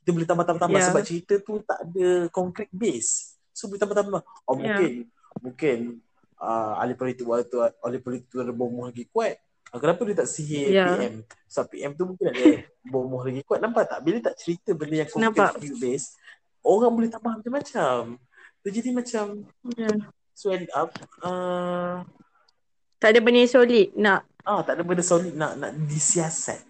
Kita 0.00 0.10
boleh 0.10 0.26
tambah-tambah-tambah 0.26 0.78
Yeah. 0.78 0.88
sebab 0.88 1.02
cerita 1.02 1.34
tu 1.38 1.60
tak 1.60 1.78
ada 1.82 2.08
concrete 2.30 2.72
base. 2.72 3.34
So 3.50 3.68
boleh 3.68 3.80
tambah-tambah. 3.80 4.20
Oh 4.42 4.54
Yeah. 4.54 4.62
mungkin, 4.64 4.90
mungkin 5.40 5.76
uh, 6.36 6.78
ahli 6.78 6.94
politik 6.94 7.24
waktu 7.24 7.54
ahli 7.78 7.98
politik 7.98 8.28
tu 8.28 8.38
ada 8.38 8.50
bomoh 8.50 8.88
lagi 8.88 9.04
kuat. 9.06 9.38
Uh, 9.74 9.80
kenapa 9.82 10.06
dia 10.06 10.14
tak 10.14 10.30
sihir 10.30 10.70
Yeah. 10.70 10.94
PM? 10.94 11.14
Sebab 11.50 11.66
PM 11.68 11.92
tu 11.92 12.06
mungkin 12.06 12.30
ada 12.30 12.46
bomoh 12.86 13.18
lagi 13.20 13.42
kuat. 13.42 13.58
Nampak 13.58 13.90
tak? 13.90 13.98
Bila 14.00 14.22
tak 14.22 14.38
cerita 14.38 14.70
benda 14.70 15.02
yang 15.02 15.10
Nampak. 15.18 15.58
concrete 15.58 15.74
base, 15.76 16.14
orang 16.62 16.94
boleh 16.94 17.10
tambah 17.10 17.34
macam-macam. 17.34 18.14
Dia 18.62 18.70
jadi 18.70 18.90
macam 18.90 19.24
Yeah. 19.74 19.98
so 20.32 20.48
end 20.48 20.70
up 20.70 20.94
uh, 21.20 22.06
Tak 22.96 23.10
ada 23.10 23.18
benda 23.18 23.42
solid 23.44 23.90
nak. 23.94 24.22
ah 24.40 24.62
tak 24.62 24.78
ada 24.78 24.82
benda 24.86 25.02
solid 25.02 25.34
nak 25.34 25.58
nak 25.58 25.74
disiasat. 25.84 26.62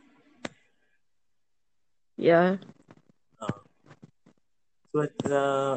Ya. 2.17 2.57
So 4.91 5.03
uh, 5.03 5.77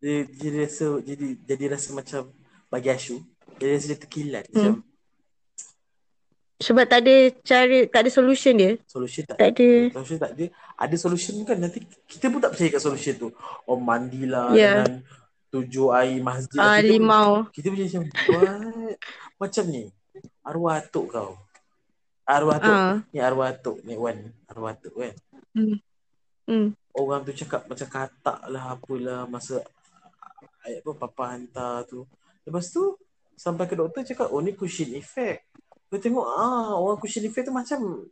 dia 0.00 0.24
jadi 0.26 0.64
rasa 0.64 0.86
jadi 1.00 1.26
jadi 1.44 1.64
rasa 1.72 1.92
macam 1.92 2.32
bagi 2.68 2.88
Ashu 2.88 3.20
dia 3.56 3.70
rasa 3.70 3.92
dia 3.92 4.00
terkilat 4.00 4.44
Hmm. 4.48 4.52
macam 4.52 4.74
Sebab 6.54 6.84
tak 6.84 7.02
ada 7.02 7.14
cara, 7.42 7.78
tak 7.86 8.00
ada 8.00 8.10
solution 8.10 8.54
dia. 8.54 8.72
solution 8.86 9.22
tak 9.24 9.36
Tak 9.36 9.48
ada. 9.52 9.68
solution 9.92 10.18
tak 10.18 10.32
ada 10.32 10.44
ada 10.74 10.96
solution 10.96 11.34
kan 11.42 11.54
nanti 11.56 11.78
kita 12.04 12.26
pun 12.28 12.38
tak 12.38 12.50
percaya 12.50 12.66
kat 12.68 12.82
solution 12.82 13.14
tu 13.16 13.28
oh 13.64 13.78
mandilah 13.78 14.50
Ya. 14.50 14.82
dengan 14.82 15.06
tujuh 15.48 15.90
air 15.92 16.18
masjid 16.18 16.58
Ah, 16.58 16.78
kita, 16.78 16.88
limau. 16.88 17.30
kita 17.48 17.66
punya 17.70 17.86
macam 17.86 18.02
what 18.28 18.98
macam 19.38 19.64
ni 19.68 19.82
arwah 20.42 20.74
atuk 20.76 21.06
kau 21.08 21.30
arwah 22.24 22.58
atuk 22.58 22.74
Ah. 22.74 22.96
ni 23.06 23.18
arwah 23.18 23.46
atuk 23.48 23.76
ni 23.82 23.94
Wan 23.94 24.18
arwah 24.46 24.74
atuk 24.74 24.94
kan 24.96 25.14
Hmm. 25.54 25.78
Hmm. 26.44 26.66
orang 26.92 27.22
tu 27.22 27.30
cakap 27.32 27.62
macam 27.64 27.86
katak 27.88 28.40
lah 28.44 28.74
apalah 28.74 29.22
masa 29.24 29.62
ayat 30.60 30.80
apa 30.80 30.90
papa 30.98 31.24
hantar 31.30 31.84
tu. 31.84 32.02
Lepas 32.42 32.66
tu 32.68 32.98
sampai 33.32 33.64
ke 33.64 33.74
doktor 33.74 34.02
cakap 34.02 34.26
oh 34.26 34.40
ni 34.40 34.50
cushion 34.50 34.90
effect. 34.92 35.46
Kau 35.94 36.02
tengok 36.02 36.26
ah 36.26 36.74
orang 36.74 36.98
cushion 36.98 37.22
effect 37.22 37.46
tu 37.46 37.54
macam 37.54 38.02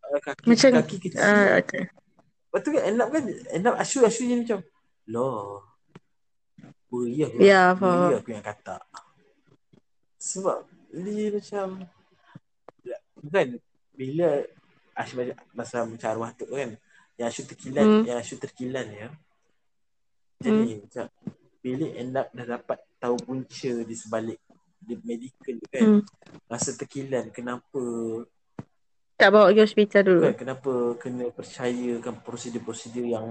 uh, 0.00 0.20
kaki 0.24 0.48
Macam, 0.48 0.70
kaki 0.80 0.96
kecil. 0.96 1.20
Ah, 1.20 1.60
okay. 1.60 1.92
Lepas 2.48 2.60
tu 2.64 2.72
kan 2.72 2.82
end 2.88 2.96
up 3.04 3.08
kan 3.12 3.22
end 3.28 3.68
up 3.68 3.76
asu 3.76 4.00
asu 4.08 4.24
jadi 4.24 4.40
macam 4.40 4.64
loh. 5.12 5.60
Beri 6.88 7.20
aku. 7.20 7.36
Ya, 7.44 7.76
beri 7.76 7.84
faham. 7.84 8.16
aku 8.16 8.30
yang 8.32 8.44
katak. 8.48 8.80
Sebab 10.16 10.64
dia 10.88 11.28
macam 11.36 11.66
bukan 13.20 13.46
bila 13.92 14.28
Asyik 14.96 15.14
macam 15.20 15.36
masa 15.52 15.84
macam 15.84 16.08
arwah 16.16 16.32
tu 16.32 16.48
kan 16.48 16.80
yang 17.20 17.28
Asyik 17.28 17.52
terkilan 17.52 17.84
Hmm. 17.84 18.04
yang 18.08 18.16
Asyik 18.16 18.40
terkilan 18.40 18.86
ya 18.88 19.08
jadi 20.40 20.80
macam 20.80 21.04
bila 21.60 21.86
end 21.92 22.14
up 22.16 22.32
dah 22.32 22.46
dapat 22.56 22.78
tahu 22.96 23.16
punca 23.20 23.72
di 23.84 23.94
sebalik 23.94 24.40
di 24.88 24.96
medical 24.98 25.54
tu 25.54 25.66
kan 25.68 25.82
Hmm. 25.84 26.02
rasa 26.46 26.72
terkilan 26.72 27.28
kenapa 27.28 27.82
Tak 29.14 29.28
bawa 29.28 29.50
pergi 29.50 29.62
hospital 29.62 30.02
dulu. 30.02 30.20
kan 30.24 30.34
kenapa 30.36 30.72
kena 30.96 31.24
percayakan 31.28 32.14
prosedur-prosedur 32.22 33.04
yang 33.04 33.26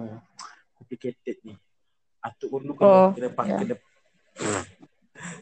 complicated 0.73 1.41
ni 1.41 1.55
atuk 2.19 2.53
dulu 2.53 2.75
kena 2.75 2.85
Oh, 2.85 3.09
kena 3.11 3.29
pak, 3.31 3.45
ya. 3.47 3.57
kena 3.57 3.75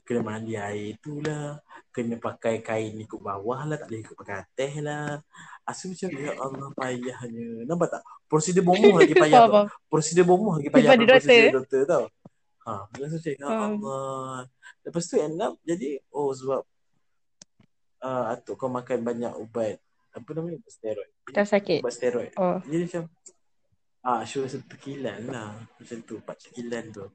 kena 0.01 0.21
mandi 0.21 0.55
air 0.55 0.95
tu 0.97 1.19
lah 1.19 1.59
kena 1.89 2.15
pakai 2.15 2.61
kain 2.61 2.95
ikut 2.95 3.19
bawah 3.19 3.65
lah 3.65 3.75
tak 3.75 3.89
boleh 3.89 4.01
ikut 4.01 4.15
pakai 4.15 4.35
atas 4.39 4.73
lah 4.79 5.19
Asu 5.65 5.89
macam 5.89 6.09
ya 6.13 6.31
Allah 6.37 6.69
payahnya 6.71 7.65
nampak 7.65 7.89
tak 7.89 8.01
prosedur 8.25 8.63
bomoh 8.63 8.95
lagi 8.95 9.11
payah 9.11 9.49
prosedur 9.91 10.23
bomoh 10.23 10.55
lagi 10.55 10.69
payah 10.69 10.93
prosedur 10.93 11.17
doktor. 11.17 11.51
doktor 11.57 11.81
tau 11.83 12.03
ha 12.65 12.89
rasa 12.91 13.15
macam 13.15 13.31
ya 13.31 13.45
Hmm. 13.45 13.63
Allah 13.71 14.49
lepas 14.81 15.03
tu 15.03 15.15
end 15.15 15.37
up 15.37 15.53
jadi 15.61 15.89
oh 16.09 16.29
sebab 16.29 16.61
uh, 18.01 18.25
atuk 18.29 18.55
kau 18.55 18.67
makan 18.67 19.01
banyak 19.01 19.33
ubat 19.35 19.77
apa 20.11 20.29
namanya 20.31 20.57
steroid 20.65 21.11
Tak 21.27 21.45
sakit. 21.45 21.79
ubat 21.79 21.93
steroid 21.93 22.31
Oh. 22.35 22.57
jadi 22.63 22.83
macam 22.83 23.03
ah 24.01 24.21
Syul 24.21 24.45
rasa 24.45 24.61
terkilan 24.61 25.19
lah 25.25 25.49
macam 25.75 25.97
tu 26.01 26.17
part 26.19 26.37
terkilan 26.37 26.89
tu 26.89 27.05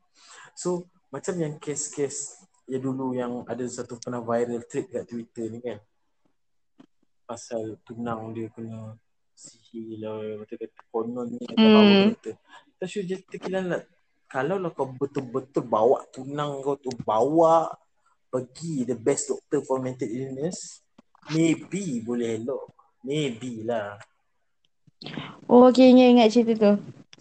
so 0.52 0.82
macam 1.08 1.34
yang 1.36 1.54
kes-kes 1.56 2.38
ya 2.64 2.78
dulu 2.78 3.12
yang 3.12 3.42
ada 3.44 3.62
satu 3.64 3.94
pernah 3.96 4.18
viral 4.20 4.62
tweet 4.64 4.86
kat 4.88 5.02
Twitter 5.04 5.46
ni 5.46 5.58
kan 5.58 5.78
pasal 7.24 7.78
tunang 7.82 8.30
dia 8.30 8.50
kena 8.50 8.98
sihir 9.32 9.98
lah 9.98 10.14
kata 10.44 10.54
kata 10.60 10.80
konon 10.90 11.26
ni 11.30 11.42
ada 11.48 11.62
Hmm. 11.62 12.10
kata 12.12 12.30
tak 12.76 12.86
Syul 12.86 13.06
jadi 13.06 13.22
terkilan 13.24 13.64
lah 13.66 13.80
kalau 14.30 14.62
lah 14.62 14.70
kau 14.70 14.86
betul-betul 14.94 15.66
bawa 15.66 16.06
tunang 16.14 16.62
kau 16.62 16.78
tu 16.78 16.94
bawa 17.02 17.66
pergi 18.30 18.86
the 18.86 18.94
best 18.94 19.34
doctor 19.34 19.58
for 19.66 19.82
mental 19.82 20.06
illness 20.06 20.86
maybe 21.34 21.98
boleh 22.00 22.38
elok. 22.38 22.70
Maybe 23.00 23.64
lah. 23.64 23.96
Oh, 25.48 25.72
okay, 25.72 25.90
ingat, 25.90 26.08
ingat 26.12 26.28
cerita 26.30 26.52
tu. 26.54 26.72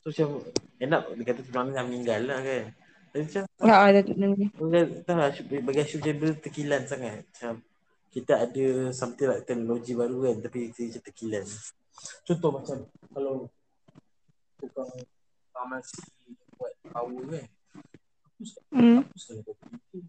So 0.06 0.38
macam 0.80 0.96
up 0.96 1.04
dia 1.12 1.24
kata 1.28 1.42
tunang 1.50 1.76
dah 1.76 1.84
meninggal 1.84 2.22
lah 2.30 2.40
kan? 2.40 2.64
Jadi 3.10 3.24
macam 3.26 3.44
Ya, 3.60 3.76
ada 3.84 4.00
tu. 4.06 4.14
Bukan, 4.16 4.84
tak 5.04 5.14
lah, 5.18 5.30
bagi 5.34 5.80
Asyuk 5.82 6.00
macam 6.00 6.16
benda 6.22 6.36
terkilan 6.40 6.82
sangat. 6.88 7.26
Macam 7.26 7.54
kita 8.10 8.34
ada 8.38 8.66
something 8.96 9.28
like 9.28 9.44
teknologi 9.44 9.92
baru 9.98 10.30
kan? 10.30 10.36
Tapi 10.46 10.58
kita 10.72 10.80
macam 10.88 11.04
terkilan. 11.10 11.46
Contoh 12.24 12.50
macam 12.54 12.78
Kalau 13.12 13.36
Tukang 14.60 14.92
farmasi 15.56 16.04
power 16.92 17.24
kan 17.30 17.46
Hapus 18.26 18.50
Hmm. 18.72 19.04
Hapuskan 19.04 19.36
COVID 19.44 19.74
itu 19.76 20.00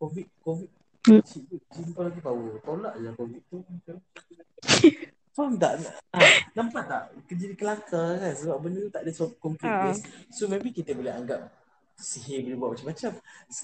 COVID 0.00 0.26
COVID 0.44 0.70
Hmm. 1.00 1.24
Simpan 1.72 2.12
lagi 2.12 2.20
power 2.20 2.60
Tolak 2.60 2.92
je 3.00 3.08
COVID 3.16 3.42
tu 3.48 3.56
Faham 5.36 5.56
tak? 5.56 5.80
Ha, 6.12 6.20
nampak 6.52 6.84
tak? 6.84 7.04
Jadi 7.24 7.56
kelakar 7.56 8.20
kan 8.20 8.32
Sebab 8.36 8.56
benda 8.60 8.84
tu 8.84 8.92
tak 8.92 9.08
ada 9.08 9.12
concrete 9.40 9.72
Ha. 9.72 9.88
base 9.88 10.04
So 10.28 10.44
maybe 10.44 10.76
kita 10.76 10.92
boleh 10.92 11.08
anggap 11.16 11.48
Sihir 11.96 12.44
boleh 12.44 12.56
buat 12.60 12.70
macam-macam 12.76 13.12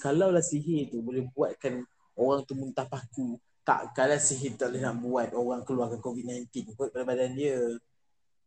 Kalau 0.00 0.28
lah 0.32 0.40
sihir 0.40 0.88
tu 0.88 1.04
boleh 1.04 1.28
buatkan 1.28 1.84
Orang 2.16 2.48
tu 2.48 2.56
muntah 2.56 2.88
paku 2.88 3.36
Takkanlah 3.60 4.16
sihir 4.16 4.56
tak 4.56 4.72
boleh 4.72 4.80
nak 4.88 4.96
buat 4.96 5.28
Orang 5.36 5.60
keluarkan 5.60 6.00
COVID-19 6.00 6.72
Kot 6.72 6.88
pada 6.88 7.04
badan 7.04 7.36
dia 7.36 7.60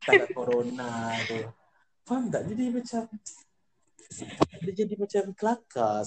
Tak 0.01 0.17
ada 0.17 0.25
corona 0.33 1.13
tu 1.29 1.37
Faham 2.09 2.33
tak? 2.33 2.49
Jadi 2.49 2.73
macam 2.73 3.05
Dia 4.65 4.73
jadi 4.73 4.93
macam 4.97 5.23
kelakar 5.37 6.01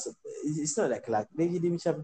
It's 0.59 0.74
not 0.74 0.90
like 0.90 1.07
kelakar 1.07 1.30
Dia 1.38 1.46
jadi 1.46 1.68
macam 1.70 1.94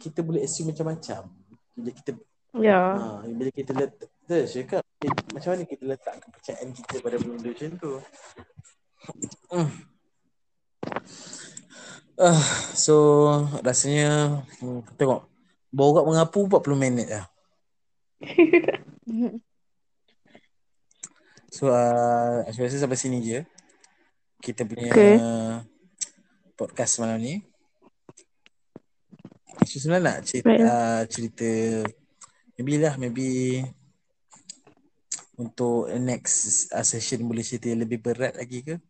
Kita 0.00 0.24
boleh 0.24 0.48
assume 0.48 0.72
macam-macam 0.72 1.28
Bila 1.76 1.92
kita 1.92 2.16
Ya. 2.52 3.00
Ha, 3.00 3.24
bila 3.32 3.48
kita 3.48 3.72
letak 3.72 4.12
tu 4.28 4.36
cakap 4.44 4.84
macam 5.32 5.56
mana 5.56 5.64
kita 5.64 5.82
letak 5.88 6.14
kepercayaan 6.20 6.68
kita 6.76 6.94
pada 7.00 7.16
benda 7.16 7.48
macam 7.48 7.70
tu. 7.80 7.92
Hmm. 9.48 9.70
Ah, 12.20 12.44
so 12.76 12.94
rasanya 13.64 14.44
hmm, 14.60 14.84
tengok 15.00 15.24
borak 15.72 16.04
mengapu 16.04 16.44
40 16.44 16.76
minit 16.76 17.08
dah. 17.08 17.24
So 21.62 21.70
uh, 21.70 22.42
saya 22.50 22.66
rasa 22.66 22.82
sampai 22.82 22.98
sini 22.98 23.22
je 23.22 23.38
kita 24.42 24.66
punya 24.66 24.90
Okay. 24.90 25.14
podcast 26.58 26.98
malam 26.98 27.22
ni. 27.22 27.38
So, 29.70 29.78
sebenarnya 29.78 30.02
nak 30.10 30.18
cerita, 30.26 30.50
Baik. 30.50 30.62
uh, 30.66 31.02
cerita 31.06 31.50
maybe 32.58 32.82
lah 32.82 32.98
maybe 32.98 33.62
untuk 35.38 35.86
next 36.02 36.66
uh, 36.74 36.82
session 36.82 37.22
boleh 37.30 37.46
cerita 37.46 37.70
yang 37.70 37.86
lebih 37.86 38.02
berat 38.02 38.34
lagi 38.34 38.66
ke? 38.66 38.82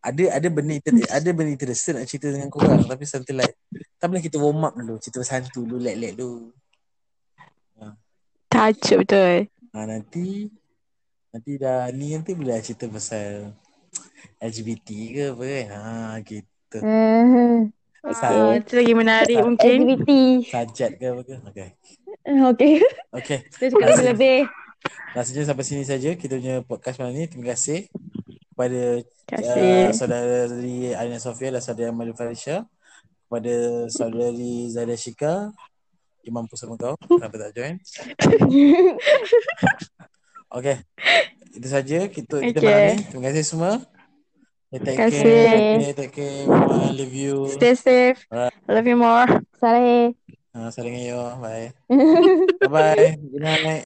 Ada 0.00 0.40
ada 0.40 0.48
benda 0.48 0.80
inter, 0.80 0.96
ada 1.12 1.28
benda 1.36 1.52
interesting 1.52 2.00
nak 2.00 2.08
cerita 2.08 2.32
dengan 2.32 2.48
korang 2.48 2.88
tapi 2.88 3.04
something 3.04 3.36
like 3.36 3.52
tak 4.00 4.08
boleh 4.08 4.24
kita 4.24 4.40
warm 4.40 4.64
up 4.64 4.72
dulu 4.72 4.96
cerita 4.96 5.20
pasal 5.20 5.44
hantu 5.44 5.60
dulu 5.68 5.76
let-let 5.76 6.16
dulu. 6.16 6.56
Tajuk 8.48 9.04
betul. 9.04 9.44
Ha, 9.76 9.84
nanti 9.84 10.48
nanti 11.28 11.60
dah 11.60 11.88
ni 11.92 12.16
nanti 12.16 12.32
boleh 12.32 12.56
cerita 12.60 12.88
pasal 12.88 13.52
LGBT 14.38 14.88
ke 15.10 15.24
apa 15.34 15.44
kan. 15.44 15.66
Ha 15.72 15.82
gitu. 16.24 16.78
Uh, 16.80 17.68
Ah, 18.08 18.56
itu 18.56 18.78
lagi 18.78 18.94
menarik 18.94 19.36
mungkin. 19.42 19.78
LGBT. 19.84 20.10
Sajat 20.48 20.90
ke 20.96 21.04
apa 21.12 21.20
ke. 21.26 21.34
Okay. 21.50 21.68
Okay. 22.24 22.72
Okay. 23.12 23.38
Dia 23.58 23.68
cakap 23.74 23.88
lebih-lebih. 23.98 24.38
Rasanya 25.12 25.42
sampai 25.50 25.64
sini 25.66 25.84
saja 25.84 26.14
kita 26.14 26.38
punya 26.38 26.62
podcast 26.62 27.02
malam 27.02 27.18
ni. 27.18 27.26
Terima 27.26 27.52
kasih 27.52 27.90
kepada 28.54 29.02
Terima 29.02 29.34
kasih. 29.34 29.60
uh, 29.60 29.90
saudari 29.92 30.94
Alina 30.94 31.18
Sofia 31.18 31.50
dan 31.52 31.60
saudari 31.60 31.90
Amalu 31.90 32.14
Farisha 32.14 32.64
kepada 33.26 33.54
saudari 33.92 34.70
Zaida 34.72 34.96
Shika 34.96 35.50
Dia 36.22 36.30
mampus 36.32 36.62
sama 36.62 36.78
kau. 36.78 36.94
Kenapa 37.02 37.34
tak 37.34 37.50
join? 37.52 37.76
Okay. 40.48 40.76
Itu 41.52 41.68
saja 41.68 42.08
kita 42.08 42.40
kita 42.40 42.58
Okay. 42.60 42.68
malam 42.68 42.82
ni. 42.88 42.96
Terima 43.08 43.22
kasih 43.28 43.44
semua. 43.44 43.72
Okay, 44.68 44.80
take 44.84 44.96
Terima 44.96 45.10
care. 45.10 45.24
kasih. 45.24 45.58
Care. 45.80 45.94
Take 45.96 46.12
care. 46.12 46.44
Bye. 46.48 46.92
Love 46.92 47.14
you. 47.16 47.36
Stay 47.56 47.74
safe. 47.76 48.20
Alright. 48.28 48.54
Love 48.68 48.88
you 48.88 48.96
more. 49.00 49.28
Saleh. 49.56 50.12
Uh, 50.52 50.68
saling 50.72 50.96
ayo. 50.96 51.36
Bye. 51.40 51.72
Bye 52.60 52.68
bye. 52.68 53.08
Good 53.16 53.42
night. 53.44 53.62